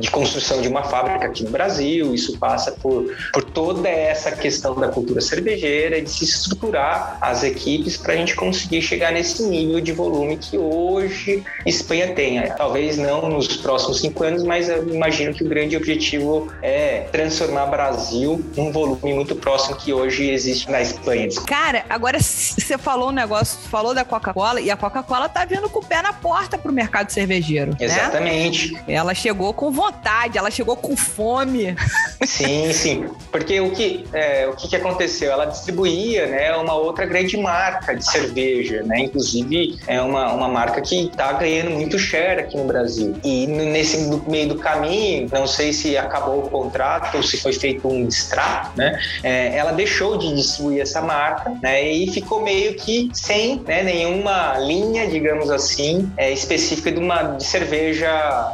de 0.00 0.10
construção 0.10 0.60
de 0.60 0.68
uma 0.68 0.82
fábrica 0.82 1.26
aqui 1.26 1.44
no 1.44 1.50
Brasil, 1.50 2.14
isso 2.14 2.38
passa 2.38 2.72
por, 2.72 3.14
por 3.32 3.44
toda 3.44 3.88
essa 3.88 4.32
questão 4.32 4.74
da 4.74 4.88
cultura 4.88 5.20
cervejeira, 5.20 6.00
de 6.00 6.10
se 6.10 6.24
estruturar 6.24 7.18
as 7.20 7.42
equipes 7.42 7.96
para 7.96 8.14
a 8.14 8.16
gente 8.16 8.34
conseguir 8.34 8.82
chegar 8.82 9.12
nesse 9.12 9.42
nível 9.42 9.80
de 9.80 9.92
volume 9.92 10.36
que 10.36 10.58
hoje 10.58 11.42
Espanha 11.66 12.14
tem. 12.14 12.40
Talvez 12.56 12.96
não 12.96 13.28
nos 13.28 13.56
próximos 13.56 14.00
cinco 14.00 14.24
anos, 14.24 14.42
mas 14.42 14.68
eu 14.68 14.84
imagino 15.04 15.34
que 15.34 15.44
o 15.44 15.48
grande 15.48 15.76
objetivo 15.76 16.50
é 16.62 17.00
transformar 17.12 17.66
Brasil 17.66 18.42
num 18.56 18.72
volume 18.72 19.12
muito 19.12 19.36
próximo 19.36 19.76
que 19.76 19.92
hoje 19.92 20.30
existe 20.30 20.70
na 20.70 20.80
Espanha. 20.80 21.28
Cara, 21.46 21.84
agora 21.90 22.18
você 22.20 22.78
falou 22.78 23.10
um 23.10 23.12
negócio, 23.12 23.58
falou 23.68 23.94
da 23.94 24.04
Coca-Cola 24.04 24.60
e 24.60 24.70
a 24.70 24.76
Coca-Cola 24.76 25.28
tá 25.28 25.44
vindo 25.44 25.68
com 25.68 25.80
o 25.80 25.84
pé 25.84 26.00
na 26.00 26.12
porta 26.12 26.56
pro 26.56 26.72
mercado 26.72 27.10
cervejeiro. 27.10 27.72
Né? 27.72 27.76
Exatamente. 27.80 28.72
Né? 28.72 28.82
Ela 28.88 29.14
chegou 29.14 29.52
com 29.52 29.70
vontade, 29.70 30.38
ela 30.38 30.50
chegou 30.50 30.76
com 30.76 30.96
fome. 30.96 31.76
Sim, 32.24 32.72
sim. 32.72 33.06
Porque 33.30 33.60
o 33.60 33.70
que, 33.70 34.06
é, 34.12 34.48
o 34.48 34.56
que, 34.56 34.68
que 34.68 34.76
aconteceu? 34.76 35.30
Ela 35.30 35.44
distribuía 35.44 36.26
né, 36.26 36.56
uma 36.56 36.74
outra 36.74 37.04
grande 37.04 37.36
marca 37.36 37.94
de 37.94 38.04
cerveja, 38.04 38.82
né? 38.82 39.00
Inclusive, 39.00 39.78
é 39.86 40.00
uma, 40.00 40.32
uma 40.32 40.48
marca 40.48 40.80
que 40.80 41.10
tá 41.14 41.32
ganhando 41.34 41.70
muito 41.70 41.98
share 41.98 42.40
aqui 42.40 42.56
no 42.56 42.64
Brasil. 42.64 43.14
E 43.22 43.46
nesse 43.46 43.98
meio 44.26 44.48
do 44.48 44.58
caminho, 44.58 44.93
não 45.32 45.46
sei 45.46 45.72
se 45.72 45.96
acabou 45.96 46.44
o 46.44 46.50
contrato 46.50 47.16
ou 47.16 47.22
se 47.22 47.36
foi 47.36 47.52
feito 47.52 47.88
um 47.88 48.06
distrato, 48.06 48.76
né? 48.76 48.98
É, 49.22 49.56
ela 49.56 49.72
deixou 49.72 50.16
de 50.16 50.34
distribuir 50.34 50.80
essa 50.80 51.00
marca, 51.00 51.52
né? 51.62 51.82
E 51.82 52.10
ficou 52.10 52.42
meio 52.42 52.74
que 52.74 53.10
sem 53.12 53.60
né, 53.60 53.82
nenhuma 53.82 54.58
linha, 54.58 55.06
digamos 55.06 55.50
assim, 55.50 56.10
é, 56.16 56.32
específica 56.32 56.90
de 56.90 56.98
uma 56.98 57.22
de 57.22 57.44
cerveja 57.44 58.08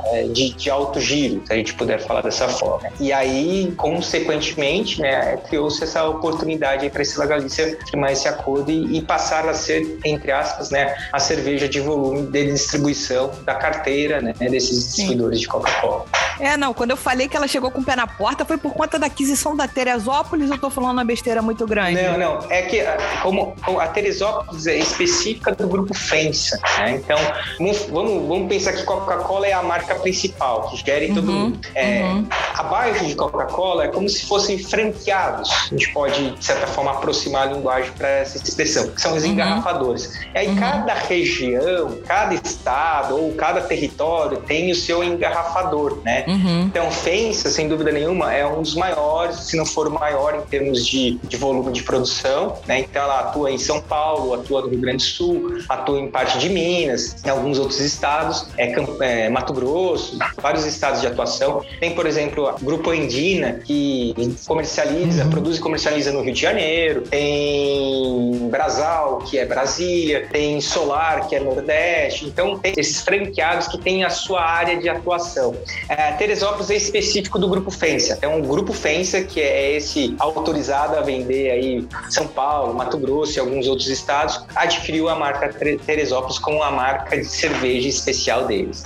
é, 0.07 0.25
de, 0.25 0.51
de 0.51 0.71
alto 0.71 1.01
giro, 1.01 1.43
se 1.47 1.53
a 1.53 1.57
gente 1.57 1.75
puder 1.75 2.01
falar 2.01 2.23
dessa 2.23 2.49
forma. 2.49 2.89
E 2.99 3.13
aí, 3.13 3.73
consequentemente, 3.77 5.01
né, 5.01 5.39
criou-se 5.49 5.83
essa 5.83 6.05
oportunidade 6.05 6.89
para 6.91 7.03
esse 7.03 7.21
Galícia 7.27 7.79
firmar 7.89 8.13
esse 8.13 8.27
acordo 8.29 8.71
e, 8.71 8.99
e, 8.99 9.03
passar 9.03 9.49
a 9.49 9.55
ser, 9.55 9.99
entre 10.05 10.33
aspas, 10.33 10.71
né, 10.71 10.95
a 11.13 11.19
cerveja 11.19 11.69
de 11.69 11.81
volume 11.81 12.27
de 12.27 12.53
distribuição 12.53 13.31
da 13.45 13.55
carteira 13.55 14.21
né, 14.21 14.35
desses 14.39 14.87
distribuidores 14.87 15.41
de 15.41 15.49
Coca-Cola. 15.49 16.07
É, 16.41 16.57
não, 16.57 16.73
quando 16.73 16.91
eu 16.91 16.97
falei 16.97 17.29
que 17.29 17.37
ela 17.37 17.47
chegou 17.47 17.71
com 17.71 17.81
o 17.81 17.85
pé 17.85 17.95
na 17.95 18.07
porta 18.07 18.45
foi 18.45 18.57
por 18.57 18.73
conta 18.73 18.99
da 18.99 19.07
aquisição 19.07 19.55
da 19.55 19.69
Teresópolis, 19.69 20.51
eu 20.51 20.59
tô 20.59 20.71
falando 20.71 20.93
uma 20.93 21.05
besteira 21.05 21.43
muito 21.43 21.67
grande. 21.67 22.03
Não, 22.03 22.19
não, 22.19 22.51
é 22.51 22.63
que 22.63 22.83
como, 23.23 23.55
a 23.79 23.87
Teresópolis 23.89 24.67
é 24.67 24.77
específica 24.77 25.55
do 25.55 25.69
grupo 25.69 25.95
Fensa, 25.95 26.59
né? 26.79 26.93
Então, 26.93 27.19
vamos, 27.91 28.27
vamos 28.27 28.49
pensar 28.49 28.73
que 28.73 28.83
Coca-Cola 28.85 29.47
é 29.47 29.53
a 29.53 29.63
marca 29.63 29.95
principal, 29.97 30.71
que 30.71 30.77
gera 30.85 31.05
em 31.05 31.15
todo 31.15 31.29
uhum, 31.29 31.39
mundo. 31.41 31.61
É, 31.75 32.03
uhum. 32.03 32.27
Abaixo 32.57 33.05
de 33.05 33.15
Coca-Cola 33.15 33.85
é 33.85 33.89
como 33.89 34.09
se 34.09 34.27
fossem 34.27 34.59
franqueados. 34.59 35.51
A 35.51 35.69
gente 35.75 35.93
pode, 35.93 36.31
de 36.31 36.45
certa 36.45 36.67
forma, 36.67 36.93
aproximar 36.93 37.49
a 37.49 37.53
linguagem 37.53 37.93
para 37.93 38.09
essa 38.09 38.39
expressão, 38.39 38.89
que 38.89 39.01
são 39.01 39.15
os 39.15 39.25
uhum. 39.25 39.31
engarrafadores. 39.31 40.19
E 40.35 40.39
aí, 40.39 40.49
uhum. 40.49 40.57
cada 40.57 40.95
região, 40.95 41.99
cada 42.07 42.35
estado 42.35 43.17
ou 43.17 43.35
cada 43.35 43.61
território 43.61 44.39
tem 44.39 44.71
o 44.71 44.75
seu 44.75 45.05
engarrafador, 45.05 46.01
né? 46.03 46.25
Uhum. 46.31 46.63
Então, 46.63 46.91
Fensa, 46.91 47.51
sem 47.51 47.69
dúvida 47.69 47.91
nenhuma, 47.91 48.33
é 48.33 48.47
um 48.47 48.63
dos 48.63 48.75
maiores, 48.75 49.37
se 49.41 49.57
não 49.57 49.67
for 49.67 49.89
o 49.89 49.91
maior 49.91 50.37
em 50.37 50.49
termos 50.49 50.87
de, 50.87 51.19
de 51.25 51.37
volume 51.37 51.73
de 51.73 51.83
produção, 51.83 52.57
né? 52.67 52.81
Então, 52.81 53.03
ela 53.03 53.21
atua 53.21 53.51
em 53.51 53.59
São 53.59 53.81
Paulo, 53.81 54.35
atua 54.35 54.63
no 54.63 54.69
Rio 54.69 54.81
Grande 54.81 54.99
do 54.99 55.11
Sul, 55.11 55.59
atua 55.69 55.99
em 55.99 56.09
parte 56.09 56.39
de 56.39 56.49
Minas, 56.49 57.17
em 57.25 57.29
alguns 57.29 57.59
outros 57.59 57.81
estados, 57.81 58.47
é, 58.57 58.73
é 59.01 59.29
Mato 59.29 59.53
Grosso, 59.53 60.17
vários 60.41 60.65
estados 60.65 61.01
de 61.01 61.07
atuação. 61.07 61.65
Tem, 61.81 61.95
por 61.95 62.07
exemplo, 62.07 62.55
o 62.61 62.65
Grupo 62.65 62.95
Endina, 62.95 63.55
que 63.65 64.15
comercializa, 64.47 65.25
uhum. 65.25 65.31
produz 65.31 65.57
e 65.57 65.61
comercializa 65.61 66.13
no 66.13 66.23
Rio 66.23 66.35
de 66.35 66.41
Janeiro, 66.41 67.03
tem 67.03 68.49
Brasal, 68.51 69.19
que 69.19 69.39
é 69.39 69.45
Brasília, 69.45 70.29
tem 70.31 70.61
Solar, 70.61 71.29
que 71.29 71.35
é 71.35 71.41
Nordeste. 71.41 72.27
Então, 72.27 72.59
tem 72.59 72.73
esses 72.77 73.01
franqueados 73.01 73.67
que 73.69 73.79
têm 73.79 74.05
a 74.05 74.11
sua 74.11 74.43
área 74.43 74.79
de 74.79 74.89
atuação. 74.89 75.55
É, 75.89 76.13
Teresópolis 76.21 76.69
é 76.69 76.77
específico 76.77 77.39
do 77.39 77.49
Grupo 77.49 77.71
Fência. 77.71 78.19
É 78.21 78.29
um 78.29 78.43
Grupo 78.43 78.75
Fência, 78.75 79.25
que 79.25 79.41
é 79.41 79.75
esse 79.75 80.15
autorizado 80.19 80.95
a 80.95 81.01
vender 81.01 81.51
aí 81.51 81.89
São 82.11 82.27
Paulo, 82.27 82.75
Mato 82.75 82.99
Grosso 82.99 83.39
e 83.39 83.41
alguns 83.41 83.67
outros 83.67 83.89
estados, 83.89 84.39
adquiriu 84.55 85.09
a 85.09 85.15
marca 85.15 85.49
Teresópolis 85.79 86.39
como 86.39 86.63
a 86.63 86.71
marca 86.71 87.17
de 87.17 87.25
cerveja 87.25 87.89
especial 87.89 88.45
deles. 88.45 88.83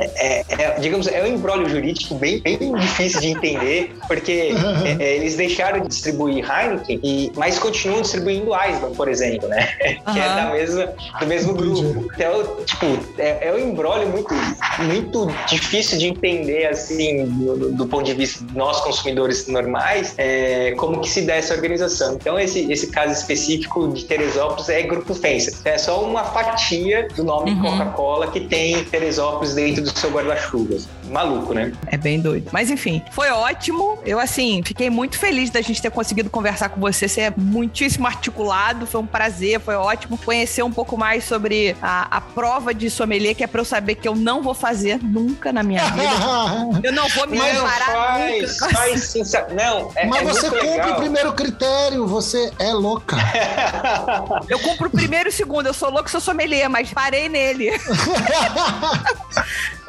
É, 0.00 0.06
é, 0.16 0.44
é 0.58 0.80
digamos, 0.80 1.06
é 1.06 1.22
um 1.22 1.28
embrólio 1.28 1.68
jurídico 1.68 2.16
bem, 2.16 2.40
bem 2.40 2.74
difícil 2.74 3.20
de 3.20 3.28
entender, 3.28 3.94
porque 4.08 4.52
é, 4.84 5.04
é, 5.04 5.16
eles 5.18 5.36
deixaram 5.36 5.82
de 5.82 5.88
distribuir 5.88 6.44
Heineken, 6.44 6.98
e, 7.00 7.30
mas 7.36 7.60
continuam 7.60 8.02
distribuindo 8.02 8.52
Eisenbahn, 8.52 8.92
por 8.94 9.08
exemplo, 9.08 9.48
né? 9.48 9.68
Uhum. 10.04 10.10
que 10.14 10.18
é 10.18 10.28
da 10.34 10.50
mesma, 10.50 10.92
do 11.20 11.26
mesmo 11.26 11.54
grupo. 11.54 12.10
Então, 12.12 12.64
tipo, 12.64 12.86
é, 13.18 13.48
é 13.48 13.52
um 13.52 13.70
embrólio 13.70 14.08
muito, 14.08 14.34
muito 14.80 15.28
difícil 15.46 15.96
de 15.96 16.08
entender, 16.08 16.71
assim, 16.72 17.24
do, 17.24 17.72
do 17.72 17.86
ponto 17.86 18.04
de 18.04 18.14
vista 18.14 18.44
de 18.44 18.56
nós 18.56 18.80
consumidores 18.80 19.46
normais, 19.46 20.14
é, 20.18 20.72
como 20.72 21.00
que 21.00 21.08
se 21.08 21.22
dá 21.22 21.34
essa 21.34 21.54
organização. 21.54 22.14
Então, 22.14 22.38
esse, 22.38 22.70
esse 22.70 22.88
caso 22.88 23.12
específico 23.12 23.88
de 23.88 24.04
Teresópolis 24.04 24.68
é 24.68 24.82
Grupo 24.82 25.14
Fensa. 25.14 25.52
É 25.64 25.78
só 25.78 26.02
uma 26.04 26.24
fatia 26.24 27.08
do 27.14 27.24
nome 27.24 27.52
uhum. 27.52 27.62
Coca-Cola 27.62 28.30
que 28.30 28.40
tem 28.40 28.84
Teresópolis 28.84 29.54
dentro 29.54 29.82
do 29.82 29.98
seu 29.98 30.10
guarda-chuva. 30.10 30.76
Maluco, 31.10 31.52
né? 31.52 31.72
É 31.86 31.96
bem 31.96 32.20
doido. 32.20 32.48
Mas 32.52 32.70
enfim, 32.70 33.02
foi 33.10 33.30
ótimo. 33.30 33.98
Eu, 34.04 34.18
assim, 34.18 34.62
fiquei 34.64 34.88
muito 34.88 35.18
feliz 35.18 35.50
da 35.50 35.60
gente 35.60 35.82
ter 35.82 35.90
conseguido 35.90 36.30
conversar 36.30 36.70
com 36.70 36.80
você. 36.80 37.06
Você 37.06 37.22
é 37.22 37.32
muitíssimo 37.36 38.06
articulado. 38.06 38.86
Foi 38.86 39.00
um 39.00 39.06
prazer, 39.06 39.60
foi 39.60 39.74
ótimo 39.74 40.16
conhecer 40.16 40.62
um 40.62 40.72
pouco 40.72 40.96
mais 40.96 41.24
sobre 41.24 41.76
a, 41.82 42.16
a 42.16 42.20
prova 42.20 42.72
de 42.72 42.88
sommelier, 42.88 43.34
que 43.34 43.44
é 43.44 43.46
pra 43.46 43.60
eu 43.60 43.64
saber 43.64 43.96
que 43.96 44.08
eu 44.08 44.14
não 44.14 44.42
vou 44.42 44.54
fazer 44.54 44.98
nunca 45.02 45.52
na 45.52 45.62
minha 45.62 45.84
vida. 45.92 46.02
Eu 46.82 46.92
não 46.92 47.08
vou 47.10 47.26
me 47.26 47.38
preparar 47.38 47.92
faz, 47.92 48.60
nunca. 48.60 48.68
Faz 48.70 49.02
sim, 49.04 49.22
não, 49.54 49.90
é, 49.94 50.06
Mas 50.06 50.22
é 50.22 50.24
você 50.24 50.50
cumpre 50.50 50.70
legal. 50.70 50.92
o 50.92 50.96
primeiro 50.96 51.32
critério, 51.32 52.06
você 52.06 52.52
é 52.58 52.72
louca. 52.72 53.16
eu 54.48 54.58
cumpro 54.58 54.88
o 54.88 54.90
primeiro 54.90 55.28
e 55.28 55.30
o 55.30 55.32
segundo. 55.32 55.66
Eu 55.66 55.74
sou 55.74 55.90
louco, 55.90 56.10
sou 56.10 56.20
sommelier, 56.20 56.68
mas 56.68 56.92
parei 56.92 57.28
nele. 57.28 57.70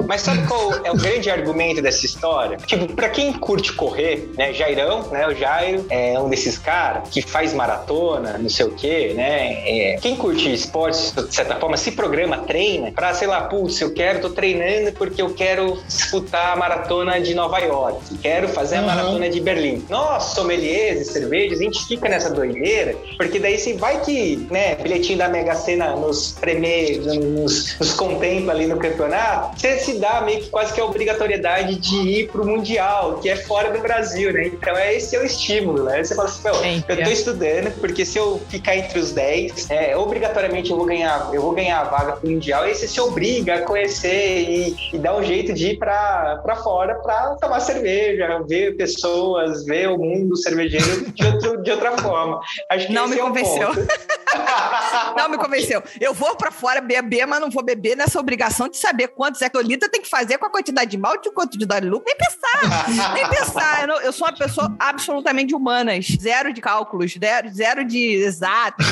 Mas 0.06 0.20
sabe 0.20 0.46
qual 0.46 0.72
é 0.84 0.90
o 0.90 0.96
grande 0.96 1.30
argumento 1.30 1.80
dessa 1.80 2.04
história? 2.04 2.56
Tipo, 2.58 2.92
pra 2.94 3.08
quem 3.08 3.32
curte 3.32 3.72
correr, 3.72 4.30
né? 4.36 4.52
Jairão, 4.52 5.08
né? 5.08 5.26
O 5.26 5.34
Jairo 5.34 5.86
é 5.88 6.18
um 6.18 6.28
desses 6.28 6.58
caras 6.58 7.08
que 7.08 7.22
faz 7.22 7.54
maratona, 7.54 8.38
não 8.38 8.48
sei 8.48 8.66
o 8.66 8.70
quê, 8.70 9.12
né? 9.14 9.52
É, 9.66 9.96
quem 10.00 10.16
curte 10.16 10.52
esportes, 10.52 11.12
de 11.12 11.34
certa 11.34 11.56
forma, 11.56 11.76
se 11.76 11.92
programa, 11.92 12.38
treina, 12.38 12.92
pra, 12.92 13.14
sei 13.14 13.28
lá, 13.28 13.42
putz, 13.42 13.80
eu 13.80 13.92
quero, 13.92 14.20
tô 14.20 14.30
treinando 14.30 14.92
porque 14.92 15.22
eu 15.22 15.32
quero 15.34 15.78
disputar 15.86 16.53
a 16.54 16.56
maratona 16.56 17.20
de 17.20 17.34
Nova 17.34 17.58
York, 17.58 18.18
quero 18.22 18.48
fazer 18.48 18.76
a 18.76 18.80
uhum. 18.80 18.86
maratona 18.86 19.28
de 19.28 19.40
Berlim. 19.40 19.84
Nós, 19.88 20.24
sommeliers 20.34 21.00
e 21.00 21.04
cervejas, 21.04 21.60
a 21.60 21.62
gente 21.64 21.84
fica 21.86 22.08
nessa 22.08 22.30
doideira, 22.30 22.96
porque 23.16 23.38
daí 23.38 23.58
se 23.58 23.74
vai 23.74 24.00
que, 24.00 24.46
né, 24.50 24.76
bilhetinho 24.76 25.18
da 25.18 25.28
Mega 25.28 25.54
Sena 25.54 25.96
nos 25.96 26.32
preme, 26.32 26.98
nos, 26.98 27.78
nos 27.78 27.92
contempla 27.94 28.52
ali 28.52 28.66
no 28.66 28.78
campeonato, 28.78 29.58
você 29.60 29.78
se 29.78 29.98
dá 29.98 30.20
meio 30.20 30.42
que 30.42 30.50
quase 30.50 30.72
que 30.72 30.80
a 30.80 30.84
obrigatoriedade 30.84 31.76
de 31.76 31.96
ir 31.96 32.28
pro 32.28 32.46
Mundial, 32.46 33.18
que 33.20 33.28
é 33.28 33.36
fora 33.36 33.72
do 33.72 33.80
Brasil, 33.80 34.32
né? 34.32 34.46
Então 34.46 34.76
é 34.76 34.94
esse 34.94 35.16
é 35.16 35.20
o 35.20 35.24
estímulo, 35.24 35.84
né? 35.84 36.04
Você 36.04 36.14
fala 36.14 36.28
assim, 36.28 36.84
eu 36.88 37.04
tô 37.04 37.10
estudando, 37.10 37.72
porque 37.80 38.04
se 38.04 38.18
eu 38.18 38.40
ficar 38.48 38.76
entre 38.76 38.98
os 38.98 39.12
10, 39.12 39.70
é, 39.70 39.96
obrigatoriamente 39.96 40.70
eu 40.70 40.76
vou 40.76 40.86
ganhar, 40.86 41.30
eu 41.32 41.42
vou 41.42 41.52
ganhar 41.52 41.80
a 41.80 41.84
vaga 41.84 42.12
pro 42.12 42.30
Mundial, 42.30 42.68
e 42.68 42.74
você 42.74 42.86
se 42.86 43.00
obriga 43.00 43.56
a 43.56 43.62
conhecer 43.62 44.40
e, 44.48 44.76
e 44.92 44.98
dá 44.98 45.16
um 45.16 45.24
jeito 45.24 45.52
de 45.52 45.70
ir 45.70 45.78
pra, 45.78 46.40
pra 46.44 46.56
fora 46.56 46.94
pra 46.96 47.36
tomar 47.40 47.58
cerveja, 47.60 48.38
ver 48.46 48.76
pessoas, 48.76 49.64
ver 49.64 49.88
o 49.88 49.96
mundo 49.96 50.36
cervejeiro 50.36 51.10
de, 51.10 51.26
outro, 51.26 51.62
de 51.62 51.70
outra 51.70 51.96
forma. 51.96 52.38
Acho 52.70 52.86
que 52.86 52.92
não 52.92 53.08
me 53.08 53.16
é 53.16 53.18
convenceu. 53.18 53.68
não 55.16 55.28
me 55.30 55.38
convenceu. 55.38 55.82
Eu 55.98 56.12
vou 56.12 56.36
para 56.36 56.50
fora 56.50 56.82
beber, 56.82 57.26
mas 57.26 57.40
não 57.40 57.50
vou 57.50 57.64
beber 57.64 57.96
nessa 57.96 58.20
obrigação 58.20 58.68
de 58.68 58.76
saber 58.76 59.08
quantos 59.08 59.40
hectolitros 59.40 59.90
tem 59.90 60.02
que 60.02 60.08
fazer 60.08 60.36
com 60.36 60.44
a 60.44 60.50
quantidade 60.50 60.90
de 60.90 60.98
malte 60.98 61.28
e 61.28 61.32
quantidade 61.32 61.86
de 61.86 61.90
lucro. 61.90 62.04
Nem 62.06 62.16
pensar, 62.16 63.14
nem 63.14 63.28
pensar. 63.28 63.80
Eu, 63.80 63.88
não, 63.88 64.00
eu, 64.02 64.12
sou 64.12 64.28
uma 64.28 64.36
pessoa 64.36 64.76
absolutamente 64.78 65.54
humanas. 65.54 66.06
Zero 66.20 66.52
de 66.52 66.60
cálculos, 66.60 67.14
zero, 67.18 67.48
zero 67.48 67.84
de 67.86 68.22
exato, 68.22 68.84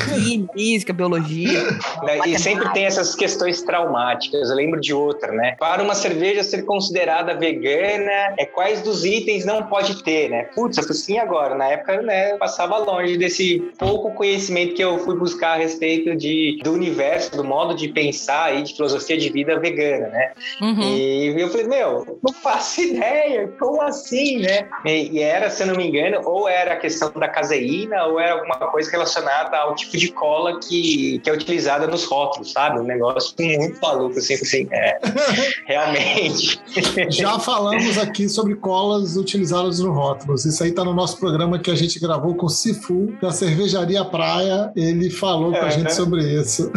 física, 0.53 0.91
biologia. 0.91 1.67
E 2.25 2.39
sempre 2.39 2.67
tem 2.73 2.85
essas 2.85 3.13
questões 3.13 3.61
traumáticas. 3.61 4.49
Eu 4.49 4.55
lembro 4.55 4.81
de 4.81 4.91
outra, 4.91 5.31
né? 5.31 5.55
Para 5.59 5.83
uma 5.83 5.93
cerveja 5.93 6.43
ser 6.43 6.63
considerada 6.63 7.42
vegana, 7.43 8.33
é 8.37 8.45
quais 8.45 8.81
dos 8.81 9.03
itens 9.03 9.45
não 9.45 9.63
pode 9.63 10.01
ter, 10.01 10.29
né? 10.29 10.43
Putz, 10.55 10.77
eu 10.77 10.83
assim 10.89 11.19
agora. 11.19 11.55
Na 11.55 11.67
época, 11.67 12.01
né, 12.01 12.31
eu 12.31 12.37
passava 12.37 12.77
longe 12.77 13.17
desse 13.17 13.59
pouco 13.77 14.11
conhecimento 14.13 14.75
que 14.75 14.83
eu 14.83 14.97
fui 14.99 15.17
buscar 15.17 15.53
a 15.53 15.57
respeito 15.57 16.15
de, 16.15 16.59
do 16.63 16.71
universo, 16.71 17.35
do 17.35 17.43
modo 17.43 17.75
de 17.75 17.89
pensar 17.89 18.55
e 18.55 18.63
de 18.63 18.73
filosofia 18.73 19.17
de 19.17 19.29
vida 19.29 19.59
vegana, 19.59 20.07
né? 20.07 20.31
Uhum. 20.61 20.81
E 20.81 21.35
eu 21.37 21.49
falei, 21.49 21.67
meu, 21.67 22.19
não 22.23 22.33
faço 22.33 22.81
ideia, 22.81 23.51
como 23.59 23.81
assim, 23.81 24.37
né? 24.37 24.69
E, 24.85 25.17
e, 25.17 25.19
era, 25.19 25.49
se 25.49 25.63
eu 25.63 25.67
não 25.67 25.75
me 25.75 25.87
engano, 25.87 26.21
ou 26.23 26.47
era 26.47 26.73
a 26.73 26.77
questão 26.77 27.11
da 27.11 27.27
caseína, 27.27 28.05
ou 28.05 28.19
era 28.19 28.33
alguma 28.33 28.55
coisa 28.71 28.89
relacionada 28.89 29.57
ao 29.57 29.75
tipo 29.75 29.97
de 29.97 30.09
cola 30.09 30.59
que, 30.59 31.19
que 31.19 31.29
é 31.29 31.33
utilizada 31.33 31.87
nos 31.87 32.05
rótulos, 32.05 32.51
sabe? 32.51 32.79
Um 32.79 32.83
negócio 32.83 33.35
muito 33.39 33.79
maluco, 33.81 34.17
assim, 34.17 34.35
assim, 34.35 34.67
é, 34.71 34.99
realmente. 35.65 36.59
Já 37.09 37.32
falamos 37.39 37.97
aqui 37.97 38.27
sobre 38.29 38.55
colas 38.55 39.15
utilizadas 39.15 39.79
nos 39.79 39.93
rótulos. 39.93 40.45
Isso 40.45 40.63
aí 40.63 40.71
tá 40.71 40.83
no 40.83 40.93
nosso 40.93 41.17
programa 41.17 41.59
que 41.59 41.71
a 41.71 41.75
gente 41.75 41.99
gravou 41.99 42.35
com 42.35 42.45
o 42.45 42.49
Sifu, 42.49 43.13
da 43.21 43.31
Cervejaria 43.31 44.03
Praia. 44.05 44.71
Ele 44.75 45.09
falou 45.09 45.51
com 45.51 45.65
a 45.65 45.69
gente 45.69 45.93
sobre 45.93 46.23
isso. 46.39 46.71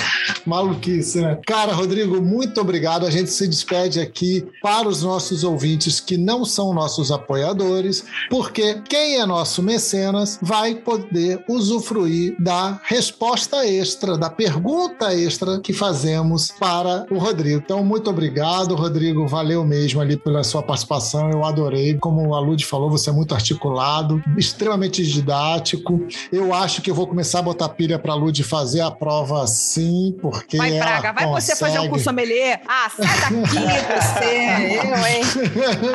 Maluquice, 0.46 1.20
né? 1.20 1.38
Cara, 1.46 1.72
Rodrigo, 1.72 2.20
muito 2.20 2.60
obrigado. 2.60 3.06
A 3.06 3.10
gente 3.10 3.30
se 3.30 3.46
despede 3.48 4.00
aqui 4.00 4.46
para 4.62 4.88
os 4.88 5.02
nossos 5.02 5.44
ouvintes 5.44 6.00
que 6.00 6.16
não 6.16 6.44
são 6.44 6.72
nossos 6.72 7.10
apoiadores, 7.10 8.04
porque 8.30 8.80
quem 8.88 9.20
é 9.20 9.26
nosso 9.26 9.62
mecenas 9.62 10.38
vai 10.42 10.74
poder 10.74 11.44
usufruir 11.48 12.36
da 12.38 12.80
resposta 12.84 13.66
extra, 13.66 14.16
da 14.16 14.30
pergunta 14.30 15.14
extra 15.14 15.60
que 15.60 15.72
fazemos 15.72 16.50
para 16.58 17.06
o 17.10 17.18
Rodrigo. 17.18 17.60
Então, 17.64 17.84
muito 17.84 18.10
obrigado, 18.10 18.74
Rodrigo. 18.74 19.26
Valeu 19.26 19.64
mesmo 19.64 20.00
ali 20.00 20.16
pela 20.16 20.42
sua 20.42 20.62
participação. 20.62 21.30
Eu 21.30 21.44
adorei. 21.44 21.94
Como 21.98 22.34
a 22.34 22.40
Lud 22.40 22.64
falou, 22.64 22.90
você 22.90 23.10
é 23.10 23.12
muito 23.12 23.34
articulado, 23.34 24.22
extremamente 24.36 25.04
didático. 25.04 26.06
Eu 26.32 26.52
acho 26.54 26.82
que 26.82 26.90
eu 26.90 26.94
vou 26.94 27.06
começar 27.06 27.40
a 27.40 27.42
botar 27.42 27.68
pilha 27.70 27.98
para 27.98 28.12
a 28.12 28.16
Lud 28.16 28.42
fazer 28.42 28.80
a 28.80 28.90
prova 28.90 29.46
sim. 29.46 30.14
Vai, 30.56 30.78
Praga, 30.78 31.12
vai 31.12 31.24
consegue. 31.24 31.42
você 31.42 31.56
fazer 31.56 31.78
um 31.80 31.88
curso 31.88 32.04
sommelier? 32.04 32.60
Ah, 32.66 32.90
sai 32.90 33.20
daqui 33.20 33.58
você, 34.00 34.78
eu, 34.78 35.06
hein? 35.06 35.22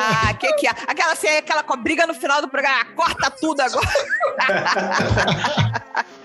Ah, 0.00 0.34
que 0.34 0.52
que 0.54 0.66
é? 0.66 0.70
Aquela, 0.70 1.12
assim, 1.12 1.28
aquela 1.28 1.62
briga 1.76 2.06
no 2.06 2.14
final 2.14 2.40
do 2.40 2.48
programa, 2.48 2.84
corta 2.96 3.30
tudo 3.30 3.60
agora. 3.60 3.88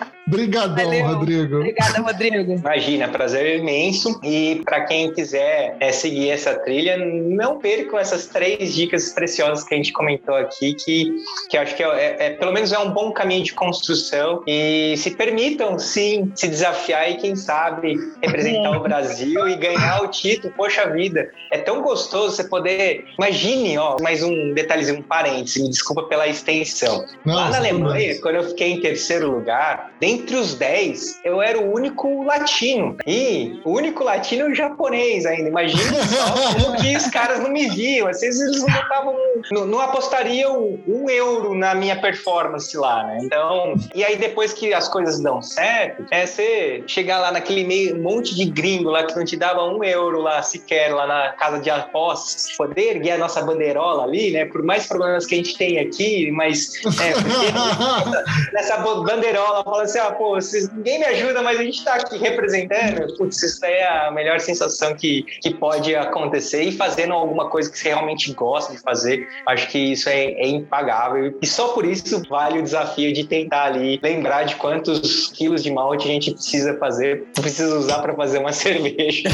Obrigadão, 0.27 0.85
Valeu. 0.85 1.05
Rodrigo. 1.05 1.55
Obrigada, 1.57 2.01
Rodrigo. 2.01 2.53
Imagina, 2.53 3.07
prazer 3.07 3.59
imenso. 3.59 4.19
E 4.23 4.61
para 4.63 4.81
quem 4.85 5.13
quiser 5.13 5.75
é, 5.79 5.91
seguir 5.91 6.29
essa 6.29 6.53
trilha, 6.55 6.97
não 6.97 7.59
percam 7.59 7.99
essas 7.99 8.27
três 8.27 8.73
dicas 8.73 9.09
preciosas 9.09 9.65
que 9.65 9.73
a 9.73 9.77
gente 9.77 9.91
comentou 9.91 10.35
aqui, 10.35 10.73
que, 10.73 11.15
que 11.49 11.57
acho 11.57 11.75
que 11.75 11.83
é, 11.83 11.87
é, 11.87 12.15
é, 12.19 12.29
pelo 12.31 12.53
menos 12.53 12.71
é 12.71 12.79
um 12.79 12.91
bom 12.91 13.11
caminho 13.11 13.43
de 13.43 13.53
construção. 13.53 14.43
E 14.47 14.95
se 14.97 15.11
permitam, 15.11 15.77
sim, 15.77 16.31
se 16.35 16.47
desafiar 16.47 17.11
e, 17.11 17.15
quem 17.15 17.35
sabe, 17.35 17.97
representar 18.21 18.77
o 18.77 18.79
Brasil 18.81 19.47
e 19.47 19.55
ganhar 19.55 20.03
o 20.03 20.07
título. 20.07 20.53
Poxa 20.55 20.89
vida, 20.89 21.29
é 21.51 21.57
tão 21.57 21.81
gostoso 21.81 22.35
você 22.35 22.45
poder. 22.45 23.05
Imagine, 23.17 23.77
ó, 23.77 23.97
mais 24.01 24.23
um 24.23 24.53
detalhezinho, 24.53 24.99
um 24.99 25.03
parêntese, 25.03 25.61
me 25.61 25.69
desculpa 25.69 26.03
pela 26.03 26.27
extensão. 26.27 27.05
Não, 27.25 27.35
Lá 27.35 27.49
na 27.49 27.57
Alemanha, 27.57 28.19
quando 28.21 28.35
eu 28.35 28.43
fiquei 28.43 28.71
em 28.71 28.79
terceiro 28.79 29.29
lugar, 29.29 29.91
entre 30.13 30.35
os 30.35 30.55
10, 30.55 31.21
eu 31.23 31.41
era 31.41 31.59
o 31.59 31.73
único 31.73 32.23
latino. 32.23 32.97
E 33.05 33.59
o 33.63 33.71
único 33.71 34.03
latino 34.03 34.53
japonês 34.53 35.25
ainda. 35.25 35.49
Imagina 35.49 36.03
só 36.05 36.63
como 36.63 36.77
que 36.77 36.95
os 36.95 37.07
caras 37.07 37.39
não 37.39 37.49
me 37.49 37.69
viam. 37.69 38.07
Às 38.07 38.21
vezes 38.21 38.41
eles 38.41 38.61
não 38.61 38.69
botavam. 38.69 39.15
Não, 39.51 39.65
não 39.65 39.79
apostariam 39.79 40.79
um 40.87 41.09
euro 41.09 41.53
na 41.53 41.73
minha 41.75 41.99
performance 41.99 42.75
lá, 42.77 43.03
né? 43.03 43.19
Então. 43.23 43.75
E 43.93 44.03
aí 44.03 44.15
depois 44.15 44.53
que 44.53 44.73
as 44.73 44.87
coisas 44.87 45.19
dão 45.19 45.41
certo, 45.41 46.05
é 46.11 46.25
você 46.25 46.83
chegar 46.87 47.19
lá 47.19 47.31
naquele 47.31 47.63
meio 47.63 48.01
monte 48.01 48.35
de 48.35 48.45
gringo 48.45 48.89
lá 48.89 49.03
que 49.03 49.15
não 49.15 49.25
te 49.25 49.35
dava 49.35 49.63
um 49.63 49.83
euro 49.83 50.21
lá 50.21 50.41
sequer 50.41 50.93
lá 50.93 51.07
na 51.07 51.29
casa 51.33 51.59
de 51.59 51.69
apostas, 51.69 52.55
poder 52.55 52.95
erguer 52.95 53.11
a 53.11 53.17
nossa 53.17 53.41
bandeirola 53.41 54.03
ali, 54.03 54.31
né? 54.31 54.45
Por 54.45 54.63
mais 54.63 54.87
problemas 54.87 55.25
que 55.25 55.35
a 55.35 55.37
gente 55.37 55.57
tem 55.57 55.79
aqui, 55.79 56.31
mas 56.31 56.73
é, 57.01 57.13
nessa 58.53 58.77
bandeirola 58.77 59.63
fala 59.63 59.83
assim, 59.83 59.99
ó, 60.07 60.11
pô, 60.11 60.35
vocês, 60.35 60.71
ninguém 60.71 60.99
me 60.99 61.05
ajuda, 61.05 61.41
mas 61.41 61.59
a 61.59 61.63
gente 61.63 61.83
tá 61.83 61.95
aqui 61.95 62.17
representando. 62.17 63.15
Putz, 63.17 63.41
isso 63.41 63.65
é 63.65 63.83
a 64.07 64.11
melhor 64.11 64.39
sensação 64.39 64.95
que, 64.95 65.23
que 65.41 65.53
pode 65.53 65.95
acontecer 65.95 66.63
e 66.63 66.71
fazendo 66.71 67.13
alguma 67.13 67.49
coisa 67.49 67.71
que 67.71 67.77
você 67.77 67.89
realmente 67.89 68.31
gosta 68.33 68.73
de 68.73 68.79
fazer. 68.79 69.27
Acho 69.47 69.67
que 69.69 69.77
isso 69.77 70.09
é, 70.09 70.25
é 70.33 70.47
impagável. 70.47 71.37
E 71.41 71.47
só 71.47 71.69
por 71.69 71.85
isso 71.85 72.21
vale 72.29 72.59
o 72.59 72.63
desafio 72.63 73.13
de 73.13 73.25
tentar 73.25 73.65
ali 73.65 73.99
lembrar 74.01 74.43
de 74.43 74.55
quantos 74.55 75.27
quilos 75.35 75.63
de 75.63 75.71
malte 75.71 76.07
a 76.07 76.11
gente 76.11 76.31
precisa 76.31 76.77
fazer, 76.77 77.25
precisa 77.33 77.75
usar 77.77 78.01
para 78.01 78.13
fazer 78.15 78.39
uma 78.39 78.51
cerveja. 78.53 79.29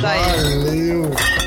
Valeu, 0.00 1.10